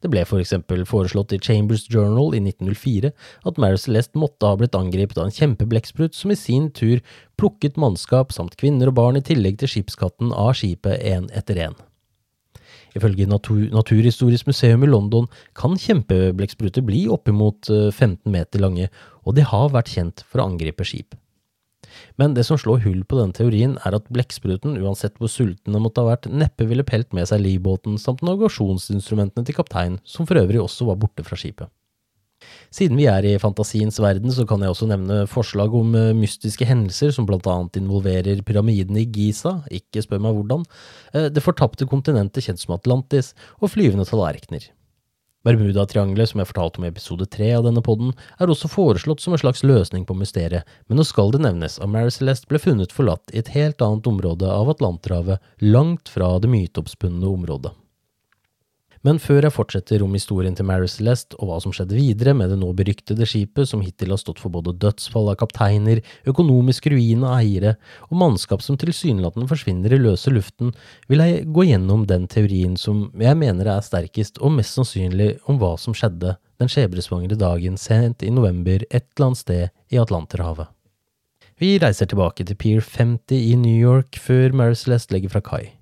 Det 0.02 0.10
ble 0.12 0.26
for 0.28 0.42
eksempel 0.42 0.82
foreslått 0.86 1.32
i 1.32 1.40
Chambers 1.40 1.86
Journal 1.88 2.34
i 2.36 2.42
1904 2.42 3.12
at 3.48 3.60
Mary 3.62 3.78
Celeste 3.80 4.20
måtte 4.20 4.50
ha 4.50 4.58
blitt 4.58 4.76
angrepet 4.76 5.18
av 5.18 5.30
en 5.30 5.36
kjempeblekksprut 5.38 6.14
som 6.14 6.34
i 6.34 6.38
sin 6.38 6.68
tur 6.74 7.00
plukket 7.40 7.80
mannskap 7.80 8.34
samt 8.34 8.58
kvinner 8.60 8.92
og 8.92 8.98
barn 9.00 9.18
i 9.18 9.24
tillegg 9.24 9.62
til 9.62 9.72
skipskatten 9.72 10.34
av 10.36 10.52
skipet 10.58 11.00
én 11.00 11.30
etter 11.32 11.62
én. 11.70 11.78
Ifølge 12.96 13.28
Natur 13.28 13.66
Naturhistorisk 13.74 14.48
museum 14.48 14.84
i 14.86 14.88
London 14.88 15.28
kan 15.58 15.76
kjempeblekkspruter 15.80 16.84
bli 16.86 17.04
oppimot 17.12 17.68
15 17.68 18.16
eh, 18.16 18.32
meter 18.32 18.62
lange, 18.62 18.88
og 19.26 19.36
de 19.36 19.44
har 19.44 19.72
vært 19.74 19.92
kjent 19.92 20.24
for 20.24 20.40
å 20.40 20.48
angripe 20.50 20.86
skip. 20.86 21.16
Men 22.20 22.34
det 22.36 22.46
som 22.48 22.58
slår 22.60 22.82
hull 22.84 23.02
på 23.08 23.18
denne 23.18 23.36
teorien, 23.36 23.76
er 23.86 23.96
at 23.96 24.08
blekkspruten, 24.12 24.76
uansett 24.82 25.16
hvor 25.20 25.30
sulten 25.32 25.76
den 25.76 25.84
måtte 25.84 26.02
ha 26.02 26.10
vært, 26.10 26.28
neppe 26.32 26.68
ville 26.68 26.86
pelt 26.86 27.12
med 27.16 27.28
seg 27.30 27.42
livbåten 27.44 28.00
samt 28.00 28.24
navigasjonsinstrumentene 28.26 29.46
til 29.46 29.56
kapteinen, 29.56 30.00
som 30.04 30.28
for 30.28 30.40
øvrig 30.40 30.62
også 30.62 30.88
var 30.90 31.00
borte 31.00 31.24
fra 31.26 31.38
skipet. 31.40 31.70
Siden 32.74 32.98
vi 33.00 33.06
er 33.08 33.24
i 33.24 33.36
fantasiens 33.40 33.98
verden, 34.02 34.32
så 34.34 34.44
kan 34.48 34.62
jeg 34.62 34.72
også 34.72 34.88
nevne 34.90 35.22
forslag 35.30 35.74
om 35.74 35.94
eh, 35.96 36.12
mystiske 36.16 36.68
hendelser 36.68 37.14
som 37.14 37.26
blant 37.28 37.46
annet 37.48 37.78
involverer 37.80 38.42
pyramidene 38.46 39.02
i 39.04 39.10
Giza, 39.10 39.58
ikke 39.72 40.04
spør 40.04 40.22
meg 40.26 40.36
hvordan, 40.36 40.66
eh, 41.14 41.28
det 41.32 41.44
fortapte 41.44 41.88
kontinentet 41.88 42.44
kjent 42.44 42.60
som 42.62 42.76
Atlantis, 42.76 43.32
og 43.60 43.72
flyvende 43.72 44.08
tallerkener. 44.08 44.68
Bermudatriangelet, 45.46 46.32
som 46.32 46.42
jeg 46.42 46.50
fortalte 46.50 46.80
om 46.80 46.86
i 46.88 46.90
episode 46.90 47.28
tre 47.30 47.52
av 47.54 47.62
denne 47.68 47.82
podden, 47.86 48.10
er 48.42 48.50
også 48.50 48.70
foreslått 48.72 49.22
som 49.22 49.36
en 49.36 49.40
slags 49.40 49.62
løsning 49.62 50.02
på 50.08 50.16
mysteriet, 50.18 50.66
men 50.90 50.98
nå 50.98 51.06
skal 51.06 51.30
det 51.30 51.44
nevnes 51.44 51.78
at 51.78 51.92
Mary 51.92 52.10
Celeste 52.10 52.50
ble 52.50 52.58
funnet 52.58 52.94
forlatt 52.94 53.30
i 53.30 53.38
et 53.44 53.52
helt 53.54 53.82
annet 53.84 54.10
område 54.10 54.50
av 54.50 54.74
Atlanterhavet, 54.74 55.38
langt 55.62 56.10
fra 56.10 56.34
det 56.42 56.50
myteoppspunne 56.50 57.30
området. 57.30 57.76
Men 59.06 59.20
før 59.22 59.44
jeg 59.46 59.54
fortsetter 59.54 60.02
om 60.02 60.14
historien 60.16 60.54
til 60.58 60.66
Mary 60.66 60.88
Celeste 60.90 61.36
og 61.38 61.46
hva 61.46 61.56
som 61.62 61.70
skjedde 61.74 61.94
videre 61.94 62.32
med 62.34 62.50
det 62.50 62.56
nå 62.58 62.72
beryktede 62.74 63.28
skipet 63.28 63.70
som 63.70 63.84
hittil 63.84 64.10
har 64.10 64.18
stått 64.18 64.40
for 64.42 64.50
både 64.50 64.74
dødsfall 64.82 65.30
av 65.30 65.38
kapteiner, 65.38 66.00
økonomisk 66.26 66.88
ruin 66.90 67.22
av 67.22 67.36
eiere 67.36 67.76
og 68.08 68.16
mannskap 68.18 68.64
som 68.66 68.78
tilsynelatende 68.80 69.46
forsvinner 69.46 69.94
i 69.94 70.00
løse 70.02 70.32
luften, 70.34 70.74
vil 71.06 71.22
jeg 71.22 71.46
gå 71.54 71.68
gjennom 71.68 72.02
den 72.10 72.26
teorien 72.26 72.74
som 72.80 73.06
jeg 73.14 73.38
mener 73.38 73.70
er 73.76 73.86
sterkest 73.86 74.42
og 74.42 74.56
mest 74.58 74.74
sannsynlig 74.74 75.36
om 75.46 75.62
hva 75.62 75.76
som 75.78 75.94
skjedde 75.94 76.34
den 76.58 76.72
skjebnesvangre 76.72 77.38
dagen 77.38 77.78
sent 77.78 78.26
i 78.26 78.34
november 78.34 78.82
et 78.90 79.04
eller 79.04 79.30
annet 79.30 79.44
sted 79.44 79.94
i 79.94 80.02
Atlanterhavet. 80.02 80.72
Vi 81.62 81.76
reiser 81.80 82.10
tilbake 82.10 82.44
til 82.44 82.58
Pier 82.58 82.82
50 82.82 83.38
i 83.38 83.54
New 83.54 83.78
York 83.78 84.18
før 84.18 84.50
Mary 84.50 84.74
Celeste 84.74 85.14
legger 85.14 85.38
fra 85.38 85.46
kai. 85.46 85.75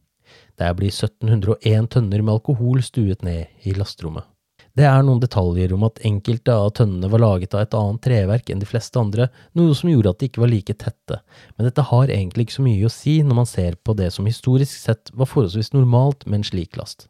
Der 0.61 0.77
blir 0.79 0.93
1701 0.93 1.91
tønner 1.97 2.23
med 2.23 2.37
alkohol 2.37 2.83
stuet 2.87 3.25
ned 3.27 3.67
i 3.67 3.75
lasterommet. 3.75 4.27
Det 4.75 4.87
er 4.89 5.05
noen 5.07 5.21
detaljer 5.23 5.71
om 5.77 5.85
at 5.87 6.01
enkelte 6.03 6.51
av 6.51 6.73
tønnene 6.75 7.07
var 7.11 7.23
laget 7.23 7.53
av 7.55 7.63
et 7.63 7.75
annet 7.79 8.03
treverk 8.03 8.51
enn 8.51 8.59
de 8.59 8.67
fleste 8.67 8.99
andre, 8.99 9.29
noe 9.55 9.75
som 9.79 9.91
gjorde 9.91 10.11
at 10.11 10.19
de 10.19 10.27
ikke 10.27 10.43
var 10.43 10.51
like 10.51 10.75
tette, 10.83 11.21
men 11.55 11.69
dette 11.69 11.85
har 11.93 12.11
egentlig 12.11 12.49
ikke 12.49 12.57
så 12.57 12.67
mye 12.67 12.89
å 12.89 12.91
si 12.91 13.15
når 13.23 13.39
man 13.39 13.51
ser 13.51 13.79
på 13.87 13.95
det 13.95 14.11
som 14.17 14.27
historisk 14.27 14.75
sett 14.75 15.15
var 15.15 15.31
forholdsvis 15.31 15.71
normalt 15.77 16.27
med 16.27 16.41
en 16.41 16.49
slik 16.51 16.79
last. 16.81 17.07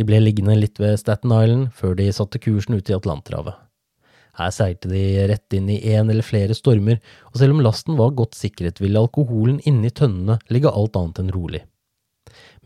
De 0.00 0.04
ble 0.08 0.20
liggende 0.22 0.56
litt 0.56 0.80
ved 0.80 0.96
Staten 1.00 1.28
Island 1.28 1.74
før 1.76 1.92
de 1.98 2.08
satte 2.16 2.40
kursen 2.40 2.80
ut 2.80 2.88
i 2.88 2.96
Atlanterhavet. 2.96 3.60
Her 4.38 4.52
seilte 4.54 4.88
de 4.88 5.02
rett 5.28 5.54
inn 5.58 5.68
i 5.68 5.80
en 5.92 6.08
eller 6.08 6.24
flere 6.24 6.56
stormer, 6.56 7.02
og 7.34 7.40
selv 7.40 7.56
om 7.56 7.64
lasten 7.64 7.98
var 8.00 8.16
godt 8.16 8.38
sikret, 8.38 8.80
ville 8.80 9.00
alkoholen 9.00 9.58
inni 9.66 9.90
tønnene 9.90 10.38
ligge 10.48 10.72
alt 10.72 10.96
annet 10.96 11.20
enn 11.20 11.34
rolig. 11.34 11.66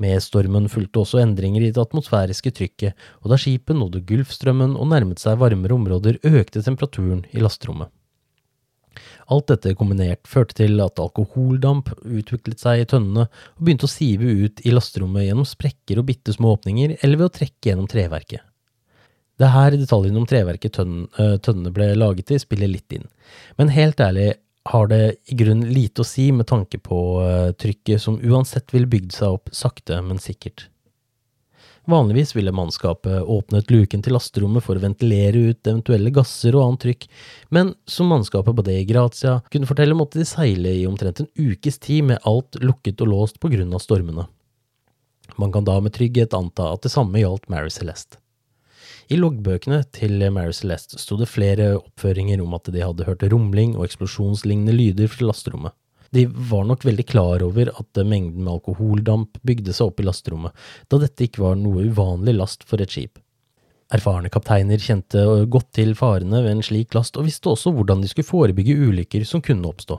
Med 0.00 0.22
stormen 0.24 0.68
fulgte 0.72 1.02
også 1.02 1.20
endringer 1.22 1.64
i 1.64 1.72
det 1.72 1.82
atmosfæriske 1.82 2.52
trykket, 2.56 2.94
og 3.22 3.32
da 3.32 3.40
skipet 3.40 3.76
nådde 3.76 4.04
Gulfstrømmen 4.08 4.76
og 4.76 4.88
nærmet 4.92 5.22
seg 5.22 5.40
varmere 5.40 5.76
områder, 5.76 6.20
økte 6.24 6.62
temperaturen 6.64 7.26
i 7.32 7.42
lasterommet. 7.42 7.92
Alt 9.32 9.48
dette 9.48 9.72
kombinert 9.78 10.28
førte 10.28 10.58
til 10.58 10.80
at 10.84 11.00
alkoholdamp 11.00 11.92
utviklet 12.02 12.60
seg 12.60 12.82
i 12.82 12.88
tønnene 12.88 13.26
og 13.28 13.60
begynte 13.62 13.88
å 13.88 13.92
sive 13.92 14.28
ut 14.44 14.60
i 14.66 14.72
lasterommet 14.74 15.28
gjennom 15.28 15.48
sprekker 15.48 16.00
og 16.00 16.08
bitte 16.10 16.34
små 16.36 16.56
åpninger 16.58 16.98
eller 16.98 17.20
ved 17.20 17.30
å 17.30 17.36
trekke 17.38 17.70
gjennom 17.70 17.88
treverket. 17.88 18.42
Det 19.40 19.48
er 19.48 19.54
her 19.54 19.74
detaljene 19.74 20.20
om 20.20 20.28
treverket 20.28 20.78
eh, 20.82 21.36
tønnene 21.42 21.72
ble 21.74 21.88
laget 21.96 22.34
i, 22.34 22.40
spiller 22.42 22.70
litt 22.70 22.92
inn. 22.94 23.06
Men 23.58 23.72
helt 23.72 24.00
ærlig, 24.04 24.34
har 24.64 24.86
det 24.86 25.16
i 25.26 25.36
grunn 25.38 25.64
lite 25.74 26.04
å 26.04 26.06
si 26.06 26.28
med 26.32 26.46
tanke 26.50 26.78
på 26.78 26.98
uh, 27.22 27.52
trykket 27.58 28.02
som 28.02 28.20
uansett 28.22 28.70
ville 28.74 28.90
bygd 28.90 29.16
seg 29.16 29.38
opp 29.38 29.50
sakte, 29.54 29.98
men 30.06 30.22
sikkert. 30.22 30.68
Vanligvis 31.90 32.36
ville 32.36 32.54
mannskapet 32.54 33.24
åpnet 33.26 33.70
luken 33.74 34.04
til 34.06 34.14
lasterommet 34.14 34.62
for 34.62 34.78
å 34.78 34.84
ventilere 34.84 35.48
ut 35.50 35.66
eventuelle 35.66 36.12
gasser 36.14 36.54
og 36.54 36.62
annet 36.66 36.84
trykk, 36.84 37.08
men 37.50 37.72
som 37.90 38.06
mannskapet 38.12 38.54
på 38.54 38.64
det 38.68 38.76
i 38.78 38.86
Grazia 38.86 39.40
kunne 39.50 39.66
fortelle, 39.66 39.96
måtte 39.98 40.20
de 40.22 40.28
seile 40.28 40.76
i 40.78 40.86
omtrent 40.86 41.24
en 41.24 41.30
ukes 41.34 41.82
tid 41.82 42.06
med 42.12 42.22
alt 42.28 42.60
lukket 42.62 43.02
og 43.02 43.10
låst 43.10 43.42
på 43.42 43.50
grunn 43.50 43.74
av 43.74 43.82
stormene. 43.82 44.28
Man 45.42 45.50
kan 45.50 45.66
da 45.66 45.80
med 45.82 45.96
trygghet 45.96 46.36
anta 46.38 46.70
at 46.70 46.86
det 46.86 46.94
samme 46.94 47.18
gjaldt 47.18 47.50
Mary 47.50 47.72
Celeste. 47.72 48.21
I 49.12 49.18
loggbøkene 49.18 49.82
til 49.92 50.22
Mary 50.32 50.54
Celeste 50.56 50.96
sto 50.96 51.18
det 51.20 51.26
flere 51.28 51.74
oppføringer 51.76 52.40
om 52.40 52.54
at 52.56 52.70
de 52.72 52.80
hadde 52.80 53.04
hørt 53.04 53.24
rumling 53.28 53.74
og 53.76 53.84
eksplosjonslignende 53.84 54.72
lyder 54.72 55.10
fra 55.12 55.26
lasterommet. 55.28 55.74
De 56.16 56.22
var 56.28 56.64
nok 56.68 56.84
veldig 56.86 57.04
klar 57.10 57.42
over 57.44 57.68
at 57.72 58.00
mengden 58.08 58.44
med 58.44 58.52
alkoholdamp 58.54 59.36
bygde 59.44 59.74
seg 59.76 59.90
opp 59.90 60.00
i 60.00 60.06
lasterommet, 60.06 60.54
da 60.88 61.00
dette 61.02 61.26
ikke 61.26 61.42
var 61.42 61.58
noe 61.60 61.84
uvanlig 61.90 62.34
last 62.38 62.64
for 62.68 62.80
et 62.80 62.94
skip. 62.94 63.20
Erfarne 63.92 64.30
kapteiner 64.32 64.80
kjente 64.80 65.24
godt 65.52 65.68
til 65.76 65.92
farene 65.98 66.40
ved 66.46 66.54
en 66.54 66.64
slik 66.64 66.96
last, 66.96 67.18
og 67.20 67.26
visste 67.26 67.52
også 67.52 67.72
hvordan 67.76 68.00
de 68.00 68.08
skulle 68.08 68.28
forebygge 68.28 68.78
ulykker 68.86 69.26
som 69.28 69.44
kunne 69.44 69.68
oppstå. 69.68 69.98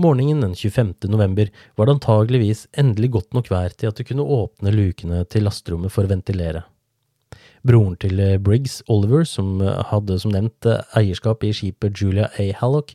Morgenen 0.00 0.40
den 0.44 0.56
25. 0.56 1.10
november 1.12 1.52
var 1.76 1.88
det 1.88 1.98
antageligvis 1.98 2.64
endelig 2.76 3.12
godt 3.18 3.36
nok 3.36 3.52
vær 3.52 3.76
til 3.76 3.92
at 3.92 4.00
de 4.00 4.08
kunne 4.08 4.24
åpne 4.38 4.72
lukene 4.72 5.22
til 5.28 5.44
lasterommet 5.44 5.92
for 5.92 6.08
å 6.08 6.12
ventilere 6.14 6.64
broren 7.66 7.96
til 8.00 8.20
eh, 8.22 8.36
Briggs, 8.42 8.80
Oliver, 8.92 9.24
som 9.28 9.60
eh, 9.62 9.80
hadde 9.90 10.18
som 10.22 10.34
nevnt 10.34 10.68
eh, 10.68 10.84
eierskap 10.98 11.44
i 11.46 11.52
skipet 11.56 11.98
Julia 12.00 12.30
A. 12.38 12.50
Hallock, 12.60 12.94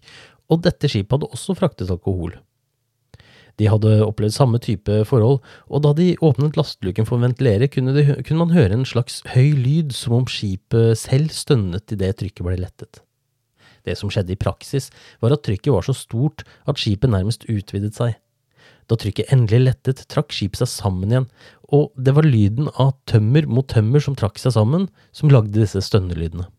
og 0.52 0.64
dette 0.66 0.90
skipet 0.92 1.18
hadde 1.18 1.30
også 1.32 1.56
fraktet 1.60 1.92
alkohol. 1.94 2.38
De 3.60 3.68
hadde 3.70 4.00
opplevd 4.06 4.34
samme 4.34 4.62
type 4.64 5.02
forhold, 5.06 5.42
og 5.70 5.84
da 5.86 5.92
de 5.98 6.14
åpnet 6.24 6.58
lasteluken 6.58 7.06
for 7.08 7.20
å 7.20 7.26
ventilere, 7.26 7.68
kunne, 7.72 7.94
de, 7.98 8.06
kunne 8.24 8.46
man 8.46 8.56
høre 8.56 8.80
en 8.80 8.88
slags 8.88 9.20
høy 9.36 9.52
lyd, 9.58 9.94
som 9.96 10.16
om 10.22 10.28
skipet 10.30 10.98
selv 11.00 11.36
stønnet 11.36 11.94
idet 11.94 12.16
trykket 12.22 12.48
ble 12.48 12.58
lettet. 12.64 13.04
Det 13.86 13.98
som 13.98 14.12
skjedde 14.14 14.36
i 14.36 14.40
praksis, 14.40 14.90
var 15.22 15.36
at 15.36 15.44
trykket 15.46 15.74
var 15.74 15.86
så 15.86 15.96
stort 15.98 16.46
at 16.70 16.82
skipet 16.82 17.12
nærmest 17.12 17.48
utvidet 17.50 17.96
seg. 17.98 18.16
Da 18.90 18.98
trykket 19.00 19.32
endelig 19.34 19.62
lettet, 19.64 20.04
trakk 20.12 20.34
skipet 20.36 20.62
seg 20.62 20.70
sammen 20.72 21.14
igjen, 21.14 21.28
og 21.72 21.92
det 21.96 22.14
var 22.18 22.28
lyden 22.28 22.68
av 22.80 22.94
tømmer 23.10 23.48
mot 23.48 23.68
tømmer 23.72 24.04
som 24.04 24.18
trakk 24.20 24.40
seg 24.42 24.56
sammen, 24.58 24.90
som 25.16 25.32
lagde 25.32 25.56
disse 25.56 25.80
stønnelydene. 25.88 26.50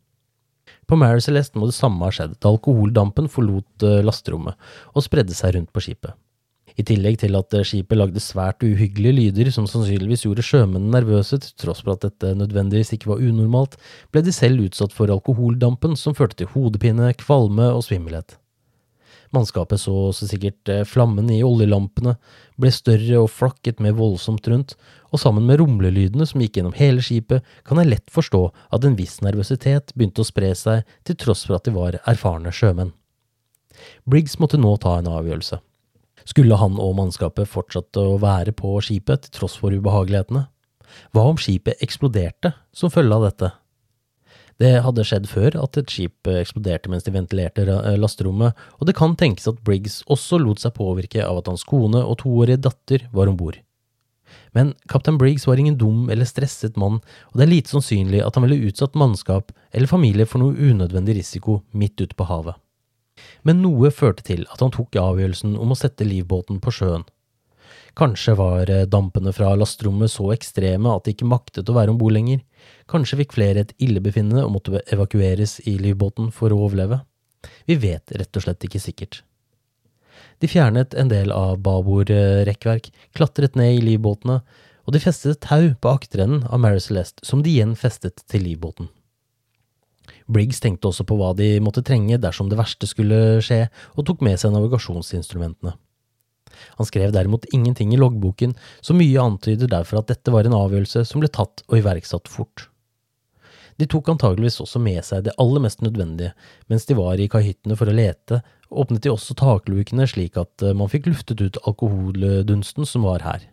På 0.88 0.96
Mary 0.98 1.22
Celeste 1.24 1.60
må 1.60 1.68
det 1.68 1.76
samme 1.76 2.04
ha 2.04 2.12
skjedd, 2.12 2.38
da 2.40 2.50
alkoholdampen 2.50 3.28
forlot 3.30 3.86
eh, 3.86 4.02
lasterommet 4.04 4.58
og 4.92 5.04
spredde 5.04 5.36
seg 5.36 5.56
rundt 5.56 5.72
på 5.72 5.84
skipet. 5.84 6.16
I 6.72 6.84
tillegg 6.88 7.18
til 7.20 7.36
at 7.36 7.54
eh, 7.56 7.64
skipet 7.68 7.98
lagde 8.00 8.22
svært 8.24 8.64
uhyggelige 8.64 9.18
lyder 9.18 9.52
som 9.54 9.68
sannsynligvis 9.68 10.24
gjorde 10.26 10.44
sjømennene 10.46 10.96
nervøse, 10.96 11.38
til 11.44 11.56
tross 11.60 11.84
for 11.84 11.94
at 11.94 12.06
dette 12.06 12.34
nødvendigvis 12.38 12.94
ikke 12.96 13.12
var 13.12 13.22
unormalt, 13.22 13.76
ble 14.12 14.24
de 14.24 14.34
selv 14.34 14.64
utsatt 14.64 14.96
for 14.96 15.12
alkoholdampen 15.12 15.96
som 16.00 16.16
førte 16.18 16.42
til 16.42 16.52
hodepine, 16.56 17.12
kvalme 17.20 17.68
og 17.76 17.84
svimmelhet. 17.86 18.38
Mannskapet 19.32 19.80
så 19.80 20.10
så 20.12 20.28
sikkert 20.28 20.68
eh, 20.68 20.84
flammen 20.84 21.30
i 21.32 21.40
oljelampene, 21.44 22.18
ble 22.60 22.72
større 22.74 23.22
og 23.22 23.30
flakket 23.32 23.80
mer 23.80 23.94
voldsomt 23.96 24.48
rundt, 24.52 24.74
og 25.12 25.20
sammen 25.20 25.46
med 25.48 25.60
rumlelydene 25.60 26.26
som 26.28 26.42
gikk 26.44 26.58
gjennom 26.58 26.76
hele 26.76 27.04
skipet, 27.04 27.44
kan 27.64 27.80
jeg 27.80 27.90
lett 27.94 28.12
forstå 28.12 28.42
at 28.76 28.84
en 28.84 28.96
viss 28.98 29.20
nervøsitet 29.24 29.94
begynte 29.96 30.20
å 30.20 30.28
spre 30.28 30.52
seg 30.56 30.84
til 31.08 31.16
tross 31.20 31.46
for 31.48 31.56
at 31.56 31.68
de 31.68 31.74
var 31.76 31.96
erfarne 32.04 32.52
sjømenn. 32.52 32.92
Briggs 34.04 34.36
måtte 34.40 34.60
nå 34.60 34.74
ta 34.80 34.98
en 34.98 35.08
avgjørelse. 35.08 35.62
Skulle 36.28 36.58
han 36.60 36.76
og 36.78 36.94
mannskapet 37.00 37.48
fortsette 37.50 38.04
å 38.04 38.20
være 38.22 38.52
på 38.54 38.76
skipet 38.84 39.26
til 39.26 39.38
tross 39.40 39.56
for 39.58 39.74
ubehagelighetene? 39.74 40.44
Hva 41.16 41.24
om 41.30 41.40
skipet 41.40 41.80
eksploderte 41.84 42.52
som 42.76 42.92
følge 42.92 43.16
av 43.16 43.26
dette? 43.30 43.50
Det 44.62 44.76
hadde 44.84 45.02
skjedd 45.06 45.26
før 45.26 45.56
at 45.58 45.76
et 45.80 45.90
skip 45.90 46.28
eksploderte 46.30 46.90
mens 46.92 47.06
de 47.06 47.14
ventilerte 47.14 47.64
eh, 47.66 47.98
lasterommet, 47.98 48.54
og 48.78 48.86
det 48.86 48.94
kan 48.98 49.16
tenkes 49.18 49.48
at 49.50 49.60
Briggs 49.66 50.02
også 50.12 50.38
lot 50.38 50.62
seg 50.62 50.76
påvirke 50.76 51.24
av 51.24 51.40
at 51.40 51.50
hans 51.50 51.66
kone 51.66 52.02
og 52.04 52.20
toårige 52.22 52.60
datter 52.68 53.08
var 53.16 53.32
om 53.32 53.38
bord. 53.40 53.58
Men 54.56 54.74
kaptein 54.88 55.18
Briggs 55.18 55.48
var 55.48 55.58
ingen 55.60 55.78
dum 55.80 56.10
eller 56.12 56.28
stresset 56.28 56.76
mann, 56.80 57.00
og 57.32 57.38
det 57.38 57.46
er 57.46 57.52
lite 57.54 57.72
sannsynlig 57.72 58.20
at 58.24 58.36
han 58.36 58.46
ville 58.46 58.68
utsatt 58.68 58.98
mannskap 58.98 59.50
eller 59.72 59.90
familie 59.90 60.28
for 60.28 60.44
noe 60.44 60.54
unødvendig 60.54 61.16
risiko 61.18 61.62
midt 61.72 61.98
ute 62.04 62.16
på 62.16 62.28
havet. 62.28 62.60
Men 63.42 63.64
noe 63.64 63.90
førte 63.92 64.24
til 64.26 64.46
at 64.52 64.62
han 64.62 64.72
tok 64.72 64.96
avgjørelsen 65.00 65.56
om 65.60 65.74
å 65.74 65.78
sette 65.78 66.06
livbåten 66.06 66.60
på 66.62 66.72
sjøen. 66.74 67.04
Kanskje 67.98 68.36
var 68.38 68.70
eh, 68.72 68.86
dampene 68.88 69.34
fra 69.36 69.50
lasterommet 69.58 70.12
så 70.12 70.30
ekstreme 70.32 70.94
at 70.94 71.04
de 71.04 71.16
ikke 71.16 71.28
maktet 71.28 71.68
å 71.68 71.76
være 71.76 71.92
om 71.92 71.98
bord 72.00 72.14
lenger. 72.14 72.40
Kanskje 72.90 73.20
fikk 73.22 73.36
flere 73.36 73.64
et 73.64 73.74
illebefinnende 73.82 74.44
og 74.46 74.54
måtte 74.56 74.82
evakueres 74.92 75.60
i 75.68 75.76
livbåten 75.80 76.32
for 76.34 76.52
å 76.52 76.62
overleve. 76.66 77.02
Vi 77.66 77.76
vet 77.80 78.14
rett 78.14 78.38
og 78.38 78.44
slett 78.44 78.64
ikke 78.66 78.82
sikkert. 78.82 79.22
De 80.42 80.50
fjernet 80.50 80.94
en 80.98 81.10
del 81.10 81.30
av 81.34 81.60
babordrekkverk, 81.62 82.90
klatret 83.14 83.54
ned 83.58 83.76
i 83.76 83.84
livbåtene, 83.92 84.40
og 84.82 84.94
de 84.94 85.02
festet 85.02 85.38
tau 85.44 85.70
på 85.78 85.92
akterenden 85.92 86.42
av 86.50 86.58
Mary 86.62 86.82
Celeste 86.82 87.22
som 87.26 87.42
de 87.42 87.52
igjen 87.52 87.76
festet 87.78 88.24
til 88.30 88.42
livbåten. 88.48 88.90
Briggs 90.32 90.58
tenkte 90.62 90.90
også 90.90 91.06
på 91.06 91.16
hva 91.18 91.30
de 91.38 91.54
måtte 91.62 91.84
trenge 91.86 92.18
dersom 92.18 92.50
det 92.50 92.58
verste 92.58 92.88
skulle 92.90 93.38
skje, 93.44 93.66
og 93.94 94.06
tok 94.08 94.22
med 94.26 94.40
seg 94.40 94.54
navigasjonsinstrumentene. 94.54 95.76
Han 96.78 96.88
skrev 96.88 97.14
derimot 97.14 97.46
ingenting 97.54 97.94
i 97.94 98.00
loggboken, 98.00 98.54
så 98.84 98.94
mye 98.96 99.22
antyder 99.22 99.70
derfor 99.70 100.02
at 100.02 100.10
dette 100.12 100.34
var 100.34 100.46
en 100.46 100.58
avgjørelse 100.58 101.04
som 101.08 101.22
ble 101.22 101.30
tatt 101.32 101.64
og 101.68 101.78
iverksatt 101.78 102.30
fort. 102.30 102.68
De 103.80 103.88
tok 103.88 104.10
antageligvis 104.12 104.60
også 104.62 104.80
med 104.82 105.00
seg 105.06 105.24
det 105.26 105.34
aller 105.40 105.62
mest 105.64 105.82
nødvendige. 105.84 106.32
Mens 106.70 106.84
de 106.88 106.96
var 106.98 107.20
i 107.20 107.28
kahyttene 107.30 107.76
for 107.78 107.88
å 107.88 107.96
lete, 107.96 108.42
åpnet 108.72 109.04
de 109.04 109.12
også 109.12 109.36
taklukene 109.38 110.06
slik 110.08 110.38
at 110.40 110.64
eh, 110.64 110.76
man 110.76 110.90
fikk 110.92 111.08
luftet 111.10 111.40
ut 111.44 111.60
alkoholdunsten 111.68 112.88
som 112.88 113.06
var 113.08 113.24
her. 113.26 113.48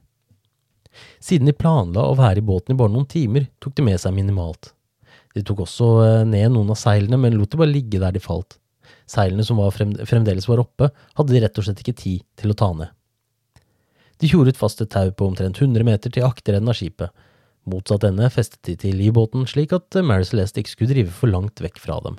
Siden 1.23 1.49
de 1.49 1.55
planla 1.55 2.03
å 2.09 2.17
være 2.19 2.41
i 2.41 2.45
båten 2.45 2.75
i 2.75 2.79
bare 2.79 2.93
noen 2.93 3.07
timer, 3.09 3.47
tok 3.63 3.77
de 3.77 3.85
med 3.85 3.99
seg 4.01 4.15
minimalt. 4.15 4.73
De 5.35 5.43
tok 5.45 5.63
også 5.65 5.89
eh, 6.05 6.23
ned 6.27 6.55
noen 6.55 6.73
av 6.73 6.79
seilene, 6.79 7.19
men 7.21 7.37
lot 7.37 7.51
de 7.51 7.61
bare 7.61 7.71
ligge 7.71 8.01
der 8.01 8.15
de 8.15 8.23
falt. 8.23 8.57
Seilene 9.09 9.45
som 9.45 9.59
var 9.61 9.73
fremdeles 9.73 10.47
var 10.49 10.61
oppe, 10.61 10.89
hadde 11.17 11.33
de 11.33 11.41
rett 11.43 11.59
og 11.59 11.65
slett 11.65 11.81
ikke 11.83 11.97
tid 11.97 12.25
til 12.39 12.53
å 12.53 12.57
ta 12.57 12.71
ned. 12.77 12.93
De 14.19 14.27
tjoret 14.27 14.57
fast 14.59 14.81
et 14.83 14.91
tau 14.91 15.13
på 15.15 15.29
omtrent 15.29 15.61
100 15.61 15.85
meter 15.87 16.11
til 16.11 16.25
akterenden 16.27 16.71
av 16.71 16.75
skipet. 16.75 17.13
Motsatt 17.69 18.07
ende 18.07 18.29
festet 18.33 18.61
de 18.65 18.75
til 18.79 18.97
livbåten 18.97 19.45
slik 19.49 19.73
at 19.75 19.99
Mary 20.05 20.25
Celeste 20.27 20.63
ikke 20.63 20.73
skulle 20.73 20.93
drive 20.93 21.13
for 21.13 21.31
langt 21.31 21.61
vekk 21.61 21.79
fra 21.81 21.99
dem. 22.05 22.17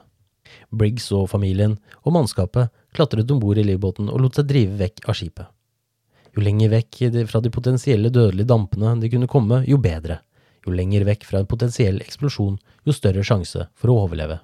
Briggs 0.70 1.08
og 1.14 1.28
familien 1.30 1.76
og 2.02 2.14
mannskapet 2.16 2.70
klatret 2.96 3.30
om 3.30 3.40
bord 3.42 3.58
i 3.58 3.66
livbåten 3.66 4.10
og 4.10 4.22
lot 4.24 4.38
seg 4.38 4.48
drive 4.50 4.78
vekk 4.80 5.08
av 5.08 5.18
skipet. 5.18 5.48
Jo 6.36 6.44
lenger 6.46 6.70
vekk 6.70 7.00
fra 7.30 7.40
de 7.42 7.50
potensielle 7.50 8.12
dødelige 8.14 8.50
dampene 8.50 8.94
de 9.00 9.10
kunne 9.10 9.30
komme, 9.30 9.64
jo 9.66 9.80
bedre. 9.82 10.20
Jo 10.66 10.74
lenger 10.76 11.06
vekk 11.08 11.26
fra 11.26 11.40
en 11.40 11.48
potensiell 11.50 11.98
eksplosjon, 12.04 12.58
jo 12.86 12.94
større 12.94 13.24
sjanse 13.26 13.66
for 13.74 13.90
å 13.90 14.04
overleve. 14.04 14.38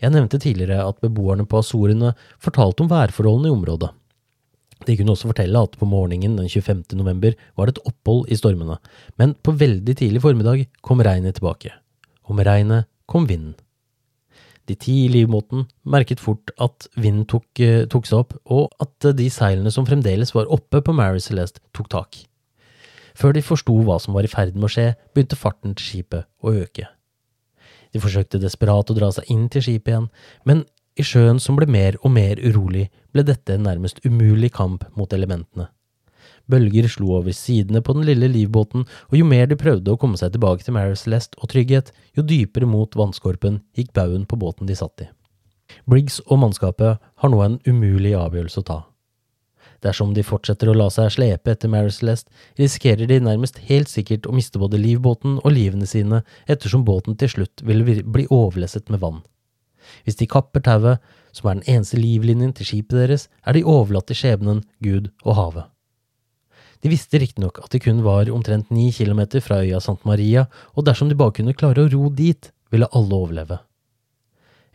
Jeg 0.00 0.12
nevnte 0.14 0.40
tidligere 0.40 0.84
at 0.86 1.00
beboerne 1.02 1.46
på 1.48 1.60
Azorene 1.60 2.14
fortalte 2.42 2.84
om 2.84 2.90
værforholdene 2.92 3.50
i 3.50 3.54
området. 3.54 3.90
De 4.84 4.96
kunne 4.98 5.14
også 5.14 5.30
fortelle 5.30 5.62
at 5.64 5.76
på 5.80 5.88
morgenen 5.88 6.36
den 6.38 6.48
25. 6.48 6.84
november 6.98 7.36
var 7.56 7.66
det 7.68 7.76
et 7.76 7.86
opphold 7.88 8.28
i 8.28 8.38
stormene, 8.38 8.78
men 9.20 9.34
på 9.42 9.56
veldig 9.56 9.96
tidlig 9.96 10.22
formiddag 10.24 10.66
kom 10.84 11.00
regnet 11.04 11.38
tilbake. 11.38 11.72
Og 12.28 12.36
med 12.36 12.48
regnet 12.48 12.90
kom 13.08 13.28
vinden. 13.28 13.54
De 14.64 14.76
ti 14.80 15.02
i 15.04 15.10
livmåten 15.12 15.66
merket 15.84 16.22
fort 16.24 16.52
at 16.62 16.86
vinden 16.96 17.26
tok, 17.28 17.46
eh, 17.60 17.84
tok, 17.84 18.06
seg 18.08 18.22
opp, 18.22 18.36
og 18.48 18.72
at 18.80 19.12
de 19.16 19.26
seilene 19.28 19.72
som 19.72 19.84
fremdeles 19.84 20.32
var 20.34 20.48
oppe 20.48 20.80
på 20.80 20.94
Mary 20.96 21.20
Celeste, 21.20 21.60
tok 21.76 21.90
tak. 21.92 22.16
Før 23.14 23.34
de 23.36 23.44
forsto 23.44 23.76
hva 23.84 24.00
som 24.00 24.16
var 24.16 24.24
i 24.24 24.30
ferd 24.32 24.56
med 24.56 24.64
å 24.64 24.72
skje, 24.72 24.94
begynte 25.14 25.38
farten 25.38 25.76
til 25.76 25.84
skipet 25.84 26.24
å 26.42 26.54
øke. 26.64 26.88
De 27.92 28.00
forsøkte 28.02 28.40
desperat 28.42 28.88
å 28.90 28.96
dra 28.96 29.12
seg 29.14 29.28
inn 29.30 29.46
til 29.52 29.62
skipet 29.62 29.92
igjen, 29.92 30.08
men 30.48 30.64
i 30.94 31.04
sjøen 31.06 31.40
som 31.42 31.56
ble 31.58 31.66
mer 31.70 31.96
og 32.02 32.12
mer 32.14 32.40
urolig, 32.42 32.88
ble 33.12 33.24
dette 33.26 33.56
en 33.56 33.66
nærmest 33.66 34.00
umulig 34.06 34.52
kamp 34.54 34.84
mot 34.98 35.12
elementene. 35.12 35.68
Bølger 36.50 36.88
slo 36.92 37.14
over 37.18 37.32
sidene 37.32 37.80
på 37.80 37.94
den 37.96 38.04
lille 38.04 38.28
livbåten, 38.28 38.84
og 38.84 39.16
jo 39.16 39.24
mer 39.24 39.48
de 39.48 39.56
prøvde 39.56 39.94
å 39.94 39.98
komme 40.00 40.20
seg 40.20 40.34
tilbake 40.34 40.64
til 40.64 40.76
Mary 40.76 40.96
Celeste 41.00 41.40
og 41.40 41.50
trygghet, 41.52 41.90
jo 42.16 42.24
dypere 42.24 42.68
mot 42.68 42.96
vannskorpen 42.96 43.62
gikk 43.76 43.94
baugen 43.96 44.26
på 44.28 44.38
båten 44.40 44.68
de 44.68 44.76
satt 44.76 45.06
i. 45.06 45.10
Briggs 45.88 46.20
og 46.28 46.42
mannskapet 46.42 47.00
har 47.00 47.32
nå 47.32 47.40
en 47.42 47.60
umulig 47.66 48.12
avgjørelse 48.18 48.60
å 48.60 48.68
ta. 48.68 48.80
Dersom 49.84 50.14
de 50.16 50.24
fortsetter 50.24 50.70
å 50.70 50.76
la 50.76 50.86
seg 50.92 51.10
slepe 51.12 51.52
etter 51.52 51.68
Mary 51.72 51.92
Celeste, 51.92 52.30
risikerer 52.60 53.08
de 53.08 53.20
nærmest 53.24 53.58
helt 53.68 53.90
sikkert 53.92 54.28
å 54.28 54.32
miste 54.36 54.60
både 54.60 54.80
livbåten 54.80 55.40
og 55.42 55.52
livene 55.52 55.88
sine, 55.88 56.22
ettersom 56.48 56.86
båten 56.88 57.18
til 57.20 57.32
slutt 57.32 57.64
vil 57.64 57.84
bli 57.84 58.28
overlesset 58.32 58.92
med 58.92 59.02
vann. 59.04 59.24
Hvis 60.04 60.18
de 60.20 60.28
kapper 60.30 60.64
tauet, 60.64 61.02
som 61.34 61.50
er 61.50 61.58
den 61.58 61.68
eneste 61.76 61.98
livlinjen 61.98 62.54
til 62.56 62.68
skipet 62.68 63.00
deres, 63.00 63.28
er 63.46 63.56
de 63.56 63.64
overlatt 63.66 64.08
til 64.10 64.20
skjebnen, 64.20 64.62
Gud 64.84 65.10
og 65.24 65.38
havet. 65.38 65.70
De 66.84 66.90
visste 66.92 67.16
riktignok 67.16 67.62
at 67.64 67.72
de 67.72 67.80
kun 67.80 68.02
var 68.04 68.28
omtrent 68.28 68.68
ni 68.74 68.90
kilometer 68.92 69.40
fra 69.40 69.62
øya 69.64 69.80
Sant 69.80 70.04
Maria, 70.04 70.44
og 70.76 70.84
dersom 70.84 71.08
de 71.08 71.16
bare 71.16 71.32
kunne 71.38 71.56
klare 71.56 71.86
å 71.86 71.88
ro 71.88 72.10
dit, 72.12 72.50
ville 72.70 72.90
alle 72.92 73.16
overleve. 73.16 73.58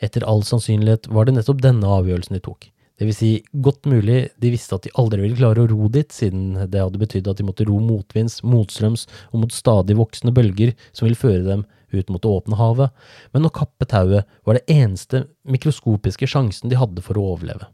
Etter 0.02 0.26
all 0.26 0.42
sannsynlighet 0.48 1.10
var 1.14 1.28
det 1.28 1.36
nettopp 1.36 1.62
denne 1.62 1.88
avgjørelsen 2.00 2.38
de 2.38 2.44
tok. 2.44 2.72
Det 3.00 3.08
vil 3.08 3.16
si, 3.16 3.30
godt 3.64 3.86
mulig 3.88 4.26
de 4.42 4.52
visste 4.52 4.76
at 4.76 4.88
de 4.88 4.92
aldri 5.00 5.22
ville 5.22 5.38
klare 5.38 5.64
å 5.64 5.70
ro 5.72 5.88
dit, 5.92 6.10
siden 6.12 6.58
det 6.68 6.82
hadde 6.82 7.00
betydd 7.00 7.30
at 7.32 7.40
de 7.40 7.46
måtte 7.48 7.68
ro 7.68 7.78
motvinds, 7.84 8.42
motstrøms 8.44 9.06
og 9.30 9.44
mot 9.44 9.56
stadig 9.56 9.96
voksende 10.00 10.34
bølger 10.36 10.74
som 10.90 11.08
ville 11.08 11.20
føre 11.20 11.46
dem 11.46 11.64
ut 11.96 12.10
mot 12.10 12.22
det 12.22 12.30
åpne 12.30 12.60
havet, 12.60 12.94
men 13.34 13.48
å 13.48 13.54
kappe 13.54 13.88
tauet 13.90 14.30
var 14.48 14.58
det 14.58 14.66
eneste 14.74 15.26
mikroskopiske 15.50 16.30
sjansen 16.30 16.72
de 16.72 16.80
hadde 16.80 17.04
for 17.06 17.20
å 17.20 17.34
overleve. 17.34 17.70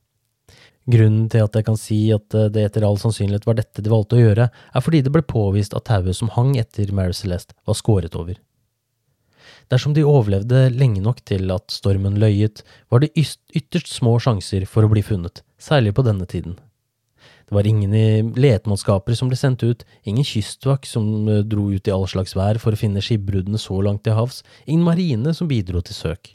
Grunnen 0.86 1.30
til 1.34 1.42
at 1.42 1.56
jeg 1.58 1.66
kan 1.66 1.78
si 1.82 2.00
at 2.14 2.36
eh, 2.38 2.52
det 2.54 2.68
etter 2.68 2.86
all 2.86 3.00
sannsynlighet 3.02 3.48
var 3.48 3.58
dette 3.58 3.82
de 3.82 3.90
valgte 3.90 4.20
å 4.20 4.22
gjøre, 4.22 4.50
er 4.54 4.84
fordi 4.86 5.02
det 5.06 5.14
ble 5.14 5.24
påvist 5.26 5.74
at 5.74 5.88
tauet 5.90 6.18
som 6.18 6.30
hang 6.36 6.54
etter 6.62 6.92
Mary 6.94 7.16
Celeste, 7.18 7.58
var 7.66 7.78
skåret 7.80 8.18
over. 8.18 8.38
Dersom 9.74 9.96
de 9.98 10.06
overlevde 10.06 10.68
lenge 10.78 11.02
nok 11.02 11.24
til 11.26 11.50
at 11.54 11.74
stormen 11.74 12.20
løyet, 12.22 12.62
var 12.94 13.02
det 13.02 13.16
ytterst 13.18 13.90
små 13.96 14.20
sjanser 14.22 14.68
for 14.70 14.86
å 14.86 14.92
bli 14.92 15.02
funnet, 15.06 15.42
særlig 15.58 15.96
på 15.98 16.06
denne 16.06 16.30
tiden. 16.30 16.60
Det 17.46 17.54
var 17.54 17.68
ingen 17.68 18.34
letemannskaper 18.34 19.14
som 19.14 19.30
ble 19.30 19.38
sendt 19.38 19.64
ut, 19.64 19.86
ingen 20.04 20.26
kystvakt 20.26 20.90
som 20.90 21.28
eh, 21.30 21.44
dro 21.46 21.68
ut 21.70 21.88
i 21.88 21.94
all 21.94 22.08
slags 22.10 22.34
vær 22.38 22.58
for 22.62 22.74
å 22.74 22.80
finne 22.80 23.04
skipbruddene 23.06 23.62
så 23.62 23.78
langt 23.86 24.04
til 24.08 24.18
havs, 24.18 24.42
ingen 24.66 24.86
marine 24.88 25.34
som 25.38 25.50
bidro 25.50 25.84
til 25.86 25.98
søk. 25.98 26.34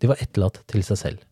De 0.00 0.10
var 0.10 0.20
etterlatt 0.20 0.60
til 0.68 0.84
seg 0.84 1.00
selv. 1.00 1.26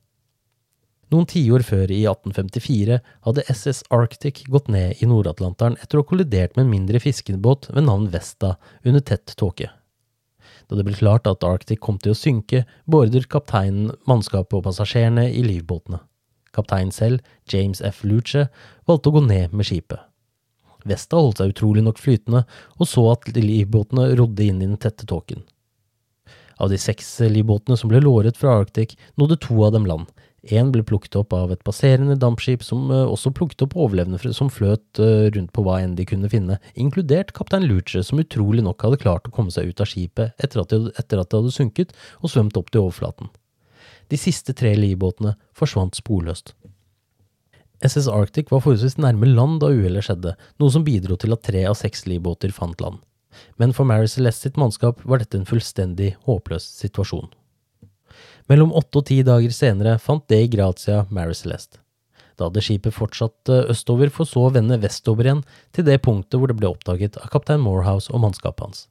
Noen 1.13 1.25
tiår 1.29 1.65
før, 1.65 1.89
i 1.89 2.03
1854, 2.05 2.99
hadde 3.25 3.45
SS 3.49 3.85
Arctic 3.97 4.43
gått 4.53 4.69
ned 4.73 5.01
i 5.01 5.09
Nord-Atlanteren 5.09 5.79
etter 5.81 5.97
å 5.97 6.05
ha 6.05 6.09
kollidert 6.09 6.57
med 6.57 6.67
en 6.67 6.73
mindre 6.75 7.01
fiskebåt 7.01 7.71
ved 7.73 7.87
navn 7.87 8.11
Vesta 8.13 8.57
under 8.85 9.01
tett 9.01 9.33
tåke. 9.41 9.71
Da 10.69 10.77
det 10.77 10.85
ble 10.85 10.97
klart 10.97 11.29
at 11.31 11.45
Arctic 11.49 11.81
kom 11.81 11.97
til 12.01 12.13
å 12.13 12.19
synke, 12.19 12.67
beordret 12.85 13.31
kapteinen 13.33 13.95
mannskapet 14.09 14.61
og 14.61 14.67
passasjerene 14.69 15.31
i 15.33 15.45
livbåtene. 15.47 16.03
Kapteinen 16.57 16.95
selv, 16.95 17.25
James 17.51 17.83
F. 17.85 18.05
Luce, 18.05 18.49
valgte 18.89 19.11
å 19.11 19.19
gå 19.19 19.25
ned 19.27 19.55
med 19.57 19.69
skipet. 19.69 20.05
Vesta 20.89 21.19
holdt 21.19 21.43
seg 21.43 21.53
utrolig 21.53 21.83
nok 21.85 22.01
flytende, 22.01 22.45
og 22.79 22.89
så 22.89 23.05
at 23.13 23.29
livbåtene 23.35 24.13
rodde 24.19 24.47
inn 24.47 24.63
i 24.63 24.69
den 24.69 24.79
tette 24.81 25.07
tåken. 25.09 25.43
Av 26.59 26.71
de 26.73 26.79
seks 26.81 27.11
livbåtene 27.31 27.77
som 27.79 27.91
ble 27.91 28.01
låret 28.03 28.39
fra 28.39 28.57
Arctic, 28.61 28.97
nådde 29.21 29.39
to 29.45 29.59
av 29.67 29.75
dem 29.77 29.87
land. 29.87 30.09
Én 30.47 30.71
ble 30.73 30.85
plukket 30.87 31.17
opp 31.19 31.35
av 31.35 31.51
et 31.53 31.63
passerende 31.67 32.15
dampskip 32.19 32.63
som 32.63 32.93
eh, 32.95 33.11
også 33.11 33.33
plukket 33.35 33.65
opp 33.67 33.75
overlevende 33.77 34.33
som 34.37 34.51
fløt 34.53 35.01
eh, 35.03 35.27
rundt 35.35 35.51
på 35.53 35.65
hva 35.67 35.81
enn 35.83 35.97
de 35.99 36.07
kunne 36.07 36.31
finne, 36.31 36.61
inkludert 36.79 37.35
kaptein 37.37 37.67
Luce, 37.67 38.05
som 38.07 38.23
utrolig 38.23 38.63
nok 38.65 38.87
hadde 38.87 39.01
klart 39.03 39.27
å 39.27 39.35
komme 39.35 39.53
seg 39.55 39.73
ut 39.73 39.83
av 39.83 39.91
skipet 39.91 40.39
etter 40.39 40.63
at 40.63 40.71
det, 40.73 41.19
hadde 41.19 41.55
sunket 41.55 41.95
og 42.23 42.31
svømt 42.31 42.57
opp 42.61 42.71
til 42.71 42.87
overflaten. 42.87 43.33
De 44.09 44.19
siste 44.21 44.55
tre 44.57 44.73
livbåtene 44.79 45.35
forsvant 45.57 45.97
sporløst. 45.99 46.55
SS 47.85 48.09
Arctic 48.11 48.49
var 48.51 48.65
forholdsvis 48.65 48.99
nærme 48.99 49.29
land 49.31 49.61
da 49.63 49.71
uhellet 49.71 50.09
skjedde, 50.09 50.35
noe 50.59 50.75
som 50.75 50.85
bidro 50.87 51.19
til 51.21 51.35
at 51.37 51.45
tre 51.47 51.63
av 51.69 51.77
seks 51.79 52.09
livbåter 52.11 52.51
fant 52.55 52.81
land. 52.83 52.99
Men 53.61 53.75
for 53.77 53.87
Mary 53.87 54.09
Celeste 54.11 54.49
sitt 54.49 54.59
mannskap 54.59 55.05
var 55.07 55.23
dette 55.23 55.39
en 55.39 55.47
fullstendig 55.47 56.17
håpløs 56.27 56.65
situasjon. 56.81 57.29
Mellom 58.51 58.73
åtte 58.75 59.03
og 59.03 59.07
ti 59.11 59.21
dager 59.23 59.53
senere 59.55 59.99
fant 60.03 60.25
Dei 60.33 60.49
Grazia 60.51 61.05
Mary 61.13 61.37
Celeste. 61.37 61.79
Da 62.39 62.47
hadde 62.49 62.63
skipet 62.65 62.95
fortsatt 62.95 63.51
eh, 63.51 63.67
østover, 63.73 64.11
for 64.15 64.29
så 64.29 64.47
å 64.47 64.53
vende 64.55 64.79
vestover 64.81 65.27
igjen, 65.27 65.43
til 65.75 65.87
det 65.87 65.99
punktet 66.05 66.39
hvor 66.39 66.51
det 66.51 66.57
ble 66.59 66.71
oppdaget 66.71 67.19
av 67.21 67.31
kaptein 67.33 67.63
Morehouse 67.63 68.13
og 68.15 68.23
mannskapet 68.23 68.65
hans. 68.65 68.85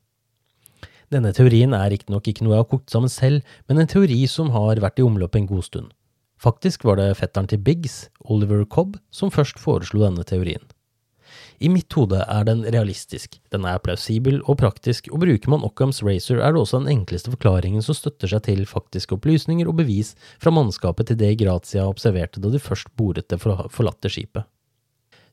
Denne 1.13 1.31
teorien 1.31 1.71
er 1.71 1.87
riktignok 1.93 2.25
ikke 2.27 2.43
noe 2.43 2.57
jeg 2.57 2.65
har 2.65 2.71
kokt 2.71 2.91
sammen 2.91 3.11
selv, 3.11 3.45
men 3.69 3.79
en 3.79 3.87
teori 3.87 4.19
som 4.27 4.49
har 4.51 4.81
vært 4.83 4.99
i 4.99 5.05
omløp 5.07 5.37
en 5.39 5.47
god 5.47 5.63
stund. 5.63 5.93
Faktisk 6.37 6.83
var 6.83 6.99
det 6.99 7.13
fetteren 7.17 7.47
til 7.49 7.61
Biggs, 7.63 8.09
Oliver 8.27 8.65
Cobb, 8.65 8.97
som 9.09 9.31
først 9.31 9.61
foreslo 9.61 10.03
denne 10.03 10.25
teorien. 10.27 10.65
I 11.63 11.71
mitt 11.73 11.91
hode 11.97 12.19
er 12.21 12.43
den 12.45 12.61
realistisk, 12.67 13.39
den 13.55 13.65
er 13.65 13.79
plausibel 13.81 14.41
og 14.43 14.59
praktisk, 14.61 15.07
og 15.09 15.23
bruker 15.23 15.49
man 15.49 15.63
Occams 15.65 16.03
Racer 16.05 16.43
er 16.43 16.53
det 16.53 16.61
også 16.61 16.83
den 16.83 16.91
enkleste 16.99 17.33
forklaringen 17.33 17.83
som 17.83 17.97
støtter 17.97 18.29
seg 18.29 18.43
til 18.45 18.67
faktiske 18.69 19.15
opplysninger 19.17 19.67
og 19.67 19.79
bevis 19.79 20.13
fra 20.43 20.53
mannskapet 20.53 21.09
til 21.09 21.19
det 21.23 21.33
Grazia 21.41 21.87
observerte 21.87 22.43
da 22.43 22.51
de 22.53 22.61
først 22.61 22.91
boret 22.99 23.31
det 23.31 23.41
forlatte 23.41 24.11
skipet. 24.11 24.45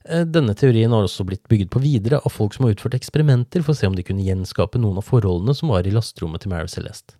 Eh, 0.04 0.24
denne 0.28 0.52
teorien 0.54 0.92
har 0.92 1.06
også 1.06 1.24
blitt 1.24 1.46
bygget 1.48 1.70
på 1.72 1.80
videre 1.80 2.20
av 2.20 2.32
folk 2.32 2.54
som 2.54 2.66
har 2.66 2.74
utført 2.74 2.96
eksperimenter 2.98 3.64
for 3.64 3.72
å 3.72 3.78
se 3.78 3.88
om 3.88 3.96
de 3.96 4.04
kunne 4.04 4.24
gjenskape 4.26 4.80
noen 4.80 5.00
av 5.00 5.06
forholdene 5.08 5.56
som 5.56 5.72
var 5.72 5.86
i 5.88 5.92
lasterommet 5.94 6.44
til 6.44 6.52
Mary 6.52 6.68
Celeste. 6.68 7.16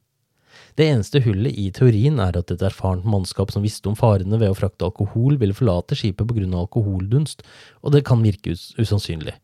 Det 0.75 0.89
eneste 0.91 1.23
hullet 1.23 1.55
i 1.55 1.69
teorien 1.75 2.19
er 2.21 2.37
at 2.37 2.51
et 2.51 2.63
erfarent 2.67 3.07
mannskap 3.07 3.53
som 3.55 3.63
visste 3.63 3.87
om 3.89 3.97
farene 3.97 4.41
ved 4.41 4.51
å 4.51 4.57
frakte 4.59 4.85
alkohol, 4.89 5.39
ville 5.39 5.55
forlate 5.55 5.97
skipet 5.97 6.27
av 6.27 6.65
alkoholdunst, 6.65 7.45
og 7.83 7.95
det 7.95 8.03
kan 8.05 8.23
virke 8.23 8.51
us 8.53 8.73
usannsynlig. 8.77 9.37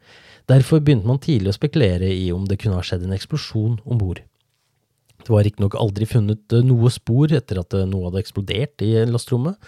Derfor 0.50 0.82
begynte 0.82 1.06
man 1.06 1.22
tidlig 1.22 1.52
å 1.52 1.58
spekulere 1.58 2.10
i 2.10 2.32
om 2.34 2.48
det 2.50 2.58
kunne 2.58 2.74
ha 2.74 2.82
skjedd 2.82 3.06
en 3.06 3.14
eksplosjon 3.14 3.78
om 3.86 3.98
bord. 3.98 4.24
Det 5.20 5.32
var 5.32 5.44
riktignok 5.44 5.76
aldri 5.78 6.06
funnet 6.08 6.54
eh, 6.56 6.64
noe 6.66 6.90
spor 6.92 7.32
etter 7.36 7.60
at 7.62 7.76
eh, 7.76 7.86
noe 7.88 8.08
hadde 8.08 8.22
eksplodert 8.22 8.84
i 8.84 8.92
lasterommet, 9.08 9.58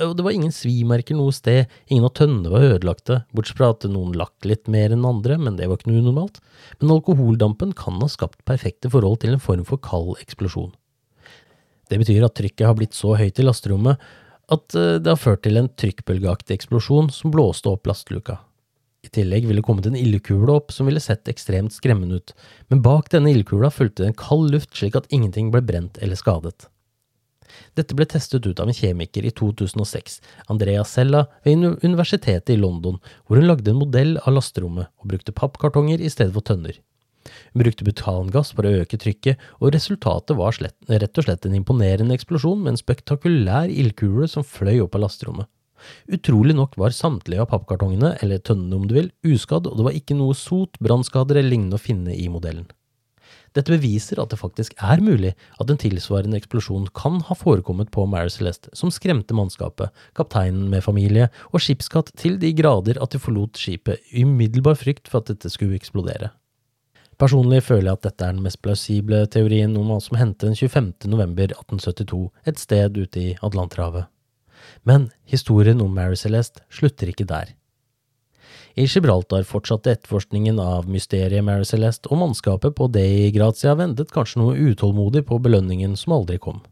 og 0.00 0.14
det 0.16 0.24
var 0.24 0.32
ingen 0.32 0.52
svimerker 0.54 1.16
noe 1.18 1.32
sted, 1.34 1.70
ingen 1.90 2.06
av 2.08 2.14
tønnene 2.16 2.52
var 2.52 2.66
ødelagte, 2.70 3.22
bortsett 3.36 3.58
fra 3.58 3.72
at 3.74 3.84
noen 3.90 4.14
lakk 4.16 4.48
litt 4.48 4.70
mer 4.72 4.94
enn 4.94 5.04
andre, 5.08 5.36
men 5.40 5.58
det 5.58 5.68
var 5.68 5.80
ikke 5.80 5.90
noe 5.90 6.04
unormalt. 6.04 6.40
Men 6.80 6.94
alkoholdampen 6.96 7.74
kan 7.76 8.00
ha 8.00 8.08
skapt 8.08 8.40
perfekte 8.48 8.92
forhold 8.92 9.20
til 9.24 9.34
en 9.34 9.42
form 9.42 9.66
for 9.68 9.82
kald 9.84 10.14
eksplosjon. 10.22 10.72
Det 11.90 11.98
betyr 12.00 12.24
at 12.24 12.36
trykket 12.38 12.68
har 12.68 12.76
blitt 12.78 12.96
så 12.96 13.16
høyt 13.18 13.40
i 13.42 13.44
lasterommet 13.44 14.00
at 14.50 14.76
eh, 14.78 14.98
det 15.02 15.12
har 15.12 15.20
ført 15.20 15.44
til 15.46 15.58
en 15.60 15.70
trykkbølgeaktig 15.80 16.56
eksplosjon 16.58 17.10
som 17.14 17.34
blåste 17.34 17.70
opp 17.70 17.90
lasteluka. 17.90 18.40
I 19.00 19.08
tillegg 19.08 19.46
ville 19.48 19.62
kommet 19.64 19.86
en 19.88 19.96
ildkule 19.96 20.52
opp 20.52 20.74
som 20.74 20.88
ville 20.88 21.00
sett 21.00 21.28
ekstremt 21.30 21.72
skremmende 21.72 22.20
ut, 22.20 22.34
men 22.68 22.82
bak 22.84 23.08
denne 23.12 23.32
ildkula 23.32 23.70
fulgte 23.72 24.04
det 24.04 24.10
en 24.10 24.20
kald 24.20 24.52
luft 24.52 24.74
slik 24.76 24.98
at 24.98 25.08
ingenting 25.08 25.48
ble 25.54 25.62
brent 25.64 25.96
eller 26.04 26.20
skadet. 26.20 26.68
Dette 27.78 27.96
ble 27.96 28.06
testet 28.06 28.46
ut 28.46 28.60
av 28.62 28.68
en 28.70 28.76
kjemiker 28.76 29.24
i 29.26 29.32
2006, 29.34 30.20
Andrea 30.52 30.84
Sella, 30.86 31.24
ved 31.46 31.64
Universitetet 31.84 32.52
i 32.54 32.58
London, 32.60 33.00
hvor 33.26 33.40
hun 33.40 33.48
lagde 33.48 33.72
en 33.72 33.80
modell 33.80 34.16
av 34.22 34.36
lasterommet 34.36 34.90
og 35.00 35.10
brukte 35.12 35.34
pappkartonger 35.34 36.02
i 36.02 36.12
stedet 36.12 36.34
for 36.36 36.46
tønner. 36.46 36.78
Hun 37.52 37.62
brukte 37.62 37.86
butangass 37.86 38.52
for 38.56 38.66
å 38.66 38.74
øke 38.82 38.98
trykket, 39.00 39.40
og 39.60 39.74
resultatet 39.74 40.38
var 40.38 40.56
slett, 40.56 40.76
rett 40.88 41.18
og 41.18 41.26
slett 41.26 41.46
en 41.46 41.56
imponerende 41.58 42.16
eksplosjon 42.16 42.62
med 42.62 42.74
en 42.74 42.80
spektakulær 42.80 43.70
ildkule 43.70 44.28
som 44.30 44.46
fløy 44.46 44.78
opp 44.84 44.96
av 44.96 45.06
lasterommet. 45.06 45.50
Utrolig 46.10 46.56
nok 46.58 46.76
var 46.80 46.96
samtlige 46.96 47.44
av 47.44 47.50
pappkartongene, 47.52 48.16
eller 48.24 48.42
tønnene 48.42 48.76
om 48.76 48.88
du 48.90 48.96
vil, 48.98 49.12
uskadd, 49.26 49.68
og 49.70 49.78
det 49.78 49.86
var 49.86 49.96
ikke 49.96 50.18
noe 50.18 50.36
sot, 50.38 50.78
brannskader 50.82 51.40
eller 51.40 51.54
lignende 51.54 51.80
å 51.80 51.82
finne 51.82 52.16
i 52.16 52.28
modellen. 52.32 52.68
Dette 53.56 53.74
beviser 53.74 54.20
at 54.22 54.30
det 54.30 54.38
faktisk 54.38 54.76
er 54.78 55.00
mulig 55.02 55.32
at 55.58 55.70
en 55.72 55.78
tilsvarende 55.80 56.38
eksplosjon 56.38 56.86
kan 56.94 57.18
ha 57.26 57.34
forekommet 57.34 57.90
på 57.94 58.04
Mary 58.06 58.30
Celeste, 58.30 58.70
som 58.78 58.92
skremte 58.94 59.34
mannskapet, 59.34 59.90
kapteinen 60.18 60.68
med 60.70 60.84
familie 60.86 61.30
og 61.50 61.62
skipskatt 61.64 62.12
til 62.20 62.38
de 62.42 62.52
grader 62.54 63.00
at 63.02 63.14
de 63.14 63.22
forlot 63.22 63.58
skipet 63.58 64.12
i 64.14 64.22
umiddelbar 64.26 64.78
frykt 64.78 65.10
for 65.10 65.22
at 65.22 65.32
dette 65.32 65.50
skulle 65.50 65.78
eksplodere. 65.78 66.30
Personlig 67.20 67.64
føler 67.66 67.90
jeg 67.90 67.98
at 67.98 68.06
dette 68.06 68.24
er 68.24 68.36
den 68.36 68.46
mest 68.46 68.62
plausible 68.64 69.24
teorien 69.34 69.74
om 69.76 69.90
hva 69.90 69.98
som 70.00 70.16
hendte 70.16 70.46
den 70.46 70.56
25. 70.56 71.10
november 71.10 71.50
1872 71.50 72.22
et 72.48 72.62
sted 72.62 72.96
ute 72.96 73.20
i 73.20 73.34
Atlanterhavet. 73.44 74.06
Men 74.82 75.10
historien 75.28 75.80
om 75.84 75.94
Mary 75.94 76.16
Celeste 76.16 76.64
slutter 76.72 77.10
ikke 77.12 77.28
der. 77.28 77.54
I 78.78 78.86
Gibraltar 78.86 79.42
fortsatte 79.44 79.92
etterforskningen 79.92 80.60
av 80.62 80.88
mysteriet 80.88 81.44
Mary 81.44 81.66
Celeste, 81.66 82.08
og 82.08 82.20
mannskapet 82.22 82.76
på 82.78 82.86
Dei 82.92 83.30
Grazia 83.34 83.74
ventet 83.76 84.12
kanskje 84.14 84.40
noe 84.40 84.58
utålmodig 84.70 85.24
på 85.28 85.40
belønningen 85.42 85.96
som 85.98 86.14
aldri 86.20 86.38
kom. 86.38 86.62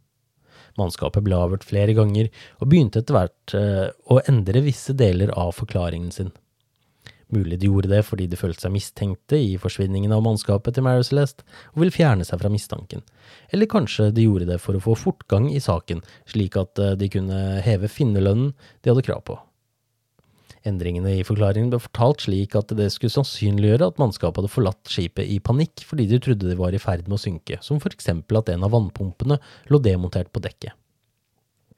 Mannskapet 0.78 1.24
ble 1.26 1.34
avhørt 1.34 1.66
flere 1.66 1.94
ganger, 1.98 2.30
og 2.62 2.70
begynte 2.70 3.02
etter 3.02 3.16
hvert 3.16 3.56
eh, 3.58 3.88
å 4.06 4.20
endre 4.30 4.62
visse 4.62 4.94
deler 4.94 5.32
av 5.34 5.56
forklaringen 5.58 6.14
sin. 6.14 6.30
Mulig 7.34 7.58
de 7.60 7.68
gjorde 7.68 7.90
det 7.90 8.00
fordi 8.08 8.24
de 8.30 8.38
følte 8.40 8.64
seg 8.64 8.72
mistenkte 8.72 9.36
i 9.36 9.56
forsvinningen 9.60 10.14
av 10.16 10.22
mannskapet 10.24 10.76
til 10.76 10.86
Mary 10.86 11.04
Celeste 11.04 11.44
og 11.74 11.82
ville 11.82 11.92
fjerne 11.92 12.24
seg 12.24 12.40
fra 12.40 12.50
mistanken, 12.52 13.02
eller 13.52 13.68
kanskje 13.68 14.08
de 14.16 14.24
gjorde 14.24 14.48
det 14.48 14.56
for 14.64 14.78
å 14.78 14.80
få 14.80 14.96
fortgang 14.96 15.50
i 15.52 15.60
saken, 15.60 16.00
slik 16.30 16.56
at 16.56 16.80
eh, 16.80 16.96
de 16.96 17.10
kunne 17.12 17.60
heve 17.64 17.90
finnerlønnen 17.92 18.54
de 18.80 18.92
hadde 18.92 19.04
krav 19.04 19.20
på. 19.28 19.36
Endringene 20.66 21.18
i 21.18 21.26
forklaringen 21.26 21.68
ble 21.70 21.80
fortalt 21.80 22.24
slik 22.24 22.56
at 22.58 22.72
det 22.76 22.88
skulle 22.94 23.14
sannsynliggjøre 23.14 23.92
at 23.92 24.00
mannskapet 24.00 24.40
hadde 24.40 24.52
forlatt 24.52 24.90
skipet 24.90 25.28
i 25.28 25.38
panikk 25.44 25.84
fordi 25.86 26.08
de 26.10 26.18
trodde 26.24 26.48
de 26.48 26.56
var 26.58 26.74
i 26.74 26.80
ferd 26.82 27.06
med 27.06 27.18
å 27.18 27.22
synke, 27.22 27.60
som 27.64 27.80
for 27.82 27.94
eksempel 27.94 28.40
at 28.40 28.50
en 28.52 28.64
av 28.66 28.72
vannpumpene 28.72 29.38
lå 29.68 29.82
demontert 29.84 30.32
på 30.32 30.42
dekket. 30.44 30.72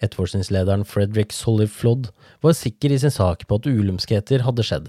Etterforskningslederen 0.00 0.86
Frederick 0.88 1.34
Solliflod 1.36 2.08
var 2.40 2.56
sikker 2.56 2.94
i 2.94 3.02
sin 3.02 3.12
sak 3.12 3.44
på 3.46 3.60
at 3.60 3.68
ulumskheter 3.68 4.46
hadde 4.46 4.64
skjedd, 4.64 4.88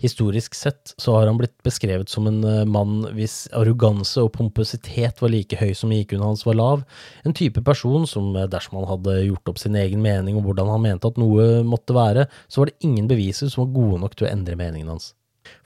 Historisk 0.00 0.54
sett 0.56 0.94
så 0.96 1.14
har 1.18 1.26
han 1.28 1.36
blitt 1.36 1.58
beskrevet 1.66 2.08
som 2.08 2.24
en 2.26 2.40
eh, 2.44 2.64
mann 2.64 3.02
hvis 3.12 3.50
arroganse 3.56 4.22
og 4.24 4.32
pompositet 4.38 5.20
var 5.20 5.32
like 5.32 5.58
høy 5.60 5.74
som 5.76 5.92
IQ-en 5.92 6.24
hans 6.24 6.46
var 6.48 6.56
lav, 6.56 6.84
en 7.28 7.36
type 7.36 7.60
person 7.66 8.06
som 8.08 8.32
eh, 8.32 8.48
dersom 8.48 8.78
han 8.80 8.88
hadde 8.88 9.18
gjort 9.26 9.52
opp 9.52 9.60
sin 9.60 9.76
egen 9.76 10.00
mening 10.00 10.38
om 10.40 10.46
hvordan 10.46 10.72
han 10.72 10.84
mente 10.86 11.10
at 11.10 11.20
noe 11.20 11.60
måtte 11.68 11.96
være, 11.96 12.30
så 12.48 12.62
var 12.62 12.72
det 12.72 12.88
ingen 12.88 13.10
beviser 13.10 13.52
som 13.52 13.66
var 13.66 13.74
gode 13.76 14.00
nok 14.06 14.16
til 14.16 14.28
å 14.28 14.32
endre 14.32 14.56
meningen 14.56 14.94
hans. 14.94 15.12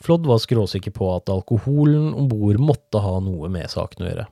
Flodd 0.02 0.26
var 0.26 0.42
skråsikker 0.42 0.94
på 0.94 1.14
at 1.14 1.30
alkoholen 1.30 2.10
om 2.14 2.26
bord 2.30 2.58
måtte 2.62 3.02
ha 3.06 3.20
noe 3.22 3.50
med 3.52 3.70
saken 3.70 4.02
å 4.02 4.10
gjøre. 4.10 4.26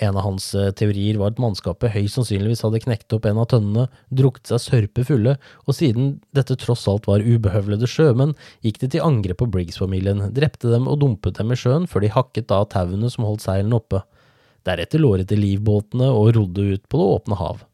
En 0.00 0.16
av 0.16 0.24
hans 0.24 0.54
eh, 0.56 0.70
teorier 0.72 1.18
var 1.20 1.34
at 1.34 1.40
mannskapet 1.42 1.92
høyst 1.92 2.16
sannsynligvis 2.16 2.62
hadde 2.64 2.80
knekt 2.80 3.12
opp 3.12 3.26
en 3.28 3.40
av 3.42 3.50
tønnene, 3.52 3.90
drukket 4.08 4.48
seg 4.48 4.62
sørpe 4.64 5.04
fulle, 5.04 5.34
og 5.68 5.76
siden 5.76 6.14
dette 6.32 6.56
tross 6.60 6.86
alt 6.88 7.08
var 7.10 7.20
ubehøvlede 7.20 7.88
sjømenn, 7.90 8.32
gikk 8.64 8.80
de 8.80 8.88
til 8.94 9.04
angrep 9.04 9.42
på 9.42 9.50
Briggs-familien, 9.52 10.24
drepte 10.32 10.70
dem 10.72 10.88
og 10.88 11.02
dumpet 11.02 11.36
dem 11.36 11.52
i 11.52 11.58
sjøen 11.60 11.84
før 11.90 12.06
de 12.06 12.12
hakket 12.14 12.54
av 12.56 12.70
tauene 12.72 13.10
som 13.12 13.26
holdt 13.28 13.44
seilene 13.44 13.76
oppe. 13.76 14.00
Deretter 14.64 15.02
låret 15.02 15.28
de 15.28 15.36
livbåtene 15.36 16.08
og 16.08 16.30
rodde 16.38 16.64
ut 16.72 16.86
på 16.88 17.00
det 17.00 17.08
åpne 17.18 17.36
hav. 17.36 17.66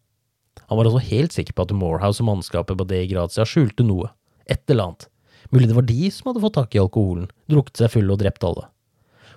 Han 0.67 0.81
var 0.81 0.91
også 0.91 1.05
helt 1.13 1.37
sikker 1.37 1.55
på 1.55 1.69
at 1.69 1.77
Morehouse 1.77 2.25
og 2.25 2.33
mannskapet 2.33 2.81
på 2.81 2.89
De 2.89 3.05
Grazia 3.13 3.47
skjulte 3.47 3.87
noe, 3.87 4.11
et 4.51 4.65
eller 4.67 4.89
annet. 4.89 5.07
Mulig 5.55 5.71
det 5.71 5.79
var 5.79 5.87
de 5.87 6.11
som 6.11 6.33
hadde 6.33 6.43
fått 6.43 6.59
tak 6.59 6.75
i 6.75 6.83
alkoholen, 6.83 7.31
drukket 7.49 7.85
seg 7.85 7.95
fulle 7.95 8.17
og 8.17 8.21
drept 8.25 8.43
alle 8.49 8.67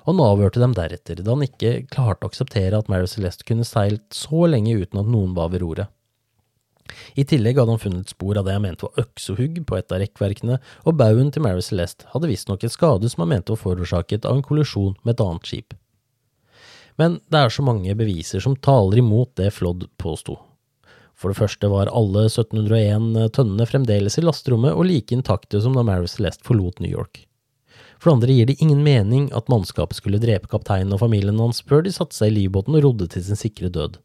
og 0.01 0.13
han 0.13 0.21
avhørte 0.25 0.61
dem 0.61 0.75
deretter, 0.77 1.21
da 1.21 1.35
han 1.35 1.45
ikke 1.45 1.85
klarte 1.91 2.25
å 2.25 2.31
akseptere 2.31 2.77
at 2.77 2.89
Mary 2.91 3.09
Celeste 3.09 3.45
kunne 3.47 3.67
seilt 3.67 4.07
så 4.15 4.47
lenge 4.49 4.73
uten 4.73 5.01
at 5.01 5.09
noen 5.09 5.35
var 5.37 5.51
ved 5.53 5.63
roret. 5.65 5.91
I 7.15 7.23
tillegg 7.27 7.59
hadde 7.59 7.75
han 7.75 7.81
funnet 7.81 8.11
spor 8.11 8.39
av 8.39 8.47
det 8.47 8.55
han 8.55 8.65
mente 8.65 8.87
var 8.87 9.05
øksehugg 9.05 9.61
på 9.67 9.77
et 9.77 9.93
av 9.93 10.01
rekkverkene, 10.01 10.57
og 10.83 10.97
baugen 10.99 11.31
til 11.31 11.45
Mary 11.45 11.63
Celeste 11.63 12.09
hadde 12.11 12.29
visstnok 12.31 12.65
en 12.65 12.73
skade 12.73 13.11
som 13.11 13.23
han 13.23 13.31
mente 13.35 13.53
var 13.53 13.61
forårsaket 13.61 14.27
av 14.27 14.39
en 14.39 14.45
kollisjon 14.45 14.97
med 15.03 15.13
et 15.15 15.25
annet 15.25 15.47
skip. 15.47 15.75
Men 16.99 17.19
det 17.31 17.39
er 17.39 17.53
så 17.53 17.63
mange 17.65 17.95
beviser 17.97 18.43
som 18.43 18.57
taler 18.59 18.99
imot 18.99 19.35
det 19.39 19.53
Flod 19.55 19.87
påsto. 20.01 20.37
For 21.15 21.31
det 21.31 21.37
første 21.37 21.69
var 21.69 21.91
alle 21.93 22.25
1701 22.27 23.29
tønnene 23.37 23.67
fremdeles 23.69 24.17
i 24.17 24.25
lasterommet 24.25 24.73
og 24.73 24.87
like 24.89 25.15
intakte 25.15 25.61
som 25.61 25.77
da 25.77 25.85
Mary 25.85 26.09
Celeste 26.09 26.45
forlot 26.47 26.81
New 26.81 26.91
York. 26.91 27.27
For 28.01 28.09
det 28.09 28.15
andre 28.17 28.33
gir 28.33 28.47
det 28.49 28.61
ingen 28.65 28.79
mening 28.81 29.27
at 29.37 29.49
mannskapet 29.51 29.99
skulle 29.99 30.17
drepe 30.21 30.49
kapteinen 30.49 30.95
og 30.95 31.03
familien 31.03 31.37
hans 31.37 31.61
før 31.69 31.83
de 31.85 31.93
satte 31.93 32.17
seg 32.17 32.31
i 32.31 32.39
livbåten 32.39 32.73
og 32.79 32.87
rodde 32.87 33.05
til 33.13 33.21
sin 33.27 33.37
sikre 33.37 33.69
død. 33.69 33.99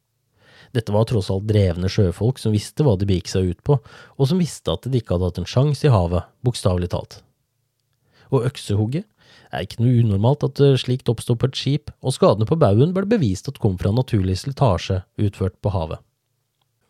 Dette 0.76 0.92
var 0.92 1.06
tross 1.08 1.30
alt 1.32 1.46
drevne 1.48 1.88
sjøfolk 1.88 2.36
som 2.42 2.52
visste 2.52 2.84
hva 2.84 2.98
de 3.00 3.08
begikk 3.08 3.30
seg 3.32 3.54
ut 3.54 3.62
på, 3.64 3.78
og 3.80 4.28
som 4.28 4.42
visste 4.42 4.74
at 4.74 4.84
de 4.84 5.00
ikke 5.00 5.16
hadde 5.16 5.30
hatt 5.30 5.40
en 5.40 5.48
sjanse 5.48 5.86
i 5.88 5.92
havet, 5.94 6.28
bokstavelig 6.44 6.90
talt. 6.92 7.22
Og 8.28 8.44
øksehugget? 8.50 9.08
er 9.54 9.62
ikke 9.64 9.78
noe 9.80 10.02
unormalt 10.02 10.42
at 10.44 10.60
slikt 10.82 11.08
oppsto 11.08 11.36
på 11.38 11.48
et 11.48 11.56
skip, 11.56 11.92
og 12.02 12.12
skadene 12.12 12.48
på 12.48 12.58
baugen 12.60 12.92
ble 12.92 13.06
bevist 13.08 13.48
at 13.48 13.60
kom 13.62 13.78
fra 13.80 13.94
naturlig 13.94 14.40
slitasje 14.42 15.00
utført 15.22 15.56
på 15.62 15.72
havet. 15.72 16.02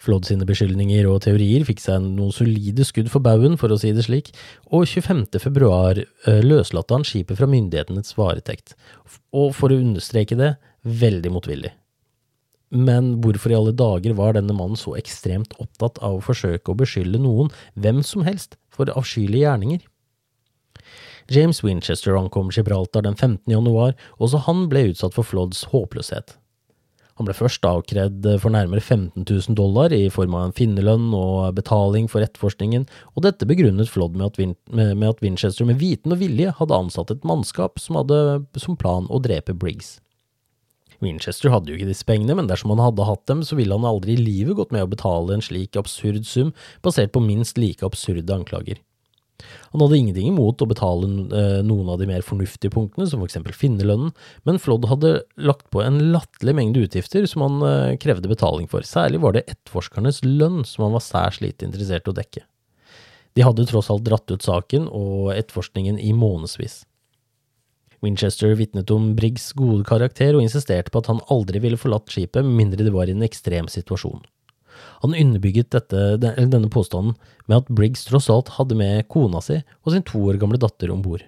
Flodd 0.07 0.29
sine 0.29 0.47
beskyldninger 0.47 1.09
og 1.11 1.25
teorier 1.25 1.65
fikk 1.67 1.81
seg 1.83 2.05
noen 2.05 2.35
solide 2.35 2.87
skudd 2.87 3.11
for 3.11 3.25
baugen, 3.25 3.57
for 3.59 3.73
å 3.75 3.79
si 3.81 3.91
det 3.97 4.05
slik, 4.07 4.31
og 4.71 4.87
25. 4.87 5.27
februar 5.43 5.99
eh, 5.99 6.45
løslatte 6.45 6.95
han 6.95 7.07
skipet 7.07 7.41
fra 7.41 7.49
myndighetenes 7.51 8.15
varetekt, 8.19 8.77
og 9.35 9.51
for 9.59 9.75
å 9.75 9.81
understreke 9.83 10.39
det, 10.39 10.55
veldig 10.87 11.35
motvillig. 11.35 11.73
Men 12.71 13.17
hvorfor 13.23 13.53
i 13.53 13.59
alle 13.59 13.75
dager 13.75 14.15
var 14.19 14.35
denne 14.35 14.55
mannen 14.55 14.79
så 14.79 14.97
ekstremt 14.99 15.55
opptatt 15.63 16.01
av 16.05 16.19
å 16.19 16.25
forsøke 16.25 16.73
å 16.73 16.79
beskylde 16.79 17.21
noen, 17.23 17.51
hvem 17.75 18.03
som 18.07 18.27
helst, 18.27 18.59
for 18.71 18.91
avskyelige 18.95 19.47
gjerninger? 19.47 19.85
James 21.31 21.63
Winchester 21.65 22.15
ankom 22.15 22.53
Gibraltar 22.55 23.03
den 23.03 23.17
15. 23.19 23.51
januar, 23.51 23.95
også 24.23 24.45
han 24.47 24.67
ble 24.71 24.93
utsatt 24.93 25.15
for 25.15 25.27
Flodds 25.27 25.65
håpløshet. 25.73 26.37
Han 27.17 27.29
ble 27.29 27.35
først 27.37 27.65
avkredd 27.65 28.27
for 28.43 28.53
nærmere 28.53 28.83
15 28.83 29.25
000 29.25 29.57
dollar 29.57 29.93
i 29.97 30.11
form 30.13 30.35
av 30.37 30.49
en 30.49 30.57
finnerlønn 30.57 31.15
og 31.17 31.55
betaling 31.57 32.11
for 32.13 32.25
etterforskningen, 32.25 32.85
og 33.17 33.25
dette 33.25 33.49
begrunnet 33.49 33.89
Flodd 33.89 34.19
med 34.19 34.27
at, 34.29 34.41
Vin 34.41 34.53
med 34.69 35.07
at 35.09 35.23
Winchester 35.25 35.69
med 35.69 35.81
viten 35.81 36.13
og 36.13 36.21
vilje 36.21 36.53
hadde 36.59 36.77
ansatt 36.77 37.15
et 37.15 37.25
mannskap 37.25 37.81
som 37.81 37.97
hadde 38.03 38.19
som 38.61 38.77
plan 38.77 39.09
å 39.09 39.23
drepe 39.25 39.57
Briggs. 39.57 39.97
Winchester 41.05 41.53
hadde 41.53 41.73
jo 41.73 41.79
ikke 41.79 41.91
disse 41.91 42.07
pengene, 42.09 42.37
men 42.37 42.49
dersom 42.49 42.73
han 42.73 42.85
hadde 42.85 43.09
hatt 43.09 43.25
dem, 43.29 43.43
så 43.45 43.57
ville 43.59 43.77
han 43.77 43.89
aldri 43.89 44.17
i 44.17 44.21
livet 44.21 44.57
gått 44.57 44.73
med 44.73 44.85
å 44.85 44.91
betale 44.91 45.37
en 45.37 45.45
slik 45.45 45.77
absurd 45.77 46.25
sum, 46.29 46.53
basert 46.85 47.13
på 47.13 47.25
minst 47.25 47.61
like 47.61 47.85
absurde 47.85 48.33
anklager. 48.33 48.81
Han 49.73 49.83
hadde 49.85 49.99
ingenting 49.99 50.31
imot 50.31 50.63
å 50.63 50.69
betale 50.71 51.07
eh, 51.07 51.61
noen 51.67 51.91
av 51.93 52.01
de 52.01 52.09
mer 52.09 52.25
fornuftige 52.25 52.73
punktene, 52.73 53.07
som 53.09 53.21
for 53.21 53.29
eksempel 53.29 53.57
finnerlønnen, 53.57 54.15
men 54.49 54.61
Flodd 54.63 54.89
hadde 54.91 55.13
lagt 55.37 55.69
på 55.75 55.83
en 55.85 56.01
latterlig 56.15 56.57
mengde 56.57 56.85
utgifter 56.87 57.29
som 57.31 57.45
han 57.45 57.63
eh, 57.69 57.95
krevde 58.03 58.31
betaling 58.33 58.71
for. 58.73 58.87
Særlig 58.87 59.21
var 59.25 59.37
det 59.37 59.47
etterforskernes 59.47 60.23
lønn 60.25 60.63
som 60.69 60.87
han 60.87 60.97
var 60.97 61.05
særs 61.05 61.43
lite 61.45 61.69
interessert 61.69 62.09
i 62.09 62.15
å 62.15 62.17
dekke. 62.17 62.45
De 63.37 63.45
hadde 63.45 63.67
tross 63.69 63.91
alt 63.93 64.07
dratt 64.07 64.33
ut 64.33 64.45
saken 64.45 64.89
og 64.89 65.35
etterforskningen 65.35 66.01
i 66.01 66.15
månedsvis. 66.17 66.85
Winchester 68.05 68.55
vitnet 68.57 68.91
om 68.93 69.11
Briggs 69.17 69.51
gode 69.57 69.85
karakter 69.89 70.37
og 70.37 70.45
insisterte 70.45 70.93
på 70.93 71.03
at 71.03 71.11
han 71.11 71.21
aldri 71.33 71.61
ville 71.65 71.81
forlatt 71.81 72.13
skipet 72.13 72.47
mindre 72.47 72.85
det 72.85 72.95
var 72.95 73.09
i 73.09 73.17
en 73.17 73.25
ekstrem 73.27 73.69
situasjon. 73.73 74.23
Han 75.05 75.17
underbygget 75.17 75.71
dette, 75.75 76.17
denne 76.21 76.71
påstanden 76.73 77.17
med 77.47 77.63
at 77.63 77.71
Briggs 77.71 78.05
tross 78.09 78.29
alt 78.33 78.55
hadde 78.57 78.79
med 78.79 79.07
kona 79.13 79.43
si 79.45 79.61
og 79.85 79.95
sin 79.95 80.07
to 80.07 80.23
år 80.29 80.41
gamle 80.43 80.61
datter 80.63 80.93
om 80.95 81.05
bord. 81.05 81.25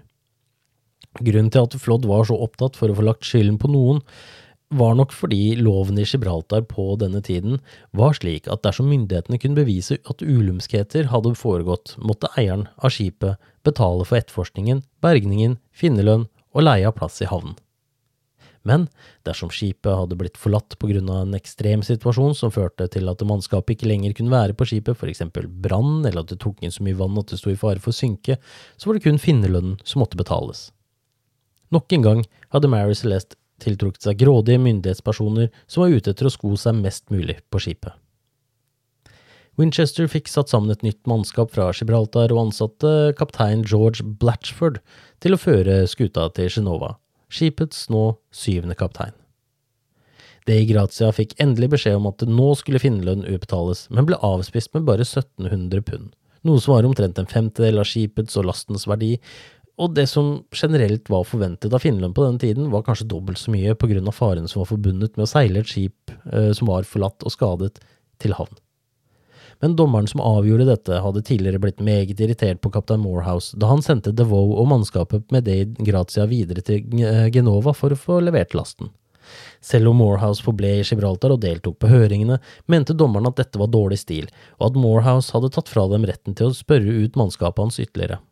Grunnen 1.18 1.51
til 1.51 1.64
at 1.64 1.78
Flodd 1.80 2.07
var 2.07 2.28
så 2.28 2.36
opptatt 2.38 2.76
for 2.78 2.90
å 2.90 2.99
få 2.99 3.07
lagt 3.07 3.26
skylden 3.26 3.59
på 3.59 3.70
noen, 3.72 4.03
var 4.68 4.96
nok 4.99 5.14
fordi 5.16 5.57
loven 5.57 5.96
i 5.96 6.05
Gibraltar 6.05 6.66
på 6.68 6.90
denne 7.01 7.22
tiden 7.24 7.57
var 7.96 8.12
slik 8.18 8.51
at 8.53 8.61
dersom 8.66 8.90
myndighetene 8.92 9.40
kunne 9.40 9.57
bevise 9.57 9.96
at 10.05 10.24
ulumskheter 10.24 11.09
hadde 11.09 11.32
foregått, 11.40 11.94
måtte 11.96 12.28
eieren 12.36 12.66
av 12.76 12.92
skipet 12.92 13.40
betale 13.64 14.05
for 14.05 14.20
etterforskningen, 14.20 14.82
bergningen, 15.01 15.57
finnerlønn 15.72 16.28
og 16.53 16.66
leie 16.66 16.88
av 16.88 16.99
plass 17.01 17.16
i 17.24 17.30
havnen. 17.30 17.57
Men 18.69 18.87
dersom 19.27 19.51
skipet 19.55 19.89
hadde 19.89 20.19
blitt 20.19 20.39
forlatt 20.41 20.77
av 20.77 21.11
en 21.16 21.37
ekstrem 21.39 21.83
situasjon 21.87 22.35
som 22.37 22.53
førte 22.53 22.89
til 22.93 23.09
at 23.09 23.25
mannskapet 23.25 23.77
ikke 23.77 23.89
lenger 23.89 24.16
kunne 24.19 24.35
være 24.35 24.57
på 24.59 24.66
skipet, 24.69 25.01
eksempel 25.09 25.49
brann 25.49 26.05
eller 26.05 26.25
at 26.25 26.33
det 26.33 26.41
tok 26.43 26.61
inn 26.62 26.75
så 26.75 26.85
mye 26.85 26.99
vann 26.99 27.16
at 27.19 27.33
det 27.33 27.41
sto 27.41 27.53
i 27.53 27.57
fare 27.57 27.81
for 27.81 27.95
å 27.95 28.01
synke, 28.01 28.37
så 28.77 28.89
var 28.89 28.99
det 28.99 29.07
kun 29.07 29.23
finnerlønnen 29.23 29.79
som 29.85 30.03
måtte 30.03 30.21
betales. 30.21 30.69
Nok 31.73 31.93
en 31.93 32.05
gang 32.05 32.27
hadde 32.53 32.71
Mary 32.73 32.97
Celeste 32.97 33.39
tiltrukket 33.62 34.05
seg 34.07 34.21
grådige 34.21 34.61
myndighetspersoner 34.62 35.49
som 35.66 35.85
var 35.85 35.97
ute 35.97 36.12
etter 36.12 36.29
å 36.29 36.33
sko 36.33 36.55
seg 36.61 36.79
mest 36.79 37.09
mulig 37.12 37.41
på 37.51 37.62
skipet. 37.62 37.97
Winchester 39.59 40.07
fikk 40.07 40.31
satt 40.31 40.53
sammen 40.53 40.71
et 40.71 40.85
nytt 40.87 41.01
mannskap 41.11 41.51
fra 41.51 41.73
Gibraltar 41.75 42.31
og 42.31 42.45
ansatte 42.45 42.93
kaptein 43.19 43.64
George 43.66 44.07
Blatchford 44.21 44.79
til 45.25 45.35
å 45.35 45.41
føre 45.43 45.81
skuta 45.91 46.29
til 46.37 46.47
Genova, 46.55 46.93
skipets 47.33 47.87
nå 47.93 48.05
syvende 48.35 48.76
kaptein. 48.79 49.16
Dei 50.49 50.62
Grazia 50.68 51.11
fikk 51.12 51.35
endelig 51.43 51.74
beskjed 51.74 51.99
om 51.99 52.09
at 52.09 52.22
det 52.22 52.31
nå 52.33 52.55
skulle 52.57 52.81
finnerlønn 52.81 53.26
utbetales, 53.29 53.85
men 53.93 54.09
ble 54.09 54.16
avspist 54.24 54.72
med 54.72 54.87
bare 54.89 55.05
1700 55.05 55.85
pund, 55.85 56.09
noe 56.49 56.62
som 56.62 56.74
var 56.74 56.89
omtrent 56.89 57.20
en 57.20 57.29
femtedel 57.29 57.83
av 57.83 57.89
skipets 57.91 58.39
og 58.41 58.49
lastens 58.49 58.89
verdi, 58.89 59.18
og 59.79 59.93
det 59.95 60.09
som 60.11 60.41
generelt 60.57 61.07
var 61.12 61.26
forventet 61.29 61.74
av 61.74 61.85
finnerlønn 61.85 62.14
på 62.16 62.24
denne 62.24 62.43
tiden, 62.43 62.70
var 62.72 62.83
kanskje 62.87 63.07
dobbelt 63.12 63.39
så 63.39 63.53
mye 63.55 63.76
på 63.79 63.91
grunn 63.93 64.09
av 64.11 64.16
faren 64.16 64.49
som 64.51 64.64
var 64.64 64.72
forbundet 64.72 65.14
med 65.14 65.29
å 65.29 65.31
seile 65.31 65.62
et 65.62 65.70
skip 65.70 66.14
eh, 66.33 66.51
som 66.57 66.70
var 66.72 66.89
forlatt 66.89 67.22
og 67.26 67.35
skadet, 67.35 67.79
til 68.18 68.33
havn. 68.35 68.57
Men 69.61 69.74
dommeren 69.76 70.06
som 70.06 70.22
avgjorde 70.22 70.68
dette, 70.68 71.00
hadde 71.02 71.24
tidligere 71.26 71.59
blitt 71.62 71.80
meget 71.82 72.20
irritert 72.22 72.61
på 72.62 72.70
kaptein 72.70 73.02
Morehouse 73.02 73.59
da 73.59 73.70
han 73.72 73.82
sendte 73.82 74.14
DeVoe 74.14 74.54
og 74.61 74.68
mannskapet 74.70 75.26
med 75.34 75.48
Dade 75.48 75.86
Grazia 75.86 76.28
videre 76.30 76.62
til 76.62 76.86
eh, 77.02 77.26
Genova 77.34 77.74
for 77.74 77.94
å 77.94 77.98
få 77.98 78.20
levert 78.22 78.54
lasten. 78.54 78.92
Selv 79.61 79.90
om 79.90 79.98
Morehouse 80.00 80.44
forble 80.44 80.70
i 80.78 80.86
Gibraltar 80.86 81.34
og 81.34 81.42
deltok 81.42 81.76
på 81.82 81.90
høringene, 81.90 82.38
mente 82.70 82.96
dommeren 82.96 83.28
at 83.28 83.36
dette 83.40 83.61
var 83.61 83.68
dårlig 83.72 83.98
stil, 84.00 84.30
og 84.61 84.70
at 84.70 84.78
Morehouse 84.80 85.34
hadde 85.34 85.50
tatt 85.52 85.68
fra 85.68 85.84
dem 85.90 86.06
retten 86.09 86.38
til 86.38 86.48
å 86.48 86.56
spørre 86.56 87.02
ut 87.02 87.18
mannskapet 87.18 87.66
hans 87.66 87.82
ytterligere. 87.82 88.22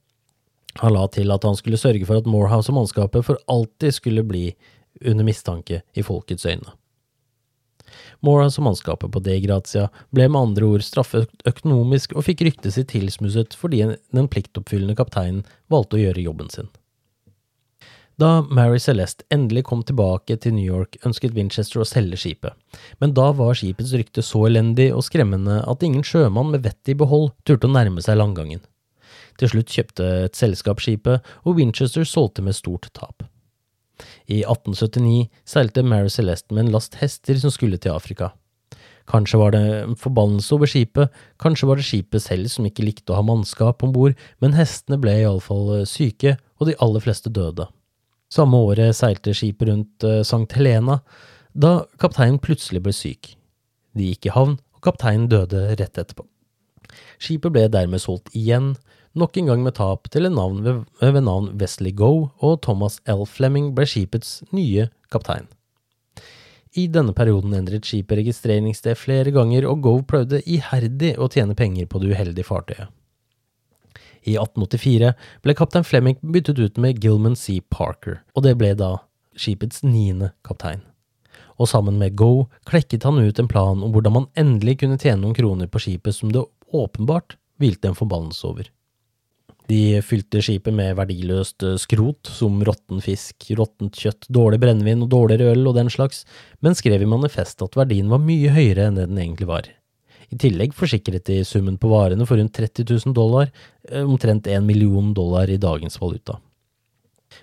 Han 0.81 0.93
la 0.93 1.07
til 1.13 1.33
at 1.33 1.45
han 1.45 1.57
skulle 1.57 1.81
sørge 1.81 2.07
for 2.09 2.21
at 2.21 2.29
Morehouse 2.29 2.71
og 2.73 2.79
mannskapet 2.81 3.25
for 3.27 3.41
alltid 3.51 3.97
skulle 3.97 4.25
bli 4.29 4.51
under 5.05 5.27
mistanke 5.27 5.83
i 5.97 6.05
folkets 6.05 6.47
øyne. 6.49 6.77
Morehouse 8.25 8.61
og 8.61 8.69
mannskapet 8.69 9.13
på 9.13 9.23
De 9.25 9.37
Grazia 9.45 9.87
ble 10.15 10.29
med 10.31 10.41
andre 10.41 10.71
ord 10.77 10.87
straffet 10.87 11.31
økonomisk 11.49 12.17
og 12.17 12.27
fikk 12.29 12.47
ryktet 12.47 12.77
sitt 12.77 12.91
tilsmusset 12.95 13.57
fordi 13.59 13.85
den 13.87 14.33
pliktoppfyllende 14.33 14.97
kapteinen 14.99 15.45
valgte 15.73 15.99
å 15.99 16.05
gjøre 16.05 16.25
jobben 16.25 16.53
sin. 16.53 16.71
Da 18.17 18.41
Mary 18.49 18.79
Celeste 18.81 19.27
endelig 19.29 19.67
kom 19.69 19.83
tilbake 19.85 20.39
til 20.41 20.55
New 20.57 20.65
York, 20.65 20.97
ønsket 21.05 21.35
Winchester 21.37 21.83
å 21.83 21.89
selge 21.89 22.17
skipet, 22.23 22.57
men 22.97 23.13
da 23.13 23.29
var 23.37 23.59
skipets 23.59 23.93
rykte 23.93 24.25
så 24.25 24.47
elendig 24.49 24.89
og 24.95 25.05
skremmende 25.05 25.59
at 25.69 25.85
ingen 25.85 26.07
sjømann 26.07 26.55
med 26.55 26.65
vettet 26.65 26.95
i 26.95 26.97
behold 26.97 27.35
turte 27.45 27.69
å 27.69 27.75
nærme 27.75 28.01
seg 28.01 28.17
landgangen. 28.17 28.65
Til 29.37 29.53
slutt 29.53 29.73
kjøpte 29.77 30.09
et 30.31 30.39
selskap 30.39 30.81
skipet, 30.81 31.21
og 31.45 31.61
Winchester 31.61 32.09
solgte 32.09 32.45
med 32.47 32.57
stort 32.57 32.89
tap. 32.97 33.27
I 34.27 34.43
1879 34.43 35.29
seilte 35.47 35.85
Mary 35.87 36.11
Celeste 36.11 36.55
med 36.55 36.67
en 36.67 36.75
last 36.75 36.99
hester 37.01 37.39
som 37.39 37.53
skulle 37.55 37.79
til 37.79 37.95
Afrika. 37.95 38.33
Kanskje 39.07 39.39
var 39.39 39.55
det 39.55 39.63
en 39.63 39.95
forbannelse 39.99 40.51
over 40.57 40.67
skipet, 40.67 41.15
kanskje 41.39 41.69
var 41.71 41.79
det 41.79 41.87
skipet 41.87 42.25
selv 42.25 42.51
som 42.51 42.67
ikke 42.67 42.85
likte 42.89 43.15
å 43.15 43.21
ha 43.21 43.27
mannskap 43.27 43.85
om 43.87 43.95
bord, 43.95 44.17
men 44.43 44.57
hestene 44.59 44.99
ble 44.99 45.15
iallfall 45.21 45.77
eh, 45.77 45.87
syke, 45.87 46.35
og 46.59 46.71
de 46.71 46.75
aller 46.83 47.05
fleste 47.05 47.31
døde. 47.31 47.69
Samme 48.33 48.59
året 48.59 48.97
seilte 48.99 49.35
skipet 49.37 49.69
rundt 49.71 50.07
Sankt 50.27 50.51
St. 50.51 50.59
Helena, 50.59 50.99
da 51.55 51.85
kapteinen 52.03 52.41
plutselig 52.43 52.83
ble 52.83 52.95
syk. 52.97 53.37
De 53.95 54.11
gikk 54.11 54.27
i 54.27 54.35
havn, 54.35 54.59
og 54.75 54.83
kapteinen 54.83 55.29
døde 55.31 55.69
rett 55.79 56.01
etterpå. 56.01 56.27
Skipet 57.23 57.55
ble 57.55 57.67
dermed 57.73 58.03
solgt 58.03 58.35
igjen, 58.37 58.75
nok 59.17 59.37
en 59.41 59.51
gang 59.51 59.63
med 59.65 59.77
tap 59.79 60.11
til 60.13 60.29
en 60.29 60.37
navn 60.37 60.63
ved, 60.65 60.83
ved 61.01 61.25
navn 61.25 61.53
Wesley 61.61 61.95
Goe, 61.97 62.31
og 62.45 62.61
Thomas 62.63 63.01
L. 63.09 63.25
Fleming 63.29 63.73
ble 63.77 63.87
skipets 63.89 64.43
nye 64.53 64.89
kaptein. 65.13 65.49
I 66.77 66.85
denne 66.93 67.15
perioden 67.17 67.55
endret 67.57 67.89
skipet 67.89 68.21
registreringssted 68.21 68.99
flere 69.01 69.33
ganger, 69.33 69.65
og 69.71 69.81
Goe 69.85 70.05
prøvde 70.05 70.43
iherdig 70.45 71.15
å 71.17 71.31
tjene 71.33 71.57
penger 71.57 71.89
på 71.89 72.03
det 72.03 72.13
uheldige 72.13 72.45
fartøyet. 72.45 72.93
I 74.27 74.35
1884 74.35 75.13
ble 75.45 75.55
kaptein 75.55 75.87
Fleming 75.87 76.19
byttet 76.21 76.59
ut 76.59 76.81
med 76.83 76.99
Gilman 77.01 77.39
C. 77.39 77.61
Parker, 77.71 78.21
og 78.35 78.45
det 78.45 78.57
ble 78.59 78.75
da 78.77 78.99
skipets 79.39 79.85
niende 79.87 80.33
kaptein. 80.45 80.83
Og 81.57 81.71
sammen 81.71 81.97
med 82.01 82.19
Goe 82.19 82.51
klekket 82.69 83.07
han 83.07 83.23
ut 83.23 83.39
en 83.41 83.49
plan 83.49 83.81
om 83.81 83.95
hvordan 83.95 84.17
man 84.19 84.31
endelig 84.37 84.81
kunne 84.83 84.99
tjene 85.01 85.23
noen 85.23 85.37
kroner 85.39 85.71
på 85.71 85.81
skipet 85.81 86.19
som 86.19 86.35
det 86.35 86.45
åpenbart 86.75 87.39
hvilte 87.63 87.89
en 87.89 87.97
forbannelse 87.97 88.45
over. 88.51 88.69
De 89.67 89.99
fylte 90.07 90.43
skipet 90.45 90.75
med 90.75 90.95
verdiløst 90.99 91.65
eh, 91.67 91.79
skrot, 91.83 92.29
som 92.31 92.61
råtten 92.67 93.01
fisk, 93.03 93.49
råttent 93.59 93.99
kjøtt, 93.99 94.29
dårlig 94.31 94.61
brennevin 94.63 95.03
og 95.03 95.11
dårligere 95.11 95.57
øl 95.57 95.67
og 95.67 95.75
den 95.79 95.91
slags, 95.91 96.23
men 96.63 96.79
skrev 96.79 97.03
i 97.03 97.11
manifestet 97.11 97.67
at 97.67 97.79
verdien 97.79 98.13
var 98.13 98.23
mye 98.23 98.53
høyere 98.55 98.87
enn 98.87 99.01
det 99.01 99.09
den 99.11 99.19
egentlig 99.25 99.51
var. 99.51 99.71
I 100.31 100.39
tillegg 100.43 100.75
forsikret 100.75 101.27
de 101.29 101.41
summen 101.47 101.79
på 101.83 101.91
varene 101.91 102.27
for 102.27 102.39
rundt 102.39 102.55
30 102.55 102.87
000 103.07 103.15
dollar, 103.17 103.51
eh, 103.91 104.03
omtrent 104.07 104.47
1 104.47 104.63
million 104.67 105.13
dollar 105.15 105.51
i 105.51 105.59
dagens 105.59 105.99
valuta. 106.03 106.39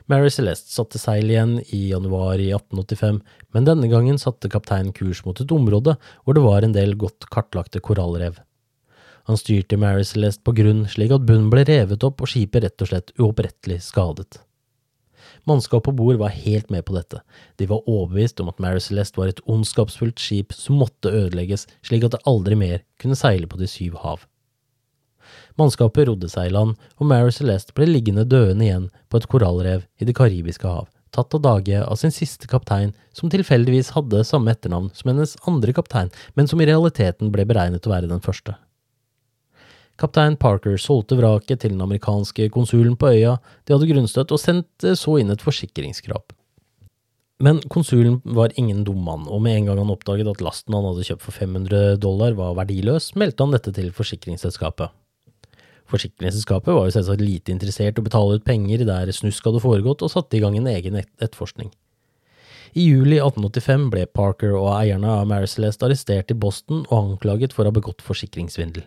Mary 0.08 0.32
Celeste 0.32 0.72
satte 0.72 1.00
seil 1.00 1.28
igjen 1.30 1.58
i 1.76 1.90
januar 1.92 2.40
i 2.40 2.50
1885, 2.56 3.20
men 3.54 3.68
denne 3.68 3.92
gangen 3.92 4.20
satte 4.20 4.52
kapteinen 4.52 4.96
kurs 4.96 5.22
mot 5.28 5.40
et 5.40 5.52
område 5.52 5.98
hvor 6.24 6.36
det 6.36 6.44
var 6.44 6.64
en 6.64 6.76
del 6.76 6.96
godt 7.00 7.28
kartlagte 7.32 7.84
korallrev. 7.84 8.40
Han 9.30 9.40
styrte 9.40 9.80
Mary 9.80 10.04
Celeste 10.04 10.44
på 10.44 10.56
grunn 10.58 10.84
slik 10.92 11.14
at 11.16 11.24
bunnen 11.28 11.52
ble 11.52 11.64
revet 11.68 12.04
opp 12.04 12.24
og 12.24 12.32
skipet 12.32 12.66
rett 12.66 12.84
og 12.84 12.90
slett 12.90 13.14
uopprettelig 13.20 13.80
skadet. 13.86 14.42
Mannskapet 15.48 15.90
på 15.90 15.96
bord 15.96 16.20
var 16.20 16.36
helt 16.36 16.70
med 16.72 16.86
på 16.88 16.96
dette, 16.96 17.22
de 17.60 17.68
var 17.68 17.88
overbevist 17.90 18.40
om 18.40 18.52
at 18.52 18.60
Mary 18.64 18.80
Celeste 18.84 19.20
var 19.20 19.32
et 19.32 19.42
ondskapsfullt 19.50 20.20
skip 20.20 20.56
som 20.56 20.80
måtte 20.80 21.12
ødelegges 21.12 21.66
slik 21.84 22.06
at 22.08 22.16
det 22.16 22.24
aldri 22.30 22.56
mer 22.60 22.84
kunne 23.02 23.18
seile 23.20 23.48
på 23.48 23.60
de 23.60 23.68
syv 23.68 23.98
hav. 24.04 24.24
Mannskapet 25.60 26.08
rodde 26.10 26.30
seg 26.32 26.50
i 26.50 26.54
land, 26.54 26.76
og 27.00 27.08
Mary 27.10 27.32
Celeste 27.36 27.76
ble 27.78 27.88
liggende 27.90 28.26
døende 28.28 28.66
igjen 28.66 28.90
på 29.10 29.20
et 29.20 29.30
korallrev 29.32 29.86
i 30.00 30.08
Det 30.08 30.16
karibiske 30.18 30.68
hav, 30.68 30.90
tatt 31.14 31.36
av 31.38 31.44
dage 31.46 31.80
av 31.84 32.00
sin 32.00 32.12
siste 32.12 32.50
kaptein, 32.50 32.94
som 33.14 33.32
tilfeldigvis 33.32 33.94
hadde 33.98 34.24
samme 34.28 34.52
etternavn 34.52 34.92
som 34.98 35.12
hennes 35.12 35.38
andre 35.48 35.76
kaptein, 35.76 36.12
men 36.36 36.50
som 36.50 36.62
i 36.62 36.68
realiteten 36.70 37.32
ble 37.32 37.46
beregnet 37.50 37.88
å 37.88 37.94
være 37.94 38.12
den 38.12 38.24
første. 38.24 38.58
Kaptein 40.04 40.36
Parker 40.36 40.76
solgte 40.76 41.16
vraket 41.16 41.62
til 41.64 41.72
den 41.72 41.84
amerikanske 41.84 42.50
konsulen 42.52 42.98
på 43.00 43.14
øya 43.14 43.38
de 43.64 43.72
hadde 43.72 43.88
grunnstøtt, 43.88 44.34
og 44.36 44.42
sendte 44.42 44.98
så 45.00 45.16
inn 45.22 45.32
et 45.32 45.44
forsikringskrav. 45.44 46.26
Men 47.44 47.62
konsulen 47.72 48.18
var 48.24 48.52
ingen 48.60 48.84
dum 48.84 49.00
mann, 49.04 49.24
og 49.32 49.40
med 49.46 49.56
en 49.58 49.70
gang 49.70 49.80
han 49.80 49.94
oppdaget 49.94 50.28
at 50.28 50.44
lasten 50.44 50.76
han 50.76 50.90
hadde 50.90 51.06
kjøpt 51.08 51.24
for 51.24 51.36
500 51.40 51.96
dollar 52.04 52.36
var 52.36 52.58
verdiløs, 52.60 53.14
meldte 53.20 53.46
han 53.46 53.56
dette 53.56 53.72
til 53.76 53.94
forsikringsselskapet. 53.96 54.92
Forsikringsselskapet 55.92 56.76
var 56.76 56.88
jo 56.88 56.96
selvsagt 56.96 57.24
lite 57.24 57.54
interessert 57.56 57.96
i 57.96 58.04
å 58.04 58.06
betale 58.06 58.38
ut 58.40 58.46
penger 58.48 58.84
der 58.88 59.12
snusk 59.16 59.48
hadde 59.48 59.64
foregått, 59.64 60.04
og 60.04 60.12
satte 60.12 60.36
i 60.36 60.44
gang 60.44 60.58
en 60.60 60.68
egen 60.72 61.00
etterforskning. 61.00 61.72
I 62.76 62.90
juli 62.90 63.22
1885 63.22 63.88
ble 63.94 64.04
Parker 64.20 64.56
og 64.58 64.68
eierne 64.74 65.16
av 65.16 65.30
Maricelest 65.32 65.84
arrestert 65.86 66.32
i 66.34 66.38
Boston 66.46 66.84
og 66.90 66.98
anklaget 67.00 67.56
for 67.56 67.64
å 67.64 67.72
ha 67.72 67.76
begått 67.76 68.04
forsikringssvindel. 68.04 68.84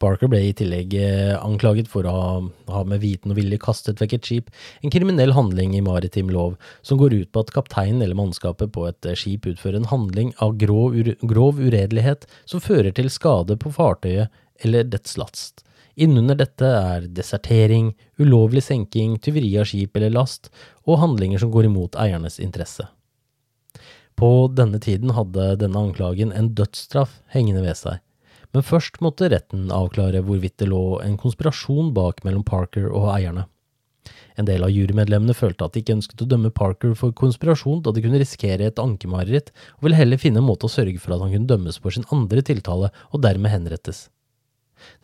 Barker 0.00 0.30
ble 0.32 0.40
i 0.48 0.52
tillegg 0.56 0.94
eh, 0.96 1.34
anklaget 1.36 1.88
for 1.92 2.06
å 2.08 2.14
ha 2.72 2.82
med 2.88 3.02
viten 3.02 3.34
og 3.34 3.36
vilje 3.36 3.58
kastet 3.60 4.00
vekk 4.00 4.14
et 4.16 4.28
skip, 4.30 4.48
en 4.80 4.92
kriminell 4.92 5.34
handling 5.36 5.74
i 5.76 5.82
maritim 5.84 6.30
lov 6.32 6.56
som 6.80 7.00
går 7.00 7.18
ut 7.18 7.32
på 7.32 7.44
at 7.44 7.52
kapteinen 7.52 8.00
eller 8.00 8.16
mannskapet 8.16 8.72
på 8.72 8.86
et 8.88 9.10
eh, 9.10 9.18
skip 9.18 9.50
utfører 9.50 9.82
en 9.82 9.90
handling 9.92 10.32
av 10.40 10.56
grov, 10.60 10.96
grov 11.20 11.60
uredelighet 11.60 12.24
som 12.48 12.64
fører 12.64 12.96
til 12.96 13.12
skade 13.12 13.58
på 13.60 13.74
fartøyet 13.76 14.32
eller 14.64 14.88
dets 14.88 15.20
last. 15.20 15.66
Innunder 16.00 16.38
dette 16.38 16.64
er 16.64 17.08
desertering, 17.12 17.92
ulovlig 18.16 18.64
senking, 18.64 19.18
tyveri 19.20 19.52
av 19.60 19.68
skip 19.68 19.96
eller 20.00 20.14
last, 20.16 20.48
og 20.88 21.02
handlinger 21.02 21.42
som 21.42 21.52
går 21.52 21.68
imot 21.68 21.98
eiernes 22.00 22.40
interesse. 22.40 22.88
På 24.16 24.48
denne 24.52 24.80
tiden 24.80 25.12
hadde 25.16 25.56
denne 25.60 25.88
anklagen 25.88 26.32
en 26.32 26.54
dødsstraff 26.56 27.20
hengende 27.34 27.66
ved 27.68 27.76
seg 27.76 28.00
men 28.54 28.66
først 28.66 29.00
måtte 29.04 29.30
retten 29.30 29.70
avklare 29.74 30.22
hvorvidt 30.26 30.58
det 30.62 30.68
lå 30.70 31.00
en 31.04 31.16
konspirasjon 31.20 31.92
bak 31.96 32.24
mellom 32.26 32.44
Parker 32.46 32.90
og 32.90 33.10
eierne. 33.14 33.46
En 34.38 34.46
del 34.48 34.64
av 34.64 34.72
jurymedlemmene 34.72 35.34
følte 35.36 35.66
at 35.66 35.74
de 35.74 35.82
ikke 35.82 35.98
ønsket 35.98 36.22
å 36.24 36.28
dømme 36.30 36.52
Parker 36.54 36.94
for 36.98 37.14
konspirasjon, 37.16 37.82
da 37.84 37.92
de 37.92 38.02
kunne 38.04 38.20
risikere 38.22 38.70
et 38.70 38.80
ankemareritt, 38.80 39.50
og 39.78 39.86
ville 39.86 39.98
heller 39.98 40.20
finne 40.20 40.40
en 40.40 40.48
måte 40.48 40.66
å 40.66 40.72
sørge 40.72 41.02
for 41.02 41.14
at 41.14 41.24
han 41.24 41.34
kunne 41.34 41.50
dømmes 41.50 41.80
for 41.82 41.94
sin 41.94 42.08
andre 42.14 42.42
tiltale 42.46 42.90
og 43.10 43.22
dermed 43.26 43.52
henrettes. 43.52 44.08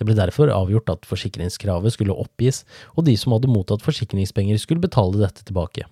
Det 0.01 0.07
ble 0.09 0.17
derfor 0.17 0.49
avgjort 0.53 0.89
at 0.95 1.09
forsikringskravet 1.09 1.93
skulle 1.93 2.17
oppgis, 2.17 2.63
og 2.97 3.05
de 3.09 3.17
som 3.21 3.35
hadde 3.37 3.51
mottatt 3.53 3.85
forsikringspenger 3.85 4.57
skulle 4.63 4.85
betale 4.85 5.21
dette 5.21 5.45
tilbake. 5.45 5.85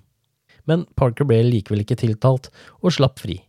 Men 0.64 0.86
Parker 0.96 1.28
ble 1.28 1.42
likevel 1.44 1.84
ikke 1.84 2.00
tiltalt, 2.00 2.48
og 2.80 2.96
slapp 2.96 3.20
fri. 3.20 3.42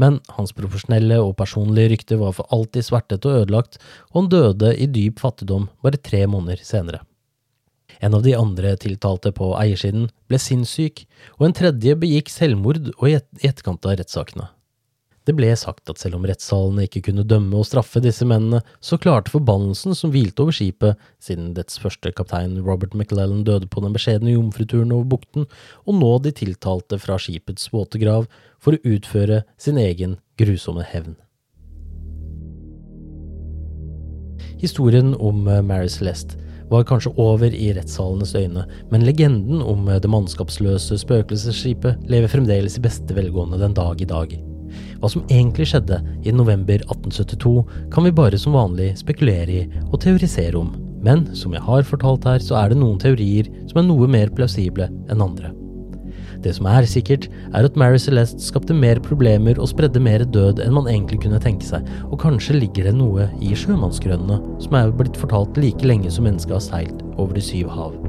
Men 0.00 0.18
hans 0.36 0.54
profesjonelle 0.56 1.20
og 1.22 1.36
personlige 1.38 1.92
rykte 1.94 2.18
var 2.20 2.34
for 2.36 2.50
alltid 2.54 2.86
svertet 2.86 3.26
og 3.28 3.44
ødelagt, 3.44 3.78
og 4.10 4.22
han 4.22 4.30
døde 4.32 4.72
i 4.74 4.88
dyp 4.90 5.22
fattigdom 5.22 5.68
bare 5.84 6.00
tre 6.02 6.24
måneder 6.30 6.64
senere. 6.66 7.04
En 8.02 8.16
av 8.16 8.24
de 8.24 8.34
andre 8.36 8.74
tiltalte 8.80 9.30
på 9.36 9.52
eiersiden 9.60 10.08
ble 10.28 10.40
sinnssyk, 10.42 11.04
og 11.38 11.46
en 11.48 11.56
tredje 11.56 11.94
begikk 12.00 12.32
selvmord 12.32 12.90
og 12.96 13.06
i 13.10 13.16
etterkant 13.16 13.86
av 13.86 14.00
rettssakene. 14.00 14.48
Det 15.24 15.32
ble 15.32 15.48
sagt 15.56 15.88
at 15.88 16.00
selv 16.00 16.18
om 16.18 16.26
rettssalene 16.28 16.84
ikke 16.84 17.06
kunne 17.06 17.24
dømme 17.24 17.56
og 17.56 17.64
straffe 17.64 18.02
disse 18.04 18.26
mennene, 18.28 18.60
så 18.84 18.98
klarte 19.00 19.32
forbannelsen 19.32 19.96
som 19.96 20.12
hvilte 20.12 20.44
over 20.44 20.52
skipet, 20.52 21.00
siden 21.16 21.54
dets 21.56 21.80
første 21.80 22.12
kaptein 22.12 22.58
Robert 22.66 22.92
McLellan 22.92 23.40
døde 23.48 23.70
på 23.72 23.80
den 23.80 23.96
beskjedne 23.96 24.34
jomfruturen 24.34 24.92
over 24.92 25.08
bukten, 25.16 25.48
å 25.88 25.96
nå 25.96 26.12
de 26.26 26.34
tiltalte 26.36 27.00
fra 27.00 27.16
skipets 27.16 27.72
våte 27.72 28.00
grav 28.02 28.28
for 28.60 28.76
å 28.76 28.84
utføre 28.84 29.42
sin 29.56 29.80
egen 29.80 30.18
grusomme 30.36 30.84
hevn. 30.92 31.16
Historien 34.60 35.14
om 35.16 35.44
Mary 35.44 35.88
Celeste 35.88 36.36
var 36.68 36.84
kanskje 36.88 37.12
over 37.20 37.52
i 37.52 37.72
rettssalenes 37.76 38.36
øyne, 38.36 38.64
men 38.92 39.04
legenden 39.08 39.64
om 39.64 39.88
det 39.88 40.10
mannskapsløse 40.10 41.00
spøkelsesskipet 41.00 42.04
lever 42.12 42.32
fremdeles 42.32 42.76
i 42.76 42.84
beste 42.84 43.16
velgående 43.16 43.60
den 43.60 43.76
dag 43.76 44.00
i 44.00 44.08
dag. 44.08 44.36
Hva 45.04 45.10
som 45.12 45.26
egentlig 45.28 45.66
skjedde 45.68 45.98
i 46.24 46.32
november 46.32 46.80
1872, 46.80 47.50
kan 47.92 48.06
vi 48.06 48.12
bare 48.16 48.38
som 48.40 48.54
vanlig 48.56 48.86
spekulere 48.96 49.52
i 49.52 49.82
og 49.90 49.98
teorisere 50.00 50.56
om, 50.56 50.70
men 51.04 51.26
som 51.36 51.52
jeg 51.52 51.60
har 51.66 51.84
fortalt 51.84 52.24
her, 52.24 52.40
så 52.40 52.56
er 52.56 52.72
det 52.72 52.78
noen 52.80 52.96
teorier 53.02 53.50
som 53.68 53.82
er 53.82 53.84
noe 53.84 54.08
mer 54.08 54.32
plausible 54.32 54.88
enn 55.12 55.20
andre. 55.20 55.52
Det 56.40 56.54
som 56.56 56.70
er 56.72 56.88
sikkert, 56.88 57.28
er 57.52 57.68
at 57.68 57.76
Mary 57.76 58.00
Celeste 58.00 58.40
skapte 58.40 58.72
mer 58.72 58.96
problemer 59.04 59.60
og 59.60 59.68
spredde 59.74 60.00
mer 60.00 60.24
død 60.24 60.64
enn 60.64 60.72
man 60.72 60.88
egentlig 60.88 61.20
kunne 61.26 61.44
tenke 61.44 61.68
seg, 61.68 61.84
og 62.08 62.22
kanskje 62.24 62.56
ligger 62.62 62.88
det 62.88 62.96
noe 62.96 63.28
i 63.44 63.52
sjømannsgrønnene 63.52 64.40
som 64.64 64.80
er 64.80 64.96
blitt 64.96 65.20
fortalt 65.20 65.60
like 65.60 65.84
lenge 65.84 66.16
som 66.16 66.24
mennesket 66.24 66.56
har 66.56 66.68
seilt 66.70 67.08
over 67.18 67.36
de 67.36 67.44
syv 67.44 67.68
hav. 67.76 68.00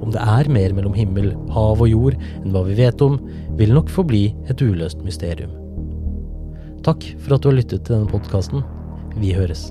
Om 0.00 0.08
det 0.16 0.24
er 0.24 0.48
mer 0.56 0.72
mellom 0.72 0.96
himmel, 0.96 1.34
hav 1.52 1.84
og 1.84 1.92
jord 1.92 2.16
enn 2.40 2.54
hva 2.56 2.64
vi 2.64 2.80
vet 2.80 3.04
om, 3.04 3.20
vil 3.60 3.76
nok 3.76 3.92
forbli 3.92 4.30
et 4.48 4.64
uløst 4.64 5.04
mysterium. 5.04 5.52
Takk 6.82 7.04
for 7.22 7.36
at 7.36 7.44
du 7.44 7.52
har 7.52 7.60
lyttet 7.60 7.84
til 7.86 7.94
denne 7.94 8.10
podkasten. 8.10 8.64
Vi 9.22 9.36
høres. 9.36 9.70